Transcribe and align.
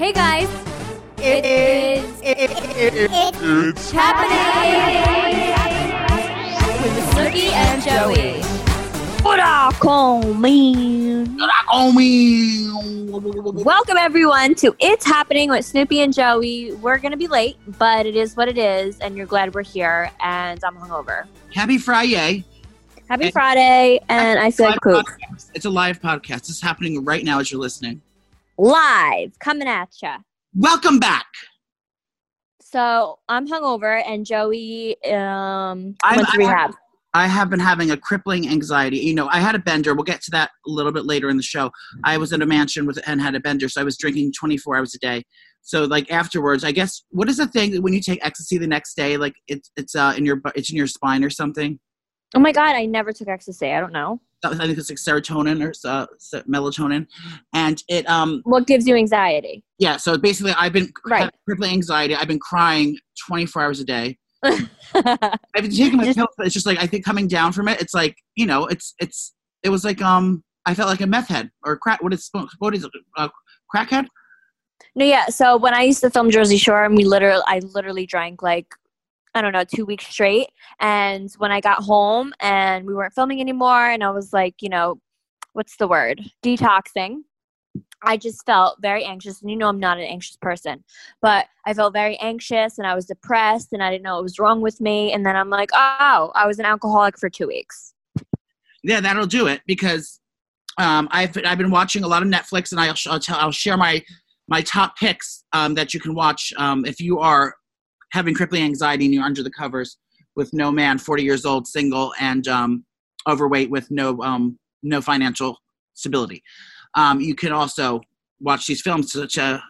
Hey 0.00 0.14
guys, 0.14 0.48
It 1.18 1.44
is. 1.44 2.20
it's 2.24 3.90
happening 3.90 4.38
with 6.80 7.04
Snooki 7.10 7.52
and 7.52 7.82
Joey. 7.82 8.40
Welcome 13.62 13.98
everyone 13.98 14.54
to 14.54 14.74
It's 14.80 15.04
Happening 15.04 15.50
with 15.50 15.70
Snooki 15.70 16.02
and 16.02 16.14
Joey. 16.14 16.72
We're 16.76 16.96
gonna 16.96 17.18
be 17.18 17.26
late, 17.26 17.58
but 17.78 18.06
it 18.06 18.16
is 18.16 18.34
what 18.38 18.48
it 18.48 18.56
is, 18.56 18.98
and 19.00 19.18
you're 19.18 19.26
glad 19.26 19.54
we're 19.54 19.60
here. 19.60 20.10
And 20.20 20.64
I'm 20.64 20.76
hungover. 20.76 21.26
Happy 21.52 21.76
Friday. 21.76 22.42
Happy 23.10 23.24
Hey. 23.26 23.30
Friday, 23.32 24.00
and 24.08 24.38
I 24.38 24.48
said 24.48 24.78
poop 24.82 25.04
podcast. 25.04 25.50
It's 25.52 25.66
a 25.66 25.70
live 25.70 26.00
podcast. 26.00 26.48
It's 26.48 26.62
happening 26.62 27.04
right 27.04 27.22
now 27.22 27.40
as 27.40 27.52
you're 27.52 27.60
listening. 27.60 28.00
Live 28.60 29.38
coming 29.38 29.68
at 29.68 29.88
ya. 30.02 30.18
Welcome 30.54 30.98
back. 30.98 31.26
So 32.60 33.18
I'm 33.28 33.48
hungover, 33.48 34.02
and 34.06 34.26
Joey 34.26 35.02
um 35.06 35.96
I'm- 36.04 36.16
went 36.16 36.28
to 36.28 36.38
rehab. 36.38 36.72
I 37.12 37.26
have 37.26 37.50
been 37.50 37.58
having 37.58 37.90
a 37.90 37.96
crippling 37.96 38.48
anxiety. 38.48 38.98
You 38.98 39.14
know, 39.14 39.26
I 39.26 39.40
had 39.40 39.56
a 39.56 39.58
bender. 39.58 39.94
We'll 39.94 40.04
get 40.04 40.22
to 40.22 40.30
that 40.30 40.50
a 40.64 40.70
little 40.70 40.92
bit 40.92 41.06
later 41.06 41.28
in 41.28 41.36
the 41.36 41.42
show. 41.42 41.72
I 42.04 42.16
was 42.18 42.32
in 42.32 42.40
a 42.40 42.46
mansion 42.46 42.86
with 42.86 43.00
and 43.04 43.20
had 43.20 43.34
a 43.34 43.40
bender, 43.40 43.68
so 43.68 43.80
I 43.80 43.84
was 43.84 43.98
drinking 43.98 44.32
24 44.38 44.76
hours 44.76 44.94
a 44.94 44.98
day. 45.00 45.24
So 45.62 45.86
like 45.86 46.08
afterwards, 46.12 46.62
I 46.62 46.70
guess 46.70 47.02
what 47.10 47.28
is 47.28 47.38
the 47.38 47.48
thing 47.48 47.72
that 47.72 47.82
when 47.82 47.94
you 47.94 48.00
take 48.00 48.24
ecstasy 48.24 48.58
the 48.58 48.68
next 48.68 48.94
day, 48.94 49.16
like 49.16 49.34
it's 49.48 49.72
it's 49.76 49.96
uh 49.96 50.14
in 50.16 50.24
your 50.24 50.40
it's 50.54 50.70
in 50.70 50.76
your 50.76 50.86
spine 50.86 51.24
or 51.24 51.30
something? 51.30 51.80
Oh 52.34 52.40
my 52.40 52.52
god, 52.52 52.76
I 52.76 52.86
never 52.86 53.12
took 53.12 53.28
ecstasy. 53.28 53.70
I 53.72 53.80
don't 53.80 53.92
know. 53.92 54.20
I 54.42 54.54
think 54.54 54.78
it's 54.78 54.88
like 54.88 54.98
serotonin 54.98 55.62
or 55.62 55.72
uh, 55.86 56.06
melatonin, 56.48 57.06
and 57.52 57.82
it 57.88 58.08
um 58.08 58.40
What 58.44 58.66
gives 58.66 58.86
you 58.86 58.96
anxiety? 58.96 59.64
yeah. 59.78 59.96
So 59.96 60.16
basically, 60.16 60.52
I've 60.52 60.72
been 60.72 60.90
Right. 61.06 61.30
crippling 61.46 61.72
anxiety. 61.72 62.14
I've 62.14 62.28
been 62.28 62.38
crying 62.38 62.98
24 63.26 63.62
hours 63.62 63.80
a 63.80 63.84
day. 63.84 64.18
I've 64.44 64.68
been 65.54 65.70
taking 65.70 65.96
my 65.98 66.12
pills, 66.12 66.28
but 66.38 66.46
it's 66.46 66.54
just 66.54 66.64
like 66.66 66.78
I 66.78 66.86
think 66.86 67.04
coming 67.04 67.28
down 67.28 67.52
from 67.52 67.68
it, 67.68 67.80
it's 67.82 67.92
like 67.94 68.16
you 68.36 68.46
know, 68.46 68.66
it's 68.66 68.94
it's 68.98 69.34
it 69.62 69.68
was 69.68 69.84
like 69.84 70.00
um 70.00 70.42
I 70.66 70.74
felt 70.74 70.88
like 70.88 71.00
a 71.02 71.06
meth 71.06 71.28
head 71.28 71.50
or 71.64 71.76
crack. 71.76 72.02
What 72.02 72.14
is 72.14 72.30
what 72.58 72.74
is 72.74 72.84
it? 72.84 72.90
Uh, 73.16 73.28
crackhead? 73.74 74.06
No, 74.94 75.04
yeah. 75.04 75.26
So 75.26 75.56
when 75.58 75.74
I 75.74 75.82
used 75.82 76.00
to 76.00 76.10
film 76.10 76.30
Jersey 76.30 76.56
Shore, 76.56 76.84
and 76.84 76.96
we 76.96 77.04
literally, 77.04 77.42
I 77.46 77.58
literally 77.60 78.06
drank 78.06 78.42
like, 78.42 78.74
I 79.34 79.42
don't 79.42 79.52
know, 79.52 79.64
two 79.64 79.84
weeks 79.84 80.06
straight. 80.06 80.48
And 80.80 81.32
when 81.38 81.52
I 81.52 81.60
got 81.60 81.82
home 81.82 82.32
and 82.40 82.86
we 82.86 82.94
weren't 82.94 83.14
filming 83.14 83.40
anymore, 83.40 83.90
and 83.90 84.02
I 84.02 84.10
was 84.10 84.32
like, 84.32 84.56
you 84.60 84.68
know, 84.68 85.00
what's 85.52 85.76
the 85.76 85.88
word? 85.88 86.20
Detoxing. 86.42 87.18
I 88.02 88.16
just 88.16 88.44
felt 88.46 88.78
very 88.80 89.04
anxious, 89.04 89.42
and 89.42 89.50
you 89.50 89.56
know, 89.56 89.68
I'm 89.68 89.78
not 89.78 89.98
an 89.98 90.04
anxious 90.04 90.36
person, 90.36 90.82
but 91.20 91.46
I 91.66 91.74
felt 91.74 91.92
very 91.92 92.16
anxious, 92.16 92.78
and 92.78 92.86
I 92.86 92.94
was 92.94 93.06
depressed, 93.06 93.72
and 93.72 93.82
I 93.82 93.90
didn't 93.90 94.04
know 94.04 94.14
what 94.14 94.22
was 94.22 94.38
wrong 94.38 94.60
with 94.60 94.80
me. 94.80 95.12
And 95.12 95.24
then 95.24 95.36
I'm 95.36 95.50
like, 95.50 95.68
oh, 95.74 96.32
I 96.34 96.46
was 96.46 96.58
an 96.58 96.64
alcoholic 96.64 97.18
for 97.18 97.28
two 97.28 97.46
weeks. 97.46 97.92
Yeah, 98.82 99.00
that'll 99.00 99.26
do 99.26 99.46
it 99.46 99.60
because 99.66 100.20
um 100.78 101.08
I've 101.10 101.36
I've 101.44 101.58
been 101.58 101.70
watching 101.70 102.02
a 102.02 102.08
lot 102.08 102.22
of 102.22 102.28
Netflix, 102.28 102.72
and 102.72 102.80
I'll 102.80 103.20
I'll 103.38 103.52
share 103.52 103.76
my 103.76 104.02
my 104.48 104.62
top 104.62 104.96
picks 104.96 105.44
um 105.52 105.74
that 105.74 105.92
you 105.92 106.00
can 106.00 106.14
watch 106.14 106.52
um 106.56 106.84
if 106.86 107.00
you 107.00 107.18
are 107.18 107.54
having 108.12 108.34
crippling 108.34 108.62
anxiety 108.64 109.04
and 109.04 109.14
you're 109.14 109.24
under 109.24 109.42
the 109.42 109.50
covers 109.50 109.98
with 110.36 110.52
no 110.52 110.70
man, 110.70 110.98
40 110.98 111.22
years 111.22 111.44
old, 111.44 111.66
single, 111.66 112.12
and 112.20 112.46
um 112.48 112.84
overweight 113.28 113.70
with 113.70 113.90
no 113.90 114.20
um 114.22 114.58
no 114.82 115.00
financial 115.00 115.58
stability. 115.94 116.42
Um, 116.94 117.20
you 117.20 117.34
can 117.34 117.52
also 117.52 118.00
watch 118.40 118.66
these 118.66 118.80
films 118.80 119.12
to 119.12 119.26
to, 119.28 119.62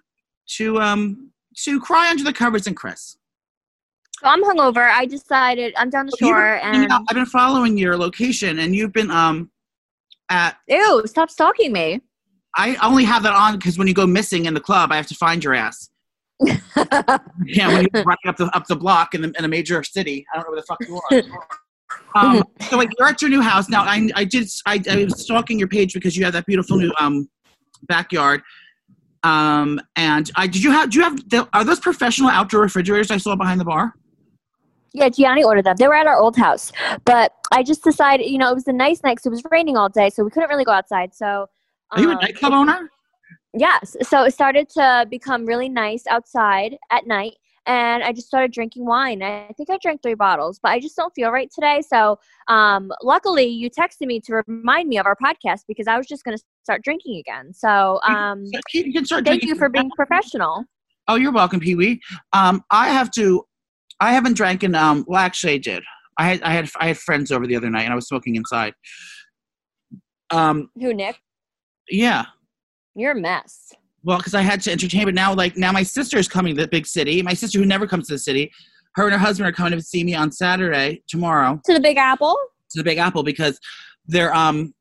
to 0.56 0.80
um 0.80 1.30
to 1.64 1.80
cry 1.80 2.10
under 2.10 2.24
the 2.24 2.32
covers 2.32 2.66
and 2.66 2.76
Chris. 2.76 3.16
So 4.20 4.26
I'm 4.28 4.42
hungover. 4.44 4.88
I 4.90 5.06
decided 5.06 5.74
I'm 5.76 5.90
down 5.90 6.06
the 6.06 6.16
shore, 6.16 6.60
been- 6.60 6.82
and 6.82 6.92
I've 6.92 7.14
been 7.14 7.26
following 7.26 7.78
your 7.78 7.96
location, 7.96 8.58
and 8.58 8.74
you've 8.76 8.92
been 8.92 9.10
um 9.10 9.50
at. 10.30 10.56
ew, 10.68 11.02
stop 11.06 11.30
stalking 11.30 11.72
me. 11.72 12.00
I 12.56 12.76
only 12.82 13.04
have 13.04 13.22
that 13.22 13.32
on 13.32 13.56
because 13.56 13.78
when 13.78 13.86
you 13.86 13.94
go 13.94 14.06
missing 14.06 14.46
in 14.46 14.54
the 14.54 14.60
club, 14.60 14.90
I 14.92 14.96
have 14.96 15.06
to 15.06 15.14
find 15.14 15.42
your 15.42 15.54
ass. 15.54 15.88
Yeah, 17.46 17.68
when 17.72 17.86
you're 17.92 18.04
running 18.04 18.18
up 18.26 18.36
the 18.36 18.50
up 18.54 18.66
the 18.66 18.76
block 18.76 19.14
in, 19.14 19.22
the, 19.22 19.32
in 19.38 19.44
a 19.44 19.48
major 19.48 19.82
city, 19.82 20.26
I 20.32 20.36
don't 20.36 20.46
know 20.46 20.52
where 20.52 20.60
the 20.60 20.66
fuck 20.66 20.78
you 20.80 21.00
are. 21.10 22.36
um, 22.36 22.42
so 22.68 22.76
like 22.76 22.90
you're 22.98 23.08
at 23.08 23.20
your 23.20 23.30
new 23.30 23.40
house 23.40 23.68
now. 23.68 23.82
I 23.82 24.10
I 24.14 24.24
did 24.24 24.48
I, 24.66 24.82
I 24.90 25.04
was 25.04 25.20
stalking 25.22 25.58
your 25.58 25.68
page 25.68 25.94
because 25.94 26.16
you 26.16 26.24
have 26.24 26.32
that 26.34 26.46
beautiful 26.46 26.76
new 26.76 26.92
um 26.98 27.28
backyard. 27.88 28.42
Um, 29.22 29.80
and 29.96 30.30
I 30.36 30.46
did 30.46 30.62
you 30.62 30.70
have 30.70 30.90
do 30.90 30.98
you 30.98 31.04
have 31.04 31.28
the, 31.28 31.48
are 31.52 31.64
those 31.64 31.80
professional 31.80 32.30
outdoor 32.30 32.60
refrigerators 32.62 33.10
I 33.10 33.18
saw 33.18 33.36
behind 33.36 33.60
the 33.60 33.64
bar? 33.64 33.94
Yeah, 34.92 35.08
Gianni 35.08 35.44
ordered 35.44 35.66
them. 35.66 35.76
They 35.76 35.86
were 35.86 35.94
at 35.94 36.06
our 36.06 36.18
old 36.18 36.36
house, 36.36 36.72
but 37.04 37.32
I 37.52 37.62
just 37.62 37.84
decided, 37.84 38.28
you 38.28 38.38
know, 38.38 38.50
it 38.50 38.54
was 38.54 38.66
a 38.66 38.72
nice 38.72 39.02
night 39.04 39.18
'cause 39.18 39.26
it 39.26 39.30
was 39.30 39.42
raining 39.50 39.76
all 39.76 39.88
day, 39.88 40.10
so 40.10 40.24
we 40.24 40.30
couldn't 40.30 40.48
really 40.48 40.64
go 40.64 40.72
outside. 40.72 41.14
So, 41.14 41.48
Are 41.92 42.00
you 42.00 42.10
a 42.10 42.14
um, 42.14 42.18
nightclub 42.20 42.52
owner? 42.52 42.90
Yes. 43.54 43.96
So 44.02 44.24
it 44.24 44.32
started 44.32 44.68
to 44.70 45.06
become 45.10 45.44
really 45.44 45.68
nice 45.68 46.06
outside 46.06 46.76
at 46.90 47.06
night, 47.06 47.34
and 47.66 48.02
I 48.02 48.12
just 48.12 48.26
started 48.26 48.52
drinking 48.52 48.86
wine. 48.86 49.22
I 49.22 49.50
think 49.56 49.70
I 49.70 49.78
drank 49.82 50.02
three 50.02 50.14
bottles, 50.14 50.58
but 50.62 50.70
I 50.70 50.80
just 50.80 50.96
don't 50.96 51.12
feel 51.14 51.30
right 51.30 51.50
today. 51.52 51.82
So, 51.86 52.18
um, 52.48 52.90
luckily, 53.02 53.46
you 53.46 53.70
texted 53.70 54.06
me 54.06 54.20
to 54.20 54.42
remind 54.46 54.88
me 54.88 54.98
of 54.98 55.06
our 55.06 55.16
podcast 55.16 55.62
because 55.68 55.86
I 55.86 55.96
was 55.96 56.06
just 56.06 56.24
going 56.24 56.36
to 56.36 56.42
start 56.62 56.82
drinking 56.82 57.18
again. 57.18 57.52
So, 57.52 58.00
um, 58.04 58.44
you 58.72 58.92
can 58.92 59.04
start 59.04 59.24
thank 59.24 59.42
you 59.42 59.56
for 59.56 59.68
being 59.68 59.90
professional. 59.96 60.64
Oh, 61.08 61.16
you're 61.16 61.32
welcome, 61.32 61.60
Pee 61.60 61.74
Wee. 61.74 62.00
Um, 62.32 62.62
I 62.70 62.88
have 62.88 63.10
to. 63.12 63.44
I 64.00 64.12
haven't 64.12 64.34
drank 64.34 64.62
in. 64.62 64.74
Um, 64.74 65.04
well, 65.06 65.20
actually, 65.20 65.54
I 65.54 65.58
did. 65.58 65.82
I 66.18 66.28
had. 66.28 66.42
I 66.42 66.52
had. 66.52 66.70
I 66.78 66.86
had 66.88 66.98
friends 66.98 67.32
over 67.32 67.46
the 67.46 67.56
other 67.56 67.68
night, 67.68 67.82
and 67.82 67.92
I 67.92 67.96
was 67.96 68.06
smoking 68.06 68.36
inside. 68.36 68.74
Um, 70.30 70.70
Who, 70.80 70.94
Nick? 70.94 71.20
yeah. 71.88 72.26
You're 73.00 73.12
a 73.12 73.20
mess. 73.20 73.72
Well, 74.02 74.18
because 74.18 74.34
I 74.34 74.42
had 74.42 74.60
to 74.62 74.70
entertain, 74.72 75.06
but 75.06 75.14
now, 75.14 75.32
like, 75.34 75.56
now 75.56 75.72
my 75.72 75.82
sister 75.82 76.18
is 76.18 76.28
coming 76.28 76.54
to 76.54 76.60
the 76.62 76.68
big 76.68 76.86
city. 76.86 77.22
My 77.22 77.32
sister, 77.32 77.58
who 77.58 77.64
never 77.64 77.86
comes 77.86 78.08
to 78.08 78.14
the 78.14 78.18
city, 78.18 78.52
her 78.94 79.04
and 79.04 79.12
her 79.12 79.18
husband 79.18 79.48
are 79.48 79.52
coming 79.52 79.72
to 79.72 79.82
see 79.82 80.04
me 80.04 80.14
on 80.14 80.30
Saturday 80.30 81.02
tomorrow 81.08 81.58
To 81.64 81.72
the 81.72 81.80
Big 81.80 81.96
Apple. 81.96 82.36
to 82.72 82.78
the 82.78 82.84
Big 82.84 82.98
Apple 82.98 83.22
because 83.22 83.58
they're 84.06 84.34
um 84.34 84.74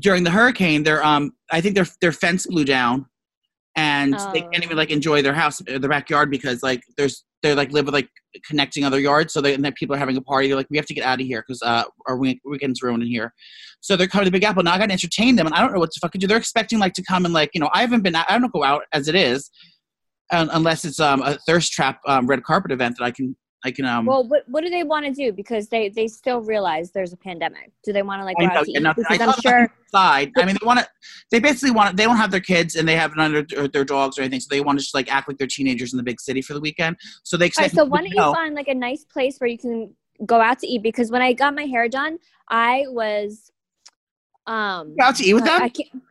during 0.00 0.24
the 0.24 0.30
hurricane. 0.30 0.82
They're 0.82 1.04
um 1.04 1.32
I 1.52 1.60
think 1.60 1.76
their 1.76 1.86
their 2.00 2.12
fence 2.12 2.46
blew 2.46 2.64
down, 2.64 3.06
and 3.76 4.14
they 4.34 4.42
Oh. 4.42 4.50
can't 4.52 4.64
even 4.64 4.76
like 4.76 4.90
enjoy 4.90 5.22
their 5.22 5.32
house, 5.34 5.60
their 5.66 5.78
backyard 5.80 6.30
because 6.30 6.62
like 6.62 6.82
there's 6.96 7.24
they're 7.42 7.54
like 7.54 7.72
live 7.72 7.86
with 7.86 7.94
like 7.94 8.08
connecting 8.46 8.84
other 8.84 9.00
yards. 9.00 9.32
So 9.32 9.40
they 9.40 9.54
and 9.54 9.64
then 9.64 9.72
people 9.72 9.96
are 9.96 9.98
having 9.98 10.16
a 10.16 10.20
party. 10.22 10.48
They're 10.48 10.56
like 10.56 10.68
we 10.70 10.76
have 10.76 10.86
to 10.86 10.94
get 10.94 11.04
out 11.04 11.20
of 11.20 11.26
here 11.26 11.42
because 11.46 11.62
uh 11.62 11.84
our 12.06 12.16
week, 12.16 12.40
weekend's 12.44 12.82
ruined 12.82 13.02
in 13.02 13.08
here. 13.08 13.32
So 13.80 13.96
they're 13.96 14.06
coming 14.06 14.26
to 14.26 14.30
the 14.30 14.36
Big 14.38 14.44
Apple 14.44 14.62
now. 14.62 14.74
I 14.74 14.78
got 14.78 14.86
to 14.86 14.92
entertain 14.92 15.34
them, 15.36 15.46
and 15.46 15.54
I 15.54 15.60
don't 15.60 15.72
know 15.72 15.80
what 15.80 15.90
to 15.90 16.00
fucking 16.00 16.20
do. 16.20 16.26
They're 16.26 16.36
expecting 16.38 16.78
like 16.78 16.92
to 16.94 17.02
come 17.02 17.24
and 17.24 17.34
like 17.34 17.50
you 17.54 17.60
know 17.60 17.70
I 17.74 17.80
haven't 17.80 18.02
been 18.02 18.14
I 18.14 18.24
don't 18.38 18.52
go 18.52 18.62
out 18.62 18.82
as 18.92 19.08
it 19.08 19.14
is. 19.14 19.50
un 20.30 20.48
unless 20.52 20.84
it's 20.84 21.00
um, 21.00 21.20
a 21.22 21.36
thirst 21.46 21.72
trap 21.72 21.98
um, 22.06 22.26
red 22.26 22.42
carpet 22.44 22.72
event 22.72 22.96
that 22.98 23.04
I 23.04 23.10
can 23.10 23.36
I 23.64 23.70
can 23.70 23.84
um 23.84 24.06
Well, 24.06 24.26
what 24.26 24.48
what 24.48 24.64
do 24.64 24.70
they 24.70 24.82
want 24.82 25.06
to 25.06 25.12
do? 25.12 25.32
Because 25.32 25.68
they 25.68 25.88
they 25.88 26.08
still 26.08 26.40
realize 26.40 26.90
there's 26.90 27.12
a 27.12 27.16
pandemic. 27.16 27.70
Do 27.84 27.92
they 27.92 28.02
want 28.02 28.20
to 28.20 28.24
like 28.24 28.36
I 28.40 28.46
know, 28.46 28.62
yeah, 28.66 28.92
because 28.92 29.06
I 29.08 29.22
am 29.22 29.32
sure. 29.40 29.72
side. 29.86 30.32
I 30.36 30.44
mean, 30.44 30.56
they 30.60 30.66
want 30.66 30.80
to. 30.80 30.88
They 31.30 31.38
basically 31.38 31.70
want. 31.70 31.96
They 31.96 32.04
don't 32.04 32.16
have 32.16 32.30
their 32.30 32.40
kids 32.40 32.74
and 32.74 32.88
they 32.88 32.96
have 32.96 33.14
none 33.16 33.34
of 33.34 33.48
their, 33.48 33.68
their 33.68 33.84
dogs 33.84 34.18
or 34.18 34.22
anything, 34.22 34.40
so 34.40 34.48
they 34.50 34.60
want 34.60 34.78
to 34.78 34.82
just 34.82 34.94
like 34.94 35.12
act 35.12 35.28
like 35.28 35.38
they're 35.38 35.46
teenagers 35.46 35.92
in 35.92 35.96
the 35.96 36.02
big 36.02 36.20
city 36.20 36.42
for 36.42 36.54
the 36.54 36.60
weekend. 36.60 36.96
So 37.22 37.36
they 37.36 37.50
right, 37.58 37.70
so 37.70 37.84
why 37.84 38.02
don't 38.02 38.14
know. 38.14 38.28
you 38.28 38.34
find 38.34 38.54
like 38.54 38.68
a 38.68 38.74
nice 38.74 39.04
place 39.04 39.38
where 39.38 39.48
you 39.48 39.58
can 39.58 39.94
go 40.26 40.40
out 40.40 40.58
to 40.60 40.66
eat? 40.66 40.82
Because 40.82 41.10
when 41.10 41.22
I 41.22 41.32
got 41.32 41.54
my 41.54 41.64
hair 41.64 41.88
done, 41.88 42.18
I 42.48 42.84
was 42.88 43.52
um 44.46 44.96
Go 44.96 45.06
out 45.06 45.16
to 45.16 45.24
eat 45.24 45.34
with 45.34 45.44
them? 45.44 45.62
I 45.62 45.68
can't, 45.68 46.02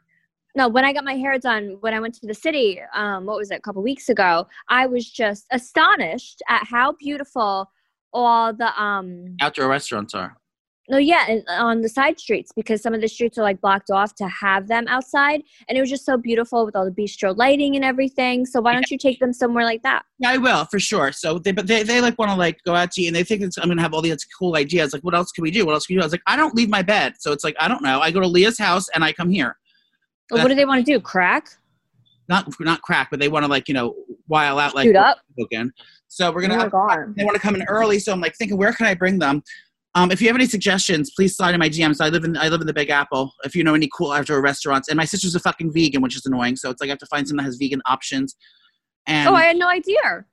no, 0.56 0.68
when 0.68 0.84
I 0.86 0.94
got 0.94 1.04
my 1.04 1.16
hair 1.16 1.38
done, 1.40 1.78
when 1.82 1.94
I 1.94 2.00
went 2.00 2.14
to 2.16 2.28
the 2.28 2.34
city, 2.34 2.80
um, 2.94 3.26
what 3.26 3.38
was 3.38 3.52
it, 3.52 3.56
a 3.56 3.62
couple 3.62 3.82
weeks 3.84 4.10
ago, 4.10 4.48
I 4.70 4.86
was 4.86 5.10
just 5.10 5.46
astonished 5.52 6.42
at 6.50 6.66
how 6.66 6.94
beautiful 6.94 7.72
all 8.14 8.54
the 8.54 8.82
um 8.82 9.38
Outdoor 9.42 9.70
restaurants 9.70 10.14
are. 10.14 10.36
no 10.90 10.98
yeah 10.98 11.26
and 11.30 11.44
on 11.48 11.80
the 11.80 11.88
side 11.88 12.20
streets 12.20 12.52
because 12.54 12.82
some 12.82 12.94
of 12.94 13.00
the 13.00 13.08
streets 13.08 13.38
are 13.38 13.44
like 13.44 13.62
blocked 13.62 13.90
off 13.90 14.14
to 14.16 14.28
have 14.28 14.68
them 14.68 14.86
outside 14.90 15.42
and 15.70 15.78
it 15.78 15.82
was 15.82 15.90
just 15.90 16.06
so 16.06 16.18
beautiful 16.18 16.66
with 16.66 16.76
all 16.76 16.84
the 16.84 16.92
bistro 16.92 17.34
lighting 17.38 17.78
and 17.78 17.86
everything 17.86 18.46
so 18.46 18.60
why 18.60 18.74
don't 18.74 18.92
you 18.92 18.98
take 18.98 19.18
them 19.20 19.32
somewhere 19.32 19.64
like 19.64 19.82
that 19.84 20.04
Yeah, 20.20 20.32
I 20.32 20.38
will 20.38 20.66
for 20.66 20.80
sure. 20.80 21.14
So 21.14 21.40
they, 21.40 21.54
but 21.54 21.68
they, 21.68 21.84
they 21.84 22.02
like 22.02 22.18
want 22.20 22.32
to 22.32 22.36
like 22.38 22.58
go 22.66 22.76
out 22.76 22.92
to 22.92 23.02
eat, 23.02 23.08
and 23.08 23.16
they 23.16 23.24
think 23.24 23.42
it's, 23.44 23.58
I'm 23.58 23.70
gonna 23.70 23.82
have 23.82 23.94
all 23.94 24.02
these 24.02 24.26
cool 24.38 24.58
ideas. 24.58 24.92
Like, 24.92 25.04
what 25.04 25.16
else 25.16 25.32
can 25.32 25.44
we 25.44 25.52
do? 25.52 25.66
What 25.66 25.74
else 25.74 25.86
can 25.86 25.96
we 25.96 26.00
do? 26.00 26.04
I 26.04 26.06
was 26.08 26.12
like, 26.14 26.24
I 26.28 26.36
don't 26.36 26.54
leave 26.54 26.70
my 26.70 26.82
bed, 26.82 27.14
so 27.20 27.32
it's 27.32 27.46
like 27.46 27.56
I 27.60 27.68
don't 27.70 27.82
know. 27.82 28.02
I 28.02 28.12
go 28.12 28.20
to 28.20 28.28
Leah's 28.28 28.60
house 28.60 28.88
and 28.94 29.04
I 29.06 29.14
come 29.14 29.30
here. 29.30 29.56
Well, 30.32 30.44
what 30.44 30.50
do 30.50 30.56
they 30.56 30.66
want 30.66 30.86
to 30.86 30.92
do 30.92 31.00
crack 31.00 31.50
Not 32.28 32.48
not 32.60 32.82
crack, 32.82 33.10
but 33.12 33.20
they 33.20 33.30
want 33.30 33.44
to 33.46 33.52
like 33.52 33.68
you 33.68 33.74
know 33.74 33.96
while 34.28 34.60
out 34.60 34.76
like 34.76 34.88
Shoot 34.88 34.96
up? 34.96 35.18
weekend. 35.38 35.72
So 36.08 36.32
we're 36.32 36.44
oh 36.46 36.48
gonna 36.48 36.70
god 36.70 37.16
they 37.16 37.24
want 37.24 37.36
to 37.36 37.42
come 37.42 37.56
in 37.56 37.64
early. 37.64 38.00
So 38.00 38.12
I'm 38.12 38.22
like 38.22 38.36
thinking, 38.36 38.58
where 38.58 38.74
can 38.74 38.86
I 38.86 38.94
bring 38.94 39.20
them? 39.20 39.44
Um, 39.94 40.10
if 40.10 40.22
you 40.22 40.28
have 40.28 40.36
any 40.38 40.46
suggestions, 40.46 41.12
please 41.14 41.36
slide 41.36 41.54
in 41.54 41.60
my 41.60 41.70
DMs. 41.70 41.98
I 42.00 42.08
live 42.10 42.24
in 42.24 42.38
I 42.38 42.48
live 42.48 42.62
in 42.62 42.68
the 42.68 42.74
Big 42.74 42.90
Apple. 42.90 43.34
If 43.44 43.56
you 43.56 43.64
know 43.64 43.74
any 43.74 43.90
cool 43.96 44.12
outdoor 44.12 44.42
restaurants, 44.42 44.88
and 44.88 44.96
my 44.96 45.06
sister's 45.06 45.36
a 45.36 45.40
fucking 45.40 45.74
vegan, 45.74 46.02
which 46.02 46.16
is 46.16 46.26
annoying. 46.26 46.56
So 46.56 46.70
it's 46.70 46.82
like 46.82 46.90
I 46.90 46.92
have 46.92 47.00
to 47.00 47.06
find 47.08 47.28
something 47.28 47.44
that 47.44 47.48
has 47.48 47.58
vegan 47.58 47.82
options. 47.86 48.36
And 49.08 49.28
oh, 49.28 49.34
I 49.34 49.44
had 49.44 49.58
no 49.58 49.68
idea. 49.68 50.26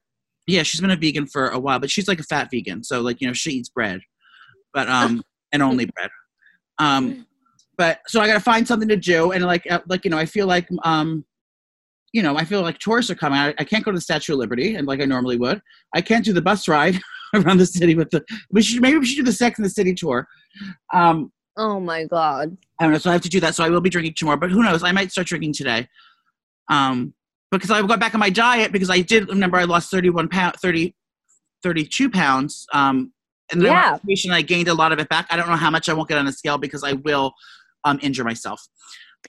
yeah, 0.46 0.62
she's 0.62 0.80
been 0.80 0.90
a 0.90 0.96
vegan 0.96 1.26
for 1.26 1.48
a 1.48 1.58
while, 1.58 1.80
but 1.80 1.90
she's 1.90 2.06
like 2.06 2.20
a 2.20 2.24
fat 2.24 2.48
vegan. 2.52 2.84
So 2.84 3.00
like, 3.00 3.20
you 3.20 3.26
know, 3.26 3.32
she 3.32 3.50
eats 3.52 3.68
bread. 3.68 4.00
But 4.72 4.88
um 4.88 5.22
and 5.52 5.62
only 5.62 5.86
bread. 5.86 6.10
Um 6.78 7.26
but 7.78 8.00
so 8.08 8.20
I 8.20 8.26
got 8.26 8.34
to 8.34 8.40
find 8.40 8.66
something 8.66 8.88
to 8.88 8.96
do 8.96 9.32
and 9.32 9.44
like 9.44 9.70
uh, 9.70 9.80
like 9.88 10.04
you 10.04 10.10
know, 10.10 10.18
I 10.18 10.26
feel 10.26 10.46
like 10.46 10.68
um 10.84 11.24
you 12.12 12.22
know, 12.22 12.36
I 12.36 12.44
feel 12.44 12.62
like 12.62 12.78
tourists 12.78 13.10
are 13.10 13.14
coming. 13.14 13.38
I, 13.38 13.54
I 13.58 13.64
can't 13.64 13.84
go 13.84 13.90
to 13.90 13.96
the 13.96 14.00
Statue 14.02 14.32
of 14.32 14.38
Liberty 14.38 14.74
and 14.74 14.86
like 14.86 15.00
I 15.00 15.04
normally 15.04 15.36
would. 15.36 15.60
I 15.94 16.00
can't 16.00 16.24
do 16.24 16.32
the 16.32 16.42
bus 16.42 16.66
ride 16.66 16.98
around 17.34 17.58
the 17.58 17.66
city 17.66 17.94
with 17.94 18.10
the 18.10 18.24
we 18.50 18.62
should 18.62 18.82
maybe 18.82 18.98
we 18.98 19.06
should 19.06 19.16
do 19.18 19.22
the 19.24 19.32
Sex 19.32 19.58
and 19.58 19.64
the 19.64 19.70
City 19.70 19.94
tour. 19.94 20.26
Um 20.92 21.32
Oh 21.56 21.80
my 21.80 22.04
god. 22.04 22.56
I 22.78 22.84
don't 22.84 22.92
know, 22.92 22.98
so 22.98 23.10
I 23.10 23.14
have 23.14 23.22
to 23.22 23.28
do 23.28 23.40
that. 23.40 23.54
So 23.54 23.64
I 23.64 23.68
will 23.68 23.80
be 23.80 23.90
drinking 23.90 24.14
tomorrow, 24.16 24.38
but 24.38 24.50
who 24.50 24.62
knows? 24.62 24.84
I 24.84 24.92
might 24.92 25.10
start 25.10 25.26
drinking 25.26 25.54
today. 25.54 25.88
Um, 26.70 27.14
because 27.50 27.70
I 27.70 27.84
got 27.84 27.98
back 27.98 28.14
on 28.14 28.20
my 28.20 28.30
diet 28.30 28.70
because 28.72 28.90
I 28.90 29.00
did 29.00 29.28
remember 29.28 29.56
I 29.56 29.64
lost 29.64 29.90
31 29.90 30.28
pound, 30.28 30.54
30, 30.62 30.94
32 31.64 32.10
pounds. 32.10 32.66
Um, 32.72 33.12
and 33.50 33.60
then 33.62 33.72
Yeah. 33.72 33.98
I 34.32 34.42
gained 34.42 34.68
a 34.68 34.74
lot 34.74 34.92
of 34.92 34.98
it 34.98 35.08
back. 35.08 35.26
I 35.30 35.36
don't 35.36 35.48
know 35.48 35.56
how 35.56 35.70
much 35.70 35.88
I 35.88 35.94
won't 35.94 36.08
get 36.08 36.18
on 36.18 36.26
the 36.26 36.32
scale 36.32 36.58
because 36.58 36.84
I 36.84 36.92
will 36.92 37.32
um, 37.84 37.98
injure 38.02 38.24
myself. 38.24 38.66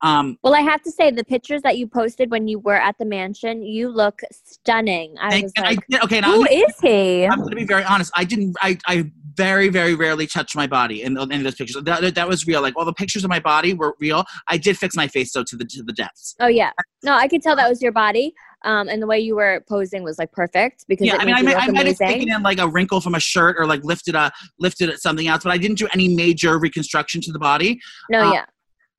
Um, 0.01 0.37
Well, 0.43 0.55
I 0.55 0.61
have 0.61 0.81
to 0.83 0.91
say, 0.91 1.11
the 1.11 1.23
pictures 1.23 1.61
that 1.63 1.77
you 1.77 1.87
posted 1.87 2.31
when 2.31 2.47
you 2.47 2.59
were 2.59 2.75
at 2.75 2.97
the 2.99 3.05
mansion, 3.05 3.63
you 3.63 3.89
look 3.89 4.21
stunning. 4.31 5.15
I 5.19 5.41
was 5.41 5.51
like, 5.57 5.79
I 5.79 5.81
did, 5.89 6.03
okay, 6.03 6.21
now 6.21 6.33
who 6.33 6.45
is 6.45 6.79
he? 6.81 7.25
I'm 7.25 7.39
going 7.39 7.49
to 7.49 7.55
be 7.55 7.65
very 7.65 7.83
honest. 7.83 8.11
I 8.15 8.23
didn't. 8.23 8.55
I, 8.61 8.77
I 8.87 9.11
very 9.45 9.69
very 9.79 9.95
rarely 9.95 10.27
touch 10.27 10.51
my 10.61 10.67
body 10.67 10.97
in, 11.05 11.11
in 11.31 11.43
those 11.43 11.55
pictures. 11.55 11.81
That, 11.83 12.13
that- 12.15 12.27
was 12.29 12.45
real. 12.45 12.61
Like 12.61 12.75
all 12.77 12.85
the 12.85 12.99
pictures 13.03 13.23
of 13.23 13.29
my 13.29 13.39
body 13.39 13.71
were 13.73 13.95
real. 13.99 14.21
I 14.53 14.57
did 14.57 14.77
fix 14.77 14.95
my 14.95 15.07
face 15.07 15.29
though 15.33 15.43
to 15.49 15.55
the 15.59 15.65
to 15.65 15.83
the 15.89 15.93
depths. 15.93 16.35
Oh 16.39 16.47
yeah, 16.61 16.71
no, 17.07 17.13
I 17.13 17.27
could 17.27 17.41
tell 17.41 17.55
that 17.55 17.69
was 17.73 17.81
your 17.81 17.91
body, 17.91 18.33
um, 18.65 18.89
and 18.89 19.01
the 19.01 19.07
way 19.07 19.19
you 19.19 19.35
were 19.35 19.63
posing 19.67 20.03
was 20.03 20.17
like 20.19 20.31
perfect 20.31 20.85
because 20.87 21.07
Yeah, 21.07 21.17
I 21.19 21.25
mean, 21.25 21.35
I, 21.35 21.41
might- 21.41 21.57
I 21.63 21.67
might 21.71 21.87
have 21.87 21.97
taken 21.97 22.29
in 22.31 22.43
like 22.43 22.59
a 22.59 22.67
wrinkle 22.67 23.01
from 23.01 23.15
a 23.15 23.19
shirt 23.19 23.55
or 23.59 23.65
like 23.65 23.83
lifted 23.83 24.15
a 24.15 24.31
lifted 24.59 24.95
something 24.99 25.27
else, 25.27 25.43
but 25.43 25.51
I 25.51 25.57
didn't 25.57 25.77
do 25.77 25.87
any 25.93 26.07
major 26.23 26.59
reconstruction 26.59 27.21
to 27.21 27.31
the 27.31 27.39
body. 27.39 27.79
no, 28.09 28.19
uh, 28.29 28.33
yeah, 28.33 28.45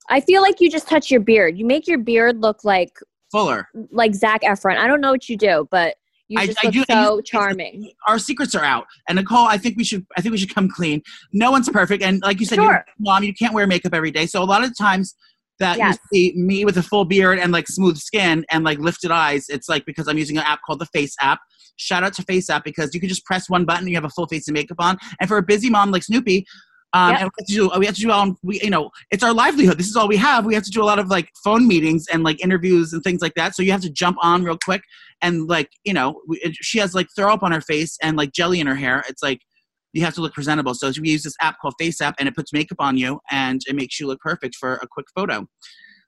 I 0.08 0.20
feel 0.20 0.42
like 0.42 0.60
you 0.60 0.70
just 0.70 0.88
touch 0.88 1.10
your 1.10 1.20
beard. 1.20 1.56
You 1.58 1.64
make 1.66 1.86
your 1.86 1.98
beard 1.98 2.40
look 2.40 2.64
like 2.64 2.92
Fuller. 3.30 3.68
like 3.92 4.14
Zac 4.14 4.42
Efron. 4.42 4.76
I 4.76 4.86
don't 4.88 5.00
know 5.00 5.12
what 5.12 5.28
you 5.28 5.36
do, 5.36 5.68
but 5.70 5.94
you 6.30 6.38
I- 6.40 6.46
just 6.46 6.58
I 6.64 6.68
look 6.68 6.74
do- 6.74 6.84
so 6.88 7.20
charming. 7.20 7.90
Our 8.06 8.18
secrets 8.18 8.54
are 8.54 8.64
out. 8.64 8.86
And 9.08 9.16
Nicole, 9.16 9.46
I 9.46 9.58
think 9.58 9.76
we 9.76 9.84
should. 9.84 10.06
I 10.16 10.20
think 10.22 10.32
we 10.32 10.38
should 10.38 10.54
come 10.54 10.68
clean. 10.70 11.02
No 11.32 11.50
one's 11.50 11.68
perfect, 11.68 12.02
and 12.02 12.22
like 12.22 12.40
you 12.40 12.46
said, 12.46 12.56
Sure. 12.56 12.84
mom. 12.98 13.24
You 13.24 13.34
can't 13.34 13.52
wear 13.52 13.66
makeup 13.66 13.92
every 13.92 14.10
day, 14.10 14.26
so 14.26 14.42
a 14.42 14.44
lot 14.44 14.64
of 14.64 14.76
times 14.78 15.14
that 15.58 15.76
Yes. 15.76 15.98
you 16.12 16.30
see 16.32 16.38
me 16.38 16.64
with 16.64 16.78
a 16.78 16.82
full 16.82 17.04
beard 17.04 17.38
and 17.38 17.52
like 17.52 17.68
smooth 17.68 17.98
skin 17.98 18.46
and 18.50 18.64
like 18.64 18.78
lifted 18.78 19.10
eyes, 19.10 19.44
it's 19.50 19.68
like 19.68 19.84
because 19.84 20.08
I'm 20.08 20.16
using 20.16 20.38
an 20.38 20.44
app 20.46 20.60
called 20.66 20.78
the 20.78 20.86
Face 20.86 21.14
app. 21.20 21.38
Shout 21.76 22.02
out 22.02 22.14
to 22.14 22.22
Face 22.22 22.48
app 22.48 22.64
because 22.64 22.94
you 22.94 23.00
can 23.00 23.08
just 23.10 23.24
press 23.26 23.50
one 23.50 23.66
button 23.66 23.82
and 23.82 23.90
you 23.90 23.96
have 23.96 24.04
a 24.04 24.08
full 24.10 24.26
face 24.26 24.48
of 24.48 24.54
makeup 24.54 24.78
on. 24.80 24.96
And 25.20 25.28
for 25.28 25.36
a 25.36 25.42
busy 25.42 25.68
mom 25.68 25.90
like 25.90 26.02
Snooki, 26.02 26.44
um, 26.92 27.12
Yep. 27.12 27.20
and 27.20 27.30
we 27.30 27.32
have 27.38 27.46
to 27.46 27.54
do 27.54 27.78
we 27.78 27.86
have 27.86 27.94
to 27.94 28.00
do 28.00 28.10
all 28.10 28.36
we 28.42 28.60
you 28.62 28.70
know 28.70 28.90
it's 29.10 29.22
our 29.22 29.32
livelihood. 29.32 29.78
This 29.78 29.88
is 29.88 29.96
all 29.96 30.08
we 30.08 30.16
have. 30.16 30.44
We 30.44 30.54
have 30.54 30.64
to 30.64 30.70
do 30.70 30.82
a 30.82 30.84
lot 30.84 30.98
of 30.98 31.08
like 31.08 31.30
phone 31.44 31.68
meetings 31.68 32.06
and 32.12 32.22
like 32.24 32.42
interviews 32.42 32.92
and 32.92 33.02
things 33.02 33.22
like 33.22 33.34
that. 33.34 33.54
So 33.54 33.62
you 33.62 33.72
have 33.72 33.82
to 33.82 33.90
jump 33.90 34.16
on 34.20 34.42
real 34.42 34.58
quick 34.62 34.82
and 35.22 35.48
like 35.48 35.70
you 35.84 35.92
know 35.94 36.20
we, 36.26 36.40
she 36.60 36.78
has 36.78 36.94
like 36.94 37.08
throw 37.14 37.32
up 37.32 37.42
on 37.42 37.52
her 37.52 37.60
face 37.60 37.96
and 38.02 38.16
like 38.16 38.32
jelly 38.32 38.60
in 38.60 38.66
her 38.66 38.74
hair. 38.74 39.04
It's 39.08 39.22
like 39.22 39.40
you 39.92 40.04
have 40.04 40.14
to 40.14 40.20
look 40.20 40.34
presentable. 40.34 40.74
So 40.74 40.90
we 41.00 41.10
use 41.10 41.22
this 41.22 41.34
app 41.40 41.56
called 41.60 41.74
Face 41.78 42.00
App, 42.00 42.14
and 42.18 42.28
it 42.28 42.34
puts 42.34 42.52
makeup 42.52 42.78
on 42.80 42.96
you 42.96 43.20
and 43.30 43.60
it 43.66 43.74
makes 43.74 43.98
you 43.98 44.06
look 44.06 44.20
perfect 44.20 44.56
for 44.56 44.74
a 44.74 44.86
quick 44.88 45.06
photo. 45.14 45.46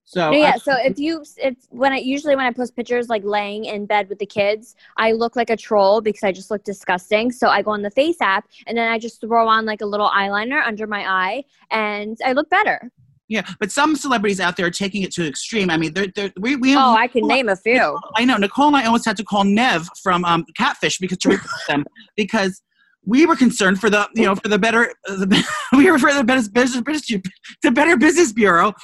So 0.04 0.30
No, 0.30 0.36
yeah. 0.36 0.52
I- 0.54 0.58
So 0.58 0.74
if 0.76 0.98
you, 0.98 1.24
if 1.38 1.54
when 1.70 1.92
I 1.92 1.98
usually 1.98 2.36
when 2.36 2.44
I 2.44 2.50
post 2.52 2.76
pictures 2.76 3.08
like 3.08 3.22
laying 3.24 3.64
in 3.64 3.86
bed 3.86 4.08
with 4.08 4.18
the 4.18 4.26
kids, 4.26 4.74
I 4.96 5.12
look 5.12 5.36
like 5.36 5.50
a 5.50 5.56
troll 5.56 6.00
because 6.00 6.22
I 6.22 6.32
just 6.32 6.50
look 6.50 6.64
disgusting. 6.64 7.30
So 7.32 7.48
I 7.48 7.62
go 7.62 7.70
on 7.70 7.82
the 7.82 7.90
Face 7.90 8.20
app 8.20 8.46
and 8.66 8.76
then 8.76 8.90
I 8.90 8.98
just 8.98 9.20
throw 9.20 9.48
on 9.48 9.64
like 9.64 9.80
a 9.80 9.86
little 9.86 10.10
eyeliner 10.10 10.62
under 10.66 10.86
my 10.86 11.06
eye 11.08 11.44
and 11.70 12.18
I 12.24 12.32
look 12.32 12.50
better. 12.50 12.90
yeah, 13.28 13.46
but 13.60 13.70
some 13.70 13.96
celebrities 13.96 14.40
out 14.40 14.56
there 14.58 14.66
are 14.66 14.70
taking 14.70 15.02
it 15.02 15.12
to 15.12 15.26
extreme. 15.26 15.70
I 15.70 15.76
mean, 15.78 15.94
they're, 15.94 16.08
they're, 16.14 16.32
we 16.38 16.56
we 16.56 16.76
Oh, 16.76 16.94
I 16.94 17.06
can 17.08 17.26
name 17.26 17.48
a 17.48 17.56
few. 17.56 17.98
I 18.16 18.24
know 18.26 18.36
Nicole 18.36 18.66
and 18.68 18.76
I 18.76 18.84
almost 18.84 19.06
had 19.06 19.16
to 19.18 19.24
call 19.24 19.44
Nev 19.44 19.88
from 20.02 20.24
um, 20.26 20.44
Catfish 20.58 20.98
because 20.98 21.18
to 21.18 21.28
replace 21.30 21.66
them 21.68 21.84
because 22.16 22.60
we 23.06 23.24
were 23.26 23.34
concerned 23.36 23.80
for 23.80 23.88
the 23.88 24.06
you 24.14 24.26
know 24.26 24.34
for 24.34 24.48
the 24.48 24.58
better 24.58 24.92
the, 25.06 25.42
we 25.78 25.90
were 25.90 25.98
for 25.98 26.12
the 26.12 26.22
better 26.22 26.42
business, 26.50 26.82
business 26.82 27.22
the 27.62 27.70
Better 27.70 27.96
Business 27.96 28.32
Bureau. 28.32 28.74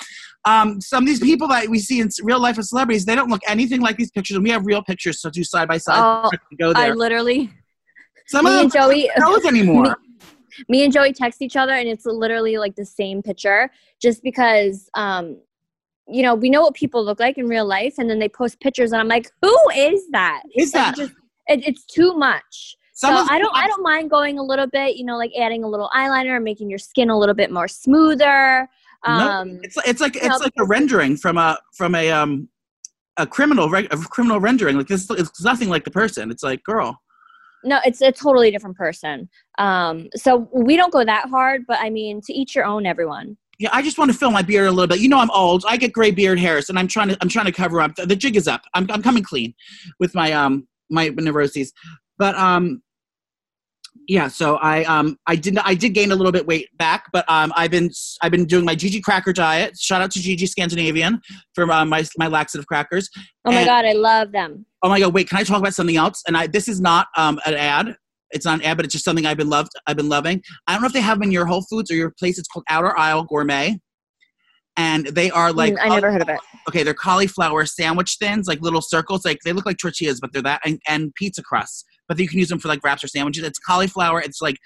Um, 0.44 0.80
some 0.80 1.02
of 1.02 1.06
these 1.06 1.20
people 1.20 1.48
that 1.48 1.68
we 1.68 1.78
see 1.78 2.00
in 2.00 2.08
real 2.22 2.40
life 2.40 2.58
as 2.58 2.70
celebrities, 2.70 3.04
they 3.04 3.14
don't 3.14 3.28
look 3.28 3.42
anything 3.46 3.80
like 3.80 3.96
these 3.96 4.10
pictures, 4.10 4.36
and 4.36 4.44
we 4.44 4.50
have 4.50 4.64
real 4.64 4.82
pictures 4.82 5.20
to 5.20 5.30
do 5.30 5.44
side 5.44 5.68
by 5.68 5.78
side. 5.78 5.98
Oh, 5.98 6.30
I 6.74 6.90
literally, 6.90 7.50
Some 8.28 8.44
me 8.44 8.54
of 8.54 8.60
and 8.62 8.70
them 8.70 8.82
Joey, 8.82 9.10
don't 9.16 9.46
anymore. 9.46 9.96
me 10.68 10.84
and 10.84 10.92
Joey 10.92 11.12
text 11.12 11.42
each 11.42 11.56
other 11.56 11.72
and 11.72 11.88
it's 11.88 12.04
literally 12.04 12.58
like 12.58 12.74
the 12.74 12.84
same 12.84 13.22
picture 13.22 13.70
just 14.00 14.24
because 14.24 14.90
um 14.94 15.36
you 16.10 16.22
know, 16.22 16.34
we 16.34 16.48
know 16.48 16.62
what 16.62 16.74
people 16.74 17.04
look 17.04 17.20
like 17.20 17.36
in 17.36 17.48
real 17.48 17.66
life 17.66 17.96
and 17.98 18.08
then 18.08 18.18
they 18.18 18.30
post 18.30 18.58
pictures 18.60 18.92
and 18.92 19.00
I'm 19.00 19.08
like, 19.08 19.30
"Who 19.42 19.56
is 19.76 20.08
that?" 20.12 20.42
Is 20.56 20.72
that 20.72 20.96
just 20.96 21.12
it, 21.48 21.66
it's 21.66 21.84
too 21.84 22.14
much. 22.14 22.76
some 22.94 23.26
so 23.26 23.32
I 23.32 23.38
don't 23.38 23.54
I 23.54 23.66
don't 23.66 23.82
mind 23.82 24.08
going 24.08 24.38
a 24.38 24.42
little 24.42 24.66
bit, 24.66 24.96
you 24.96 25.04
know, 25.04 25.18
like 25.18 25.32
adding 25.38 25.64
a 25.64 25.68
little 25.68 25.90
eyeliner 25.94 26.36
and 26.36 26.44
making 26.44 26.70
your 26.70 26.78
skin 26.78 27.10
a 27.10 27.18
little 27.18 27.34
bit 27.34 27.52
more 27.52 27.68
smoother. 27.68 28.68
No, 29.06 29.12
Um 29.12 29.60
it's 29.62 29.76
it's 29.86 30.00
like 30.00 30.14
you 30.14 30.22
it's 30.22 30.40
know, 30.40 30.44
like 30.44 30.52
a 30.58 30.64
rendering 30.64 31.16
from 31.16 31.38
a 31.38 31.58
from 31.76 31.94
a 31.94 32.10
um 32.10 32.48
a 33.16 33.26
criminal 33.26 33.72
a 33.74 33.86
criminal 33.86 34.40
rendering. 34.40 34.76
Like 34.76 34.88
this, 34.88 35.08
it's 35.10 35.42
nothing 35.42 35.68
like 35.68 35.84
the 35.84 35.90
person. 35.90 36.30
It's 36.30 36.42
like 36.42 36.62
girl. 36.64 37.00
no, 37.64 37.80
it's 37.84 38.00
a 38.00 38.12
totally 38.12 38.50
different 38.50 38.76
person. 38.76 39.28
Um 39.58 40.08
so 40.14 40.48
we 40.52 40.76
don't 40.76 40.92
go 40.92 41.04
that 41.04 41.28
hard, 41.28 41.64
but 41.66 41.78
I 41.80 41.90
mean, 41.90 42.20
to 42.22 42.32
each 42.32 42.54
your 42.54 42.64
own 42.64 42.86
everyone. 42.86 43.36
Yeah, 43.60 43.70
I 43.72 43.82
just 43.82 43.98
want 43.98 44.12
to 44.12 44.16
fill 44.16 44.30
my 44.30 44.42
beard 44.42 44.68
a 44.68 44.70
little 44.70 44.86
bit. 44.86 45.00
You 45.00 45.08
know, 45.08 45.18
I'm 45.18 45.32
old. 45.32 45.64
I 45.66 45.76
get 45.76 45.92
gray 45.92 46.12
beard 46.12 46.38
hairs, 46.38 46.68
and 46.68 46.78
I'm 46.78 46.86
trying 46.86 47.08
to 47.08 47.18
I'm 47.20 47.28
trying 47.28 47.46
to 47.46 47.52
cover 47.52 47.80
up. 47.80 47.96
The, 47.96 48.06
the 48.06 48.16
jig 48.16 48.36
is 48.36 48.46
up. 48.46 48.62
I'm 48.74 48.88
I'm 48.90 49.02
coming 49.02 49.22
clean 49.22 49.54
with 49.98 50.14
my 50.14 50.32
um 50.32 50.68
my 50.90 51.08
neuroses, 51.08 51.72
but 52.18 52.36
um 52.36 52.82
yeah. 54.08 54.26
So 54.28 54.56
I 54.56 54.84
um 54.84 55.16
I 55.26 55.36
did 55.36 55.58
I 55.58 55.74
did 55.74 55.90
gain 55.90 56.10
a 56.10 56.16
little 56.16 56.32
bit 56.32 56.46
weight 56.46 56.68
back, 56.78 57.04
but 57.12 57.24
um 57.30 57.52
I've 57.56 57.70
been 57.70 57.90
I've 58.22 58.32
been 58.32 58.46
doing 58.46 58.64
my 58.64 58.74
GG 58.74 59.02
cracker 59.04 59.32
diet. 59.32 59.78
Shout 59.78 60.02
out 60.02 60.10
to 60.12 60.18
GG 60.18 60.48
Scandinavian 60.48 61.20
for 61.54 61.70
um, 61.70 61.88
my 61.90 62.04
my 62.16 62.26
laxative 62.26 62.66
crackers. 62.66 63.08
Oh 63.44 63.52
my 63.52 63.58
And- 63.60 63.66
god, 63.66 63.84
I 63.84 63.92
love 63.92 64.32
them. 64.32 64.64
Oh 64.82 64.88
my 64.88 64.98
god! 65.00 65.12
Wait, 65.14 65.28
can 65.28 65.38
I 65.38 65.42
talk 65.44 65.58
about 65.58 65.74
something 65.74 65.96
else? 65.96 66.22
And 66.26 66.36
I 66.36 66.46
this 66.46 66.68
is 66.68 66.80
not 66.80 67.08
um 67.16 67.38
an 67.46 67.54
ad. 67.54 67.96
It's 68.30 68.44
not 68.44 68.58
an 68.60 68.64
ad, 68.66 68.76
but 68.76 68.84
it's 68.86 68.92
just 68.92 69.04
something 69.04 69.24
I've 69.26 69.38
been 69.38 69.48
loved. 69.48 69.70
I've 69.86 69.96
been 69.96 70.08
loving. 70.08 70.42
I 70.66 70.72
don't 70.72 70.82
know 70.82 70.86
if 70.86 70.92
they 70.92 71.00
have 71.00 71.16
them 71.18 71.24
in 71.24 71.30
your 71.32 71.46
Whole 71.46 71.62
Foods 71.62 71.90
or 71.90 71.94
your 71.94 72.10
place. 72.18 72.38
It's 72.38 72.48
called 72.48 72.64
Outer 72.68 72.96
Aisle 72.98 73.24
Gourmet, 73.24 73.78
and 74.76 75.06
they 75.06 75.30
are 75.30 75.52
like 75.52 75.74
Mm, 75.74 75.78
I 75.82 75.88
never 75.88 76.12
heard 76.12 76.22
of 76.22 76.28
it. 76.28 76.38
okay, 76.68 76.82
they're 76.82 76.94
cauliflower 76.94 77.66
sandwich 77.66 78.16
thins, 78.20 78.46
like 78.46 78.60
little 78.60 78.80
circles. 78.82 79.24
Like 79.24 79.38
they 79.44 79.52
look 79.52 79.66
like 79.66 79.78
tortillas, 79.78 80.20
but 80.20 80.32
they're 80.32 80.42
that 80.42 80.60
and, 80.64 80.80
and 80.88 81.14
pizza 81.14 81.42
crusts. 81.42 81.84
But 82.08 82.18
you 82.18 82.28
can 82.28 82.38
use 82.38 82.48
them 82.48 82.58
for 82.58 82.68
like 82.68 82.82
wraps 82.82 83.04
or 83.04 83.08
sandwiches. 83.08 83.44
It's 83.44 83.58
cauliflower. 83.58 84.20
It's 84.20 84.40
like 84.40 84.56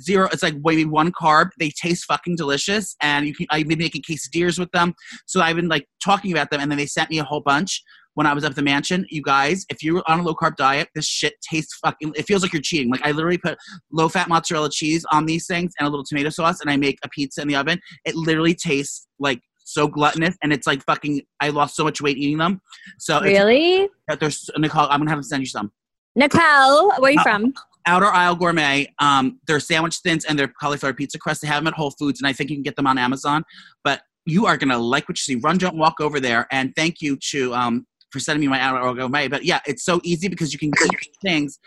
zero. 0.00 0.28
It's 0.32 0.42
like 0.42 0.54
maybe 0.62 0.84
one 0.84 1.12
carb. 1.12 1.50
They 1.58 1.70
taste 1.70 2.04
fucking 2.04 2.36
delicious, 2.36 2.94
and 3.02 3.26
you 3.26 3.34
can. 3.34 3.46
I've 3.50 3.68
been 3.68 3.78
making 3.78 4.02
quesadillas 4.02 4.58
with 4.58 4.70
them. 4.70 4.94
So 5.26 5.40
I've 5.40 5.56
been 5.56 5.68
like 5.68 5.86
talking 6.02 6.32
about 6.32 6.50
them, 6.50 6.60
and 6.60 6.70
then 6.70 6.78
they 6.78 6.86
sent 6.86 7.10
me 7.10 7.18
a 7.18 7.24
whole 7.24 7.40
bunch 7.40 7.82
when 8.14 8.26
I 8.26 8.34
was 8.34 8.44
up 8.44 8.50
at 8.50 8.56
the 8.56 8.62
mansion. 8.62 9.06
You 9.10 9.22
guys, 9.22 9.64
if 9.68 9.82
you're 9.82 10.02
on 10.06 10.20
a 10.20 10.22
low 10.22 10.34
carb 10.34 10.56
diet, 10.56 10.88
this 10.94 11.06
shit 11.06 11.34
tastes 11.48 11.76
fucking. 11.84 12.12
It 12.16 12.26
feels 12.26 12.42
like 12.42 12.52
you're 12.52 12.62
cheating. 12.62 12.90
Like 12.90 13.04
I 13.04 13.12
literally 13.12 13.38
put 13.38 13.58
low 13.90 14.08
fat 14.08 14.28
mozzarella 14.28 14.70
cheese 14.70 15.04
on 15.10 15.26
these 15.26 15.46
things 15.46 15.72
and 15.78 15.86
a 15.86 15.90
little 15.90 16.04
tomato 16.04 16.30
sauce, 16.30 16.60
and 16.60 16.70
I 16.70 16.76
make 16.76 16.98
a 17.04 17.08
pizza 17.08 17.42
in 17.42 17.48
the 17.48 17.56
oven. 17.56 17.80
It 18.04 18.14
literally 18.14 18.54
tastes 18.54 19.06
like 19.18 19.40
so 19.64 19.86
gluttonous, 19.88 20.36
and 20.42 20.52
it's 20.52 20.66
like 20.66 20.84
fucking. 20.84 21.22
I 21.40 21.48
lost 21.50 21.76
so 21.76 21.84
much 21.84 22.00
weight 22.00 22.16
eating 22.18 22.38
them. 22.38 22.60
So 22.98 23.20
Really? 23.20 23.88
there's 24.20 24.48
Nicole. 24.58 24.88
I'm 24.90 25.00
gonna 25.00 25.10
have 25.10 25.20
to 25.20 25.24
send 25.24 25.40
you 25.42 25.46
some. 25.46 25.72
Nicole, 26.16 26.90
where 26.98 27.10
are 27.10 27.10
you 27.10 27.20
Uh, 27.20 27.22
from? 27.22 27.54
Outer 27.86 28.06
Aisle 28.06 28.36
Gourmet. 28.36 28.92
Um, 29.00 29.40
they're 29.46 29.58
sandwich 29.60 29.96
thins 30.04 30.24
and 30.24 30.38
they're 30.38 30.52
cauliflower 30.60 30.92
pizza 30.94 31.18
crust. 31.18 31.42
They 31.42 31.48
have 31.48 31.56
them 31.64 31.66
at 31.68 31.74
Whole 31.74 31.90
Foods, 31.90 32.20
and 32.20 32.28
I 32.28 32.32
think 32.32 32.50
you 32.50 32.56
can 32.56 32.62
get 32.62 32.76
them 32.76 32.86
on 32.86 32.96
Amazon. 32.98 33.42
But 33.82 34.02
you 34.24 34.46
are 34.46 34.56
gonna 34.56 34.78
like 34.78 35.08
what 35.08 35.18
you 35.18 35.22
see. 35.22 35.36
Run, 35.36 35.58
don't 35.58 35.76
walk 35.76 36.00
over 36.00 36.20
there. 36.20 36.46
And 36.52 36.72
thank 36.76 37.00
you 37.00 37.16
to 37.30 37.54
um 37.54 37.86
for 38.10 38.20
sending 38.20 38.40
me 38.40 38.46
my 38.48 38.60
Outer 38.60 38.78
Aisle 38.78 38.94
Gourmet. 38.94 39.26
But 39.26 39.44
yeah, 39.44 39.60
it's 39.66 39.84
so 39.84 40.00
easy 40.04 40.28
because 40.28 40.52
you 40.52 40.58
can 40.58 40.68
eat 40.84 41.16
things, 41.22 41.58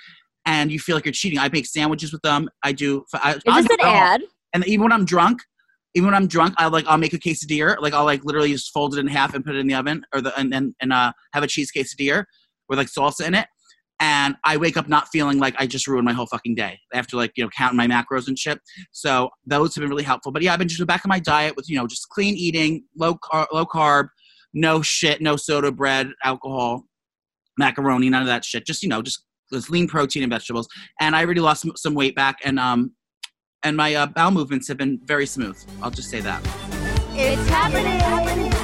and 0.46 0.72
you 0.72 0.80
feel 0.80 0.96
like 0.96 1.06
you're 1.06 1.12
cheating. 1.12 1.40
I 1.40 1.50
make 1.50 1.66
sandwiches 1.66 2.14
with 2.14 2.22
them. 2.22 2.48
I 2.64 2.72
do. 2.72 3.04
I, 3.16 3.34
Is 3.34 3.42
I 3.48 3.62
this 3.62 3.70
do 3.70 3.78
an 3.82 3.94
ad? 3.94 4.22
And 4.54 4.66
even 4.68 4.84
when 4.84 4.94
I'm 4.94 5.04
drunk, 5.04 5.42
even 5.96 6.06
when 6.06 6.16
I'm 6.16 6.28
drunk, 6.28 6.54
I 6.58 6.68
like 6.68 6.86
I'll 6.88 6.98
make 6.98 7.14
a 7.14 7.18
quesadilla. 7.20 7.82
Like 7.82 7.94
I'll 7.94 8.06
like 8.06 8.24
literally 8.24 8.54
just 8.54 8.72
fold 8.72 8.96
it 8.96 9.00
in 9.02 9.08
half 9.08 9.34
and 9.34 9.44
put 9.44 9.56
it 9.56 9.60
in 9.60 9.68
the 9.68 9.76
oven, 9.76 10.06
or 10.14 10.22
the 10.22 10.38
and 10.40 10.54
and, 10.54 10.74
and 10.80 10.94
uh 10.94 11.12
have 11.34 11.44
a 11.44 11.48
cheese 11.48 11.72
quesadilla 11.76 12.24
with 12.70 12.80
like 12.80 12.88
salsa 12.88 13.28
in 13.28 13.34
it. 13.36 13.48
And 14.00 14.36
I 14.44 14.58
wake 14.58 14.76
up 14.76 14.90
not 14.90 15.08
feeling 15.08 15.40
like 15.40 15.56
I 15.58 15.68
just 15.68 15.88
ruined 15.88 16.06
my 16.06 16.14
whole 16.14 16.28
fucking 16.28 16.56
day 16.56 16.80
after 16.94 17.16
like 17.16 17.32
you 17.38 17.44
know 17.44 17.50
counting 17.56 17.78
my 17.78 17.88
macros 17.88 18.28
and 18.28 18.38
shit. 18.38 18.60
So 18.92 19.30
those 19.46 19.74
have 19.76 19.82
been 19.82 19.90
really 19.90 20.04
helpful. 20.04 20.32
But 20.32 20.42
yeah, 20.42 20.54
I've 20.54 20.60
been 20.60 20.68
just 20.68 20.86
back 20.86 21.06
on 21.06 21.10
my 21.10 21.20
diet 21.20 21.56
with 21.56 21.70
you 21.70 21.78
know 21.78 21.88
just 21.88 22.10
clean 22.10 22.36
eating, 22.36 22.84
low 22.98 23.18
low 23.54 23.66
carb, 23.66 24.10
no 24.54 24.82
shit, 24.82 25.22
no 25.22 25.36
soda, 25.36 25.72
bread, 25.72 26.12
alcohol. 26.24 26.84
macaroni, 27.58 28.10
none 28.10 28.22
of 28.22 28.28
that 28.28 28.44
shit. 28.44 28.66
Just 28.66 28.84
you 28.84 28.90
know, 28.90 29.02
just 29.02 29.24
just 29.54 29.70
lean 29.70 29.88
protein 29.88 30.24
and 30.24 30.32
vegetables. 30.32 30.68
And 31.00 31.16
I 31.16 31.24
already 31.24 31.42
lost 31.42 31.62
some, 31.62 31.74
some 31.76 31.94
weight 31.94 32.16
back, 32.16 32.40
and 32.44 32.60
um, 32.60 32.94
and 33.64 33.78
my 33.78 33.96
uh, 33.96 34.08
bowel 34.08 34.32
movements 34.32 34.68
have 34.68 34.78
been 34.78 35.00
very 35.06 35.26
smooth. 35.26 35.58
I'll 35.82 35.92
just 35.92 36.10
say 36.10 36.20
that. 36.22 36.42
It's 37.14 37.48
happening. 37.50 38.55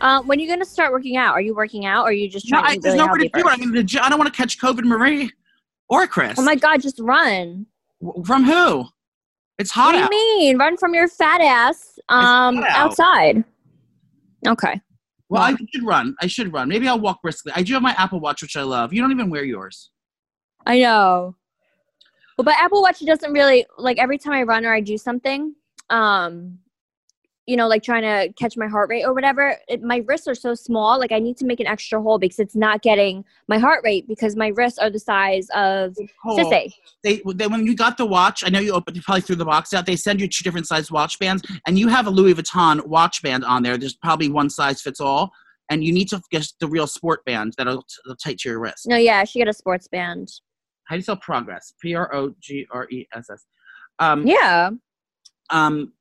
Uh, 0.00 0.22
when 0.22 0.38
are 0.38 0.42
you 0.42 0.46
going 0.48 0.60
to 0.60 0.64
start 0.64 0.92
working 0.92 1.16
out? 1.16 1.32
Are 1.34 1.40
you 1.40 1.54
working 1.54 1.84
out 1.86 2.04
or 2.04 2.08
are 2.08 2.12
you 2.12 2.28
just 2.28 2.50
No, 2.50 2.58
trying 2.60 2.70
I, 2.70 2.74
to 2.76 2.80
there's 2.80 2.94
be 2.94 3.00
really 3.00 3.06
nowhere 3.06 3.18
to 3.18 3.28
do 3.28 3.40
it. 3.40 3.46
I 3.46 3.56
mean, 3.56 3.86
I 4.02 4.08
don't 4.08 4.18
want 4.18 4.32
to 4.32 4.36
catch 4.36 4.58
COVID, 4.58 4.84
Marie 4.84 5.30
or 5.88 6.06
Chris. 6.06 6.38
Oh 6.38 6.42
my 6.42 6.54
God, 6.54 6.80
just 6.80 6.98
run. 7.00 7.66
W- 8.02 8.24
From 8.24 8.44
who? 8.44 8.86
It's 9.58 9.70
hot 9.70 9.86
what 9.86 9.92
do 9.92 9.98
you 9.98 10.04
out. 10.04 10.10
mean? 10.10 10.58
Run 10.58 10.76
from 10.78 10.94
your 10.94 11.06
fat 11.06 11.42
ass 11.42 11.98
um, 12.08 12.58
out. 12.58 12.70
outside. 12.70 13.44
Okay. 14.48 14.80
Well, 15.28 15.42
I 15.42 15.54
should 15.72 15.84
run. 15.84 16.16
I 16.20 16.26
should 16.26 16.52
run. 16.52 16.68
Maybe 16.68 16.88
I'll 16.88 16.98
walk 16.98 17.20
briskly. 17.20 17.52
I 17.54 17.62
do 17.62 17.74
have 17.74 17.82
my 17.82 17.94
Apple 17.98 18.20
Watch, 18.20 18.40
which 18.42 18.56
I 18.56 18.62
love. 18.62 18.92
You 18.92 19.02
don't 19.02 19.12
even 19.12 19.28
wear 19.28 19.44
yours. 19.44 19.90
I 20.66 20.80
know. 20.80 21.36
Well, 22.38 22.44
but 22.46 22.54
Apple 22.58 22.80
Watch 22.80 23.00
doesn't 23.04 23.32
really 23.32 23.66
like 23.76 23.98
every 23.98 24.16
time 24.16 24.32
I 24.32 24.44
run 24.44 24.64
or 24.64 24.72
I 24.72 24.80
do 24.80 24.96
something, 24.96 25.54
um, 25.90 26.58
you 27.50 27.56
know, 27.56 27.66
like 27.66 27.82
trying 27.82 28.02
to 28.02 28.32
catch 28.34 28.56
my 28.56 28.68
heart 28.68 28.88
rate 28.88 29.02
or 29.04 29.12
whatever. 29.12 29.56
It, 29.66 29.82
my 29.82 30.04
wrists 30.06 30.28
are 30.28 30.36
so 30.36 30.54
small, 30.54 31.00
like 31.00 31.10
I 31.10 31.18
need 31.18 31.36
to 31.38 31.44
make 31.44 31.58
an 31.58 31.66
extra 31.66 32.00
hole 32.00 32.16
because 32.16 32.38
it's 32.38 32.54
not 32.54 32.80
getting 32.80 33.24
my 33.48 33.58
heart 33.58 33.80
rate 33.82 34.06
because 34.06 34.36
my 34.36 34.48
wrists 34.54 34.78
are 34.78 34.88
the 34.88 35.00
size 35.00 35.48
of 35.52 35.96
Cool. 36.22 36.38
Sissy. 36.38 36.72
They, 37.02 37.20
they 37.34 37.48
when 37.48 37.66
you 37.66 37.74
got 37.74 37.96
the 37.96 38.06
watch, 38.06 38.44
I 38.46 38.50
know 38.50 38.60
you 38.60 38.72
opened 38.72 38.96
you 38.96 39.02
probably 39.02 39.22
threw 39.22 39.34
the 39.34 39.44
box 39.44 39.74
out. 39.74 39.84
They 39.84 39.96
send 39.96 40.20
you 40.20 40.28
two 40.28 40.44
different 40.44 40.68
size 40.68 40.92
watch 40.92 41.18
bands, 41.18 41.42
and 41.66 41.76
you 41.76 41.88
have 41.88 42.06
a 42.06 42.10
Louis 42.10 42.34
Vuitton 42.34 42.86
watch 42.86 43.20
band 43.20 43.44
on 43.44 43.64
there. 43.64 43.76
There's 43.76 43.96
probably 43.96 44.28
one 44.28 44.48
size 44.48 44.80
fits 44.80 45.00
all, 45.00 45.32
and 45.70 45.82
you 45.82 45.92
need 45.92 46.08
to 46.10 46.22
get 46.30 46.46
the 46.60 46.68
real 46.68 46.86
sport 46.86 47.24
band 47.24 47.54
that'll, 47.58 47.84
that'll 48.04 48.16
tight 48.16 48.38
to 48.38 48.48
your 48.50 48.60
wrist. 48.60 48.86
No, 48.86 48.96
yeah, 48.96 49.24
she 49.24 49.40
got 49.40 49.48
a 49.48 49.52
sports 49.52 49.88
band. 49.88 50.30
How 50.84 50.94
do 50.94 50.98
you 50.98 51.02
spell 51.02 51.16
progress? 51.16 51.74
P 51.82 51.96
R 51.96 52.14
O 52.14 52.32
G 52.40 52.64
R 52.70 52.86
E 52.90 53.08
S 53.12 53.28
S. 53.28 53.44
Um, 53.98 54.24
Yeah. 54.24 54.70
um, 55.50 55.94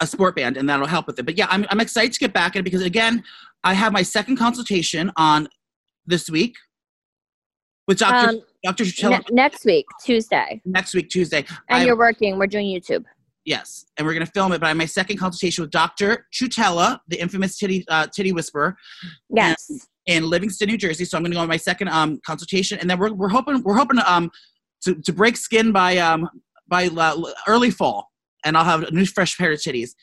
a 0.00 0.06
sport 0.06 0.36
band, 0.36 0.56
and 0.56 0.68
that'll 0.68 0.86
help 0.86 1.06
with 1.06 1.18
it. 1.18 1.24
But 1.24 1.36
yeah, 1.36 1.46
I'm, 1.50 1.66
I'm 1.70 1.80
excited 1.80 2.12
to 2.14 2.18
get 2.18 2.32
back 2.32 2.56
in 2.56 2.60
it 2.60 2.62
because 2.64 2.82
again, 2.82 3.22
I 3.64 3.74
have 3.74 3.92
my 3.92 4.02
second 4.02 4.36
consultation 4.36 5.12
on 5.16 5.48
this 6.06 6.30
week 6.30 6.56
with 7.86 7.98
Dr. 7.98 8.30
Um, 8.30 8.40
Dr. 8.64 8.84
Chutella 8.84 9.18
ne- 9.30 9.34
next 9.34 9.64
week, 9.64 9.86
Tuesday. 10.04 10.60
next 10.64 10.94
week, 10.94 11.10
Tuesday. 11.10 11.44
And 11.68 11.82
I- 11.82 11.84
you're 11.84 11.96
working. 11.98 12.38
We're 12.38 12.46
doing 12.46 12.66
YouTube. 12.66 13.04
yes, 13.44 13.84
and 13.96 14.06
we're 14.06 14.12
gonna 14.14 14.26
film 14.26 14.52
it. 14.52 14.60
But 14.60 14.66
I 14.66 14.68
have 14.68 14.76
my 14.76 14.86
second 14.86 15.16
consultation 15.18 15.62
with 15.62 15.70
Dr. 15.70 16.26
Chutella, 16.32 17.00
the 17.08 17.20
infamous 17.20 17.58
titty 17.58 17.84
uh, 17.88 18.06
titty 18.06 18.32
whisperer, 18.32 18.76
Yes. 19.28 19.70
in 20.06 20.28
Livingston, 20.28 20.68
New 20.68 20.76
Jersey. 20.78 21.04
So 21.04 21.16
I'm 21.16 21.22
gonna 21.22 21.34
go 21.34 21.40
on 21.40 21.48
my 21.48 21.56
second 21.56 21.88
um, 21.88 22.20
consultation, 22.24 22.78
and 22.78 22.88
then 22.88 22.98
we're, 22.98 23.12
we're 23.12 23.28
hoping 23.28 23.62
we're 23.62 23.76
hoping 23.76 23.98
um, 24.06 24.30
to 24.84 24.94
to 24.94 25.12
break 25.12 25.36
skin 25.36 25.72
by 25.72 25.96
um, 25.98 26.28
by 26.68 26.86
uh, 26.88 27.16
early 27.48 27.70
fall, 27.70 28.09
and 28.44 28.56
I'll 28.56 28.64
have 28.64 28.82
a 28.82 28.90
new 28.90 29.06
fresh 29.06 29.36
pair 29.36 29.52
of 29.52 29.58
titties. 29.58 29.94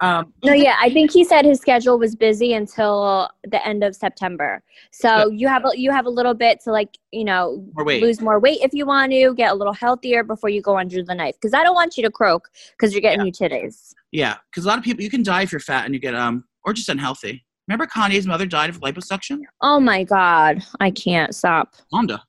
Um, 0.00 0.32
No, 0.42 0.54
yeah, 0.54 0.76
I 0.80 0.88
think 0.90 1.12
he 1.12 1.24
said 1.24 1.44
his 1.44 1.60
schedule 1.60 1.98
was 1.98 2.16
busy 2.16 2.54
until 2.54 3.28
the 3.44 3.64
end 3.66 3.84
of 3.84 3.94
September. 3.94 4.62
So 4.92 5.30
you 5.30 5.46
have 5.46 5.64
a, 5.66 5.78
you 5.78 5.90
have 5.90 6.06
a 6.06 6.10
little 6.10 6.32
bit 6.32 6.60
to 6.64 6.72
like 6.72 6.96
you 7.12 7.24
know 7.24 7.66
More 7.74 7.84
lose 7.84 8.20
more 8.20 8.40
weight 8.40 8.60
if 8.62 8.72
you 8.72 8.86
want 8.86 9.12
to 9.12 9.34
get 9.34 9.52
a 9.52 9.54
little 9.54 9.74
healthier 9.74 10.24
before 10.24 10.48
you 10.48 10.62
go 10.62 10.78
under 10.78 11.02
the 11.02 11.14
knife 11.14 11.34
because 11.34 11.52
I 11.52 11.62
don't 11.62 11.74
want 11.74 11.98
you 11.98 12.02
to 12.04 12.10
croak 12.10 12.48
because 12.70 12.94
you're 12.94 13.02
getting 13.02 13.22
new 13.22 13.32
titties. 13.32 13.92
Yeah, 14.10 14.36
because 14.50 14.64
a 14.64 14.68
lot 14.68 14.78
of 14.78 14.84
people 14.84 15.04
you 15.04 15.10
can 15.10 15.22
die 15.22 15.42
if 15.42 15.52
you're 15.52 15.60
fat 15.60 15.84
and 15.84 15.94
you 15.94 16.00
get 16.00 16.14
um 16.14 16.44
or 16.64 16.72
just 16.72 16.88
unhealthy. 16.88 17.44
Remember 17.68 17.86
Kanye's 17.86 18.26
mother 18.26 18.46
died 18.46 18.70
of 18.70 18.80
liposuction? 18.80 19.40
Oh 19.60 19.78
my 19.78 20.02
god, 20.02 20.64
I 20.80 20.90
can't 20.90 21.34
stop. 21.34 21.74
Donda. 21.92 22.20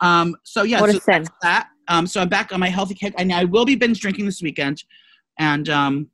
Um. 0.00 0.36
So 0.44 0.62
yeah. 0.62 0.80
What 0.80 0.90
a 0.90 0.94
so 0.94 0.98
sin. 1.00 1.24
that's 1.24 1.30
that. 1.42 1.68
Um. 1.88 2.06
So 2.06 2.20
I'm 2.20 2.28
back 2.28 2.52
on 2.52 2.60
my 2.60 2.68
healthy 2.68 2.94
kick. 2.94 3.14
I 3.18 3.28
I 3.32 3.44
will 3.44 3.64
be 3.64 3.74
binge 3.74 4.00
drinking 4.00 4.26
this 4.26 4.40
weekend, 4.42 4.84
and 5.38 5.68
um, 5.68 6.08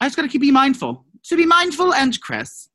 I 0.00 0.06
just 0.06 0.16
gotta 0.16 0.28
keep 0.28 0.40
be 0.40 0.50
mindful. 0.50 1.04
So 1.22 1.36
be 1.36 1.46
mindful 1.46 1.92
and 1.94 2.18
Chris. 2.20 2.68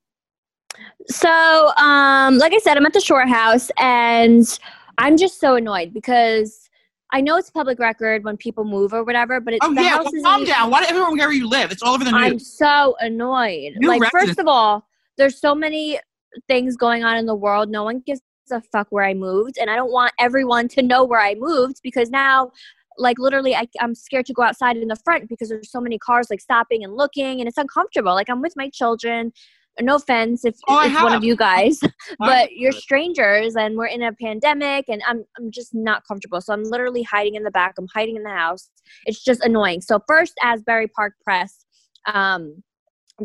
So, 1.07 1.73
um, 1.77 2.37
like 2.37 2.53
I 2.53 2.59
said, 2.59 2.77
I'm 2.77 2.85
at 2.85 2.93
the 2.93 3.01
shore 3.01 3.25
house 3.27 3.69
and 3.77 4.59
I'm 4.97 5.17
just 5.17 5.39
so 5.39 5.55
annoyed 5.55 5.93
because 5.93 6.69
I 7.11 7.21
know 7.21 7.35
it's 7.37 7.49
public 7.49 7.79
record 7.79 8.23
when 8.23 8.37
people 8.37 8.63
move 8.63 8.93
or 8.93 9.03
whatever, 9.03 9.39
but 9.41 9.53
it's 9.53 9.65
Oh 9.65 9.73
the 9.73 9.81
yeah. 9.81 9.89
house 9.89 10.05
Well, 10.05 10.15
is 10.15 10.23
calm 10.23 10.43
down. 10.45 10.69
Why 10.71 10.81
do 10.81 10.87
everyone 10.89 11.17
care 11.17 11.27
where 11.27 11.35
you 11.35 11.47
live? 11.47 11.71
It's 11.71 11.83
all 11.83 11.93
over 11.93 12.03
the 12.05 12.11
news. 12.11 12.21
I'm 12.21 12.39
so 12.39 12.95
annoyed. 12.99 13.73
New 13.77 13.87
like, 13.87 14.01
residents- 14.01 14.29
first 14.29 14.39
of 14.39 14.47
all, 14.47 14.87
there's 15.17 15.39
so 15.39 15.53
many 15.53 15.99
things 16.47 16.77
going 16.77 17.03
on 17.03 17.17
in 17.17 17.25
the 17.25 17.35
world. 17.35 17.69
No 17.69 17.83
one 17.83 17.99
gives 18.05 18.21
a 18.49 18.61
fuck 18.71 18.87
where 18.89 19.05
I 19.05 19.13
moved, 19.13 19.57
and 19.59 19.69
I 19.69 19.75
don't 19.75 19.91
want 19.91 20.13
everyone 20.19 20.67
to 20.69 20.81
know 20.81 21.03
where 21.03 21.19
I 21.19 21.35
moved 21.35 21.81
because 21.83 22.09
now, 22.09 22.51
like, 22.97 23.19
literally, 23.19 23.55
I, 23.55 23.67
I'm 23.79 23.93
scared 23.93 24.25
to 24.27 24.33
go 24.33 24.43
outside 24.43 24.77
in 24.77 24.87
the 24.87 24.97
front 25.03 25.29
because 25.29 25.49
there's 25.49 25.71
so 25.71 25.81
many 25.81 25.97
cars 25.99 26.27
like 26.29 26.41
stopping 26.41 26.83
and 26.83 26.95
looking, 26.95 27.39
and 27.39 27.47
it's 27.47 27.57
uncomfortable. 27.57 28.13
Like, 28.13 28.29
I'm 28.29 28.41
with 28.41 28.53
my 28.55 28.69
children. 28.69 29.31
No 29.79 29.95
offense 29.95 30.43
if 30.43 30.55
Oh, 30.67 30.81
it's 30.83 31.01
one 31.01 31.13
of 31.13 31.23
you 31.23 31.35
guys, 31.35 31.79
but 32.19 32.51
you're 32.51 32.73
strangers 32.73 33.55
and 33.55 33.77
we're 33.77 33.85
in 33.85 34.03
a 34.03 34.11
pandemic 34.11 34.85
and 34.89 35.01
I'm 35.07 35.23
I'm 35.37 35.49
just 35.49 35.73
not 35.73 36.05
comfortable. 36.05 36.41
So 36.41 36.53
I'm 36.53 36.63
literally 36.63 37.03
hiding 37.03 37.35
in 37.35 37.43
the 37.43 37.51
back. 37.51 37.75
I'm 37.77 37.87
hiding 37.93 38.17
in 38.17 38.23
the 38.23 38.29
house. 38.29 38.69
It's 39.05 39.23
just 39.23 39.41
annoying. 39.41 39.79
So 39.81 39.99
first 40.07 40.33
Asbury 40.43 40.87
Park 40.87 41.13
Press, 41.23 41.65
um, 42.13 42.61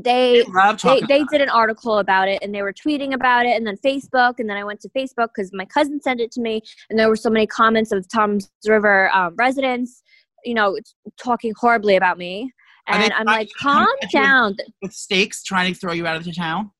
they 0.03 0.45
they, 0.83 1.01
they 1.09 1.25
did 1.25 1.41
an 1.41 1.49
article 1.49 1.99
about 1.99 2.29
it 2.29 2.43
and 2.43 2.55
they 2.55 2.63
were 2.63 2.73
tweeting 2.73 3.15
about 3.15 3.47
it 3.47 3.57
and 3.57 3.67
then 3.67 3.77
Facebook 3.79 4.35
and 4.39 4.49
then 4.49 4.57
I 4.57 4.65
went 4.65 4.81
to 4.81 4.89
Facebook 4.91 5.29
because 5.35 5.51
my 5.53 5.65
cousin 5.65 6.01
sent 6.01 6.21
it 6.21 6.31
to 6.33 6.41
me 6.41 6.63
and 6.91 6.99
there 6.99 7.09
were 7.09 7.17
so 7.17 7.31
many 7.31 7.47
comments 7.47 7.93
of 7.93 8.07
Toms 8.09 8.51
River 8.67 9.11
um, 9.15 9.35
residents, 9.37 10.03
you 10.45 10.55
know, 10.55 10.79
talking 11.19 11.53
horribly 11.57 11.97
about 11.97 12.19
me. 12.19 12.53
And 12.89 13.13
I'm 13.15 13.27
like, 13.27 13.49
calm 13.59 13.89
down. 14.13 14.57
with 14.81 14.93
stakes 14.93 15.43
trying 15.43 15.75
to 15.75 15.79
throw 15.79 15.93
you 15.93 16.07
out 16.07 16.17
of 16.17 16.25
the 16.25 16.33
town. 16.33 16.71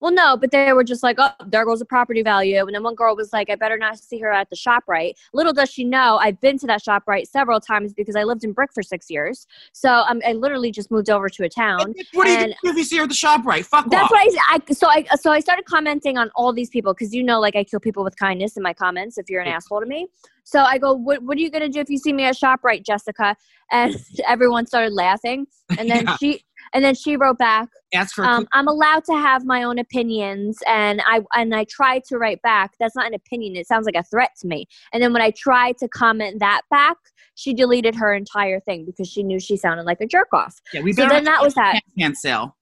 Well, 0.00 0.12
no, 0.12 0.36
but 0.36 0.50
they 0.50 0.72
were 0.72 0.84
just 0.84 1.02
like, 1.02 1.16
oh, 1.18 1.30
there 1.46 1.64
goes 1.64 1.78
the 1.78 1.84
property 1.86 2.22
value. 2.22 2.58
And 2.58 2.74
then 2.74 2.82
one 2.82 2.94
girl 2.94 3.16
was 3.16 3.32
like, 3.32 3.48
I 3.48 3.54
better 3.54 3.78
not 3.78 3.98
see 3.98 4.18
her 4.18 4.30
at 4.30 4.50
the 4.50 4.56
ShopRite. 4.56 5.14
Little 5.32 5.52
does 5.52 5.70
she 5.70 5.84
know, 5.84 6.18
I've 6.20 6.40
been 6.40 6.58
to 6.58 6.66
that 6.66 6.82
ShopRite 6.84 7.26
several 7.26 7.60
times 7.60 7.94
because 7.94 8.14
I 8.16 8.24
lived 8.24 8.44
in 8.44 8.52
Brick 8.52 8.72
for 8.74 8.82
six 8.82 9.08
years. 9.08 9.46
So 9.72 9.90
um, 9.90 10.20
I 10.26 10.32
literally 10.32 10.70
just 10.70 10.90
moved 10.90 11.08
over 11.08 11.28
to 11.30 11.44
a 11.44 11.48
town. 11.48 11.94
What 12.12 12.26
do 12.26 12.32
you 12.32 12.38
do 12.62 12.70
if 12.70 12.76
you 12.76 12.84
see 12.84 12.96
her 12.98 13.04
at 13.04 13.08
the 13.08 13.14
shop 13.14 13.46
right? 13.46 13.64
Fuck 13.64 13.88
That's 13.90 14.04
off. 14.04 14.10
what 14.10 14.36
I, 14.50 14.58
I 14.68 14.72
so 14.72 14.88
I 14.88 15.04
so 15.16 15.30
I 15.30 15.40
started 15.40 15.64
commenting 15.64 16.18
on 16.18 16.30
all 16.34 16.52
these 16.52 16.68
people 16.70 16.92
because 16.94 17.14
you 17.14 17.22
know 17.22 17.40
like 17.40 17.56
I 17.56 17.64
kill 17.64 17.80
people 17.80 18.04
with 18.04 18.16
kindness 18.18 18.56
in 18.56 18.62
my 18.62 18.72
comments 18.72 19.18
if 19.18 19.28
you're 19.28 19.40
an 19.42 19.48
asshole 19.48 19.80
to 19.80 19.86
me. 19.86 20.08
So 20.44 20.60
I 20.60 20.78
go, 20.78 20.92
what 20.92 21.22
what 21.22 21.36
are 21.38 21.40
you 21.40 21.50
gonna 21.50 21.68
do 21.68 21.80
if 21.80 21.88
you 21.90 21.98
see 21.98 22.12
me 22.12 22.24
at 22.24 22.36
Shoprite, 22.36 22.84
Jessica? 22.84 23.36
And 23.70 23.96
everyone 24.26 24.66
started 24.66 24.92
laughing, 24.92 25.46
and 25.78 25.90
then 25.90 26.06
Yeah. 26.06 26.16
she 26.16 26.44
and 26.74 26.84
then 26.84 26.94
she 26.94 27.16
wrote 27.16 27.38
back, 27.38 27.68
Ask 27.94 28.16
for 28.16 28.24
um, 28.24 28.46
I'm 28.52 28.66
allowed 28.66 29.04
to 29.04 29.12
have 29.12 29.44
my 29.44 29.62
own 29.62 29.78
opinions, 29.78 30.58
and 30.66 31.00
I 31.06 31.20
and 31.34 31.54
I 31.54 31.64
tried 31.70 32.04
to 32.08 32.18
write 32.18 32.42
back. 32.42 32.72
That's 32.80 32.96
not 32.96 33.06
an 33.06 33.14
opinion. 33.14 33.54
It 33.56 33.68
sounds 33.68 33.86
like 33.86 33.94
a 33.94 34.02
threat 34.02 34.30
to 34.40 34.48
me. 34.48 34.66
And 34.92 35.02
then 35.02 35.12
when 35.12 35.22
I 35.22 35.30
tried 35.30 35.78
to 35.78 35.88
comment 35.88 36.40
that 36.40 36.62
back, 36.70 36.96
she 37.36 37.54
deleted 37.54 37.94
her 37.94 38.12
entire 38.12 38.60
thing 38.60 38.84
because 38.84 39.08
she 39.08 39.22
knew 39.22 39.38
she 39.38 39.56
sounded 39.56 39.86
like 39.86 40.00
a 40.00 40.06
jerk 40.06 40.28
off. 40.32 40.60
yeah, 40.72 40.82
we 40.82 40.92
So 40.92 41.08
then 41.08 41.24
that 41.24 41.40
was 41.40 41.54
that. 41.54 41.80
Sale. 42.14 42.56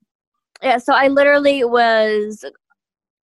Yeah, 0.62 0.78
so 0.78 0.92
I 0.94 1.08
literally 1.08 1.64
was 1.64 2.44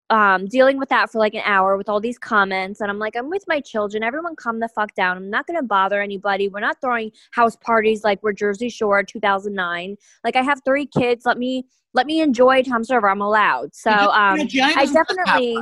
um, 0.09 0.47
dealing 0.47 0.79
with 0.79 0.89
that 0.89 1.11
for 1.11 1.19
like 1.19 1.33
an 1.33 1.43
hour 1.45 1.77
with 1.77 1.87
all 1.87 1.99
these 1.99 2.17
comments, 2.17 2.81
and 2.81 2.89
I'm 2.89 2.99
like, 2.99 3.15
I'm 3.15 3.29
with 3.29 3.43
my 3.47 3.59
children. 3.59 4.03
Everyone, 4.03 4.35
calm 4.35 4.59
the 4.59 4.67
fuck 4.69 4.93
down. 4.95 5.17
I'm 5.17 5.29
not 5.29 5.45
gonna 5.47 5.63
bother 5.63 6.01
anybody. 6.01 6.47
We're 6.47 6.59
not 6.59 6.81
throwing 6.81 7.11
house 7.31 7.55
parties 7.55 8.03
like 8.03 8.21
we're 8.23 8.33
Jersey 8.33 8.69
Shore 8.69 9.03
2009. 9.03 9.95
Like 10.23 10.35
I 10.35 10.41
have 10.41 10.61
three 10.65 10.87
kids. 10.87 11.25
Let 11.25 11.37
me 11.37 11.65
let 11.93 12.05
me 12.05 12.21
enjoy 12.21 12.63
Toms 12.63 12.89
River. 12.89 13.09
I'm 13.09 13.21
allowed. 13.21 13.75
So 13.75 13.91
um, 13.91 14.39
I 14.41 14.85
definitely. 14.91 15.57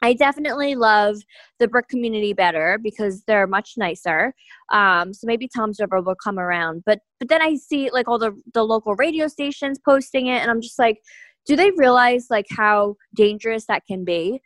I 0.00 0.12
definitely 0.12 0.76
love 0.76 1.16
the 1.58 1.66
brick 1.66 1.88
community 1.88 2.32
better 2.32 2.78
because 2.80 3.24
they're 3.24 3.48
much 3.48 3.74
nicer. 3.76 4.32
Um, 4.72 5.12
so 5.12 5.26
maybe 5.26 5.48
Toms 5.48 5.80
River 5.80 6.00
will 6.00 6.14
come 6.14 6.38
around. 6.38 6.84
But 6.86 7.00
but 7.18 7.28
then 7.28 7.42
I 7.42 7.56
see 7.56 7.90
like 7.90 8.06
all 8.06 8.18
the 8.18 8.40
the 8.54 8.62
local 8.62 8.94
radio 8.94 9.26
stations 9.26 9.78
posting 9.84 10.28
it, 10.28 10.40
and 10.40 10.50
I'm 10.52 10.60
just 10.60 10.78
like, 10.78 11.02
do 11.48 11.56
they 11.56 11.72
realize 11.72 12.26
like 12.30 12.46
how 12.50 12.94
dangerous 13.14 13.64
that 13.66 13.84
can 13.86 14.04
be? 14.04 14.40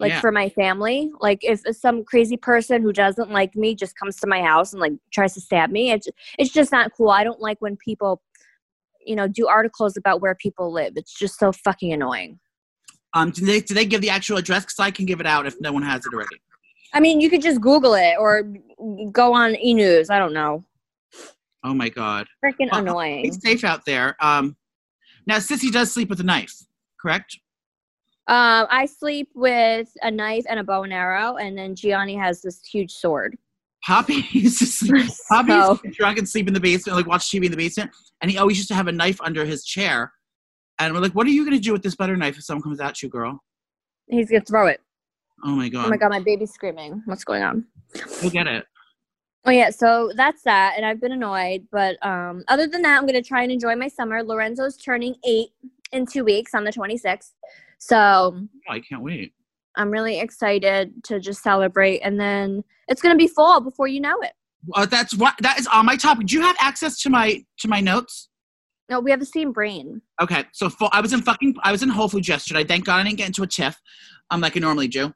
Like 0.00 0.12
Yeah. 0.12 0.20
for 0.20 0.32
my 0.32 0.48
family, 0.48 1.10
like 1.20 1.38
if 1.42 1.60
some 1.76 2.02
crazy 2.04 2.36
person 2.36 2.82
who 2.82 2.92
doesn't 2.92 3.30
like 3.30 3.54
me 3.54 3.74
just 3.74 3.96
comes 3.98 4.16
to 4.16 4.26
my 4.26 4.42
house 4.42 4.72
and 4.72 4.80
like 4.80 4.92
tries 5.12 5.34
to 5.34 5.40
stab 5.40 5.70
me, 5.70 5.90
it's 5.90 6.08
it's 6.38 6.50
just 6.52 6.72
not 6.72 6.92
cool. 6.96 7.10
I 7.10 7.24
don't 7.24 7.40
like 7.40 7.58
when 7.60 7.76
people, 7.76 8.22
you 9.06 9.16
know, 9.16 9.28
do 9.28 9.46
articles 9.46 9.96
about 9.96 10.20
where 10.20 10.34
people 10.34 10.72
live. 10.72 10.94
It's 10.96 11.14
just 11.14 11.38
so 11.38 11.52
fucking 11.52 11.92
annoying. 11.92 12.40
Um, 13.14 13.30
do 13.30 13.44
they 13.46 13.60
do 13.60 13.72
they 13.74 13.86
give 13.86 14.00
the 14.00 14.10
actual 14.10 14.36
address? 14.38 14.64
Because 14.64 14.80
I 14.80 14.90
can 14.90 15.06
give 15.06 15.20
it 15.20 15.26
out 15.26 15.46
if 15.46 15.58
no 15.60 15.72
one 15.72 15.82
has 15.82 16.04
it 16.04 16.12
already. 16.12 16.36
I 16.92 17.00
mean, 17.00 17.20
you 17.20 17.30
could 17.30 17.42
just 17.42 17.60
Google 17.60 17.94
it 17.94 18.16
or 18.18 18.44
go 19.12 19.32
on 19.34 19.56
e 19.56 19.72
news. 19.72 20.10
I 20.10 20.18
don't 20.18 20.34
know. 20.34 20.64
Oh 21.64 21.74
my 21.74 21.88
god. 21.88 22.26
Freaking 22.44 22.70
Well, 22.70 22.80
annoying. 22.80 23.22
Be 23.22 23.30
safe 23.30 23.64
out 23.64 23.84
there. 23.86 24.16
Um, 24.20 24.56
Now, 25.26 25.36
Sissy 25.38 25.72
does 25.72 25.90
sleep 25.92 26.08
with 26.08 26.20
a 26.20 26.24
knife, 26.24 26.54
correct? 27.00 27.38
Um, 28.28 28.66
I 28.70 28.86
sleep 28.86 29.28
with 29.34 29.88
a 30.02 30.10
knife 30.10 30.44
and 30.48 30.58
a 30.60 30.64
bow 30.64 30.82
and 30.82 30.92
arrow, 30.92 31.36
and 31.36 31.56
then 31.56 31.74
Gianni 31.74 32.16
has 32.16 32.42
this 32.42 32.60
huge 32.64 32.92
sword. 32.92 33.36
Poppy 33.84 34.24
used 34.30 34.58
to 34.58 34.66
sleep. 34.66 35.06
Poppy 35.28 35.50
So- 35.50 35.70
used 35.70 35.82
to 35.84 35.90
drunk 35.90 36.18
and 36.18 36.28
sleep 36.28 36.48
in 36.48 36.54
the 36.54 36.60
basement, 36.60 36.96
like 36.96 37.06
watch 37.06 37.30
TV 37.30 37.44
in 37.44 37.50
the 37.50 37.56
basement, 37.56 37.90
and 38.20 38.30
he 38.30 38.38
always 38.38 38.56
used 38.56 38.68
to 38.68 38.74
have 38.74 38.88
a 38.88 38.92
knife 38.92 39.20
under 39.20 39.44
his 39.44 39.64
chair. 39.64 40.12
And 40.78 40.92
we're 40.92 41.00
like, 41.00 41.12
"What 41.12 41.26
are 41.26 41.30
you 41.30 41.44
gonna 41.44 41.58
do 41.60 41.72
with 41.72 41.82
this 41.82 41.94
butter 41.94 42.16
knife 42.16 42.36
if 42.36 42.44
someone 42.44 42.62
comes 42.62 42.80
at 42.80 43.02
you, 43.02 43.08
girl?" 43.08 43.42
He's 44.08 44.28
gonna 44.30 44.44
throw 44.44 44.66
it. 44.66 44.80
Oh 45.44 45.50
my 45.52 45.68
god, 45.68 45.86
Oh 45.86 45.90
my 45.90 45.96
god, 45.96 46.10
my 46.10 46.20
baby's 46.20 46.52
screaming. 46.52 47.02
What's 47.06 47.24
going 47.24 47.42
on? 47.42 47.64
go 48.22 48.28
get 48.30 48.46
it. 48.46 48.66
Oh 49.48 49.52
yeah, 49.52 49.70
so 49.70 50.10
that's 50.16 50.42
that, 50.42 50.74
and 50.76 50.84
I've 50.84 51.00
been 51.00 51.12
annoyed, 51.12 51.68
but 51.70 52.04
um, 52.04 52.42
other 52.48 52.66
than 52.66 52.82
that, 52.82 52.98
I'm 52.98 53.06
gonna 53.06 53.22
try 53.22 53.42
and 53.44 53.52
enjoy 53.52 53.76
my 53.76 53.86
summer. 53.86 54.22
Lorenzo's 54.24 54.76
turning 54.76 55.14
eight 55.24 55.50
in 55.92 56.04
two 56.04 56.24
weeks 56.24 56.52
on 56.52 56.64
the 56.64 56.72
26th, 56.72 57.30
so 57.78 57.96
Oh, 58.34 58.48
I 58.68 58.80
can't 58.80 59.02
wait. 59.02 59.32
I'm 59.76 59.90
really 59.90 60.18
excited 60.18 60.92
to 61.04 61.20
just 61.20 61.44
celebrate, 61.44 62.00
and 62.00 62.18
then 62.18 62.64
it's 62.88 63.00
gonna 63.00 63.14
be 63.14 63.28
fall 63.28 63.60
before 63.60 63.86
you 63.86 64.00
know 64.00 64.20
it. 64.20 64.32
Uh, 64.74 64.84
that's 64.84 65.14
what 65.14 65.34
that 65.42 65.60
is 65.60 65.68
on 65.68 65.86
my 65.86 65.94
topic. 65.96 66.26
Do 66.26 66.34
you 66.34 66.42
have 66.42 66.56
access 66.58 67.00
to 67.02 67.10
my 67.10 67.44
to 67.60 67.68
my 67.68 67.80
notes? 67.80 68.28
No, 68.88 68.98
we 68.98 69.12
have 69.12 69.20
the 69.20 69.26
same 69.26 69.52
brain. 69.52 70.02
Okay, 70.20 70.44
so 70.52 70.68
fu- 70.68 70.88
I 70.90 71.00
was 71.00 71.12
in 71.12 71.22
fucking 71.22 71.54
I 71.62 71.70
was 71.70 71.84
in 71.84 71.88
Whole 71.88 72.08
Foods 72.08 72.28
yesterday. 72.28 72.64
Thank 72.64 72.86
God 72.86 72.96
I 72.96 73.04
didn't 73.04 73.18
get 73.18 73.28
into 73.28 73.44
a 73.44 73.46
tiff, 73.46 73.80
um, 74.32 74.40
like 74.40 74.56
I 74.56 74.60
normally 74.60 74.88
do. 74.88 75.12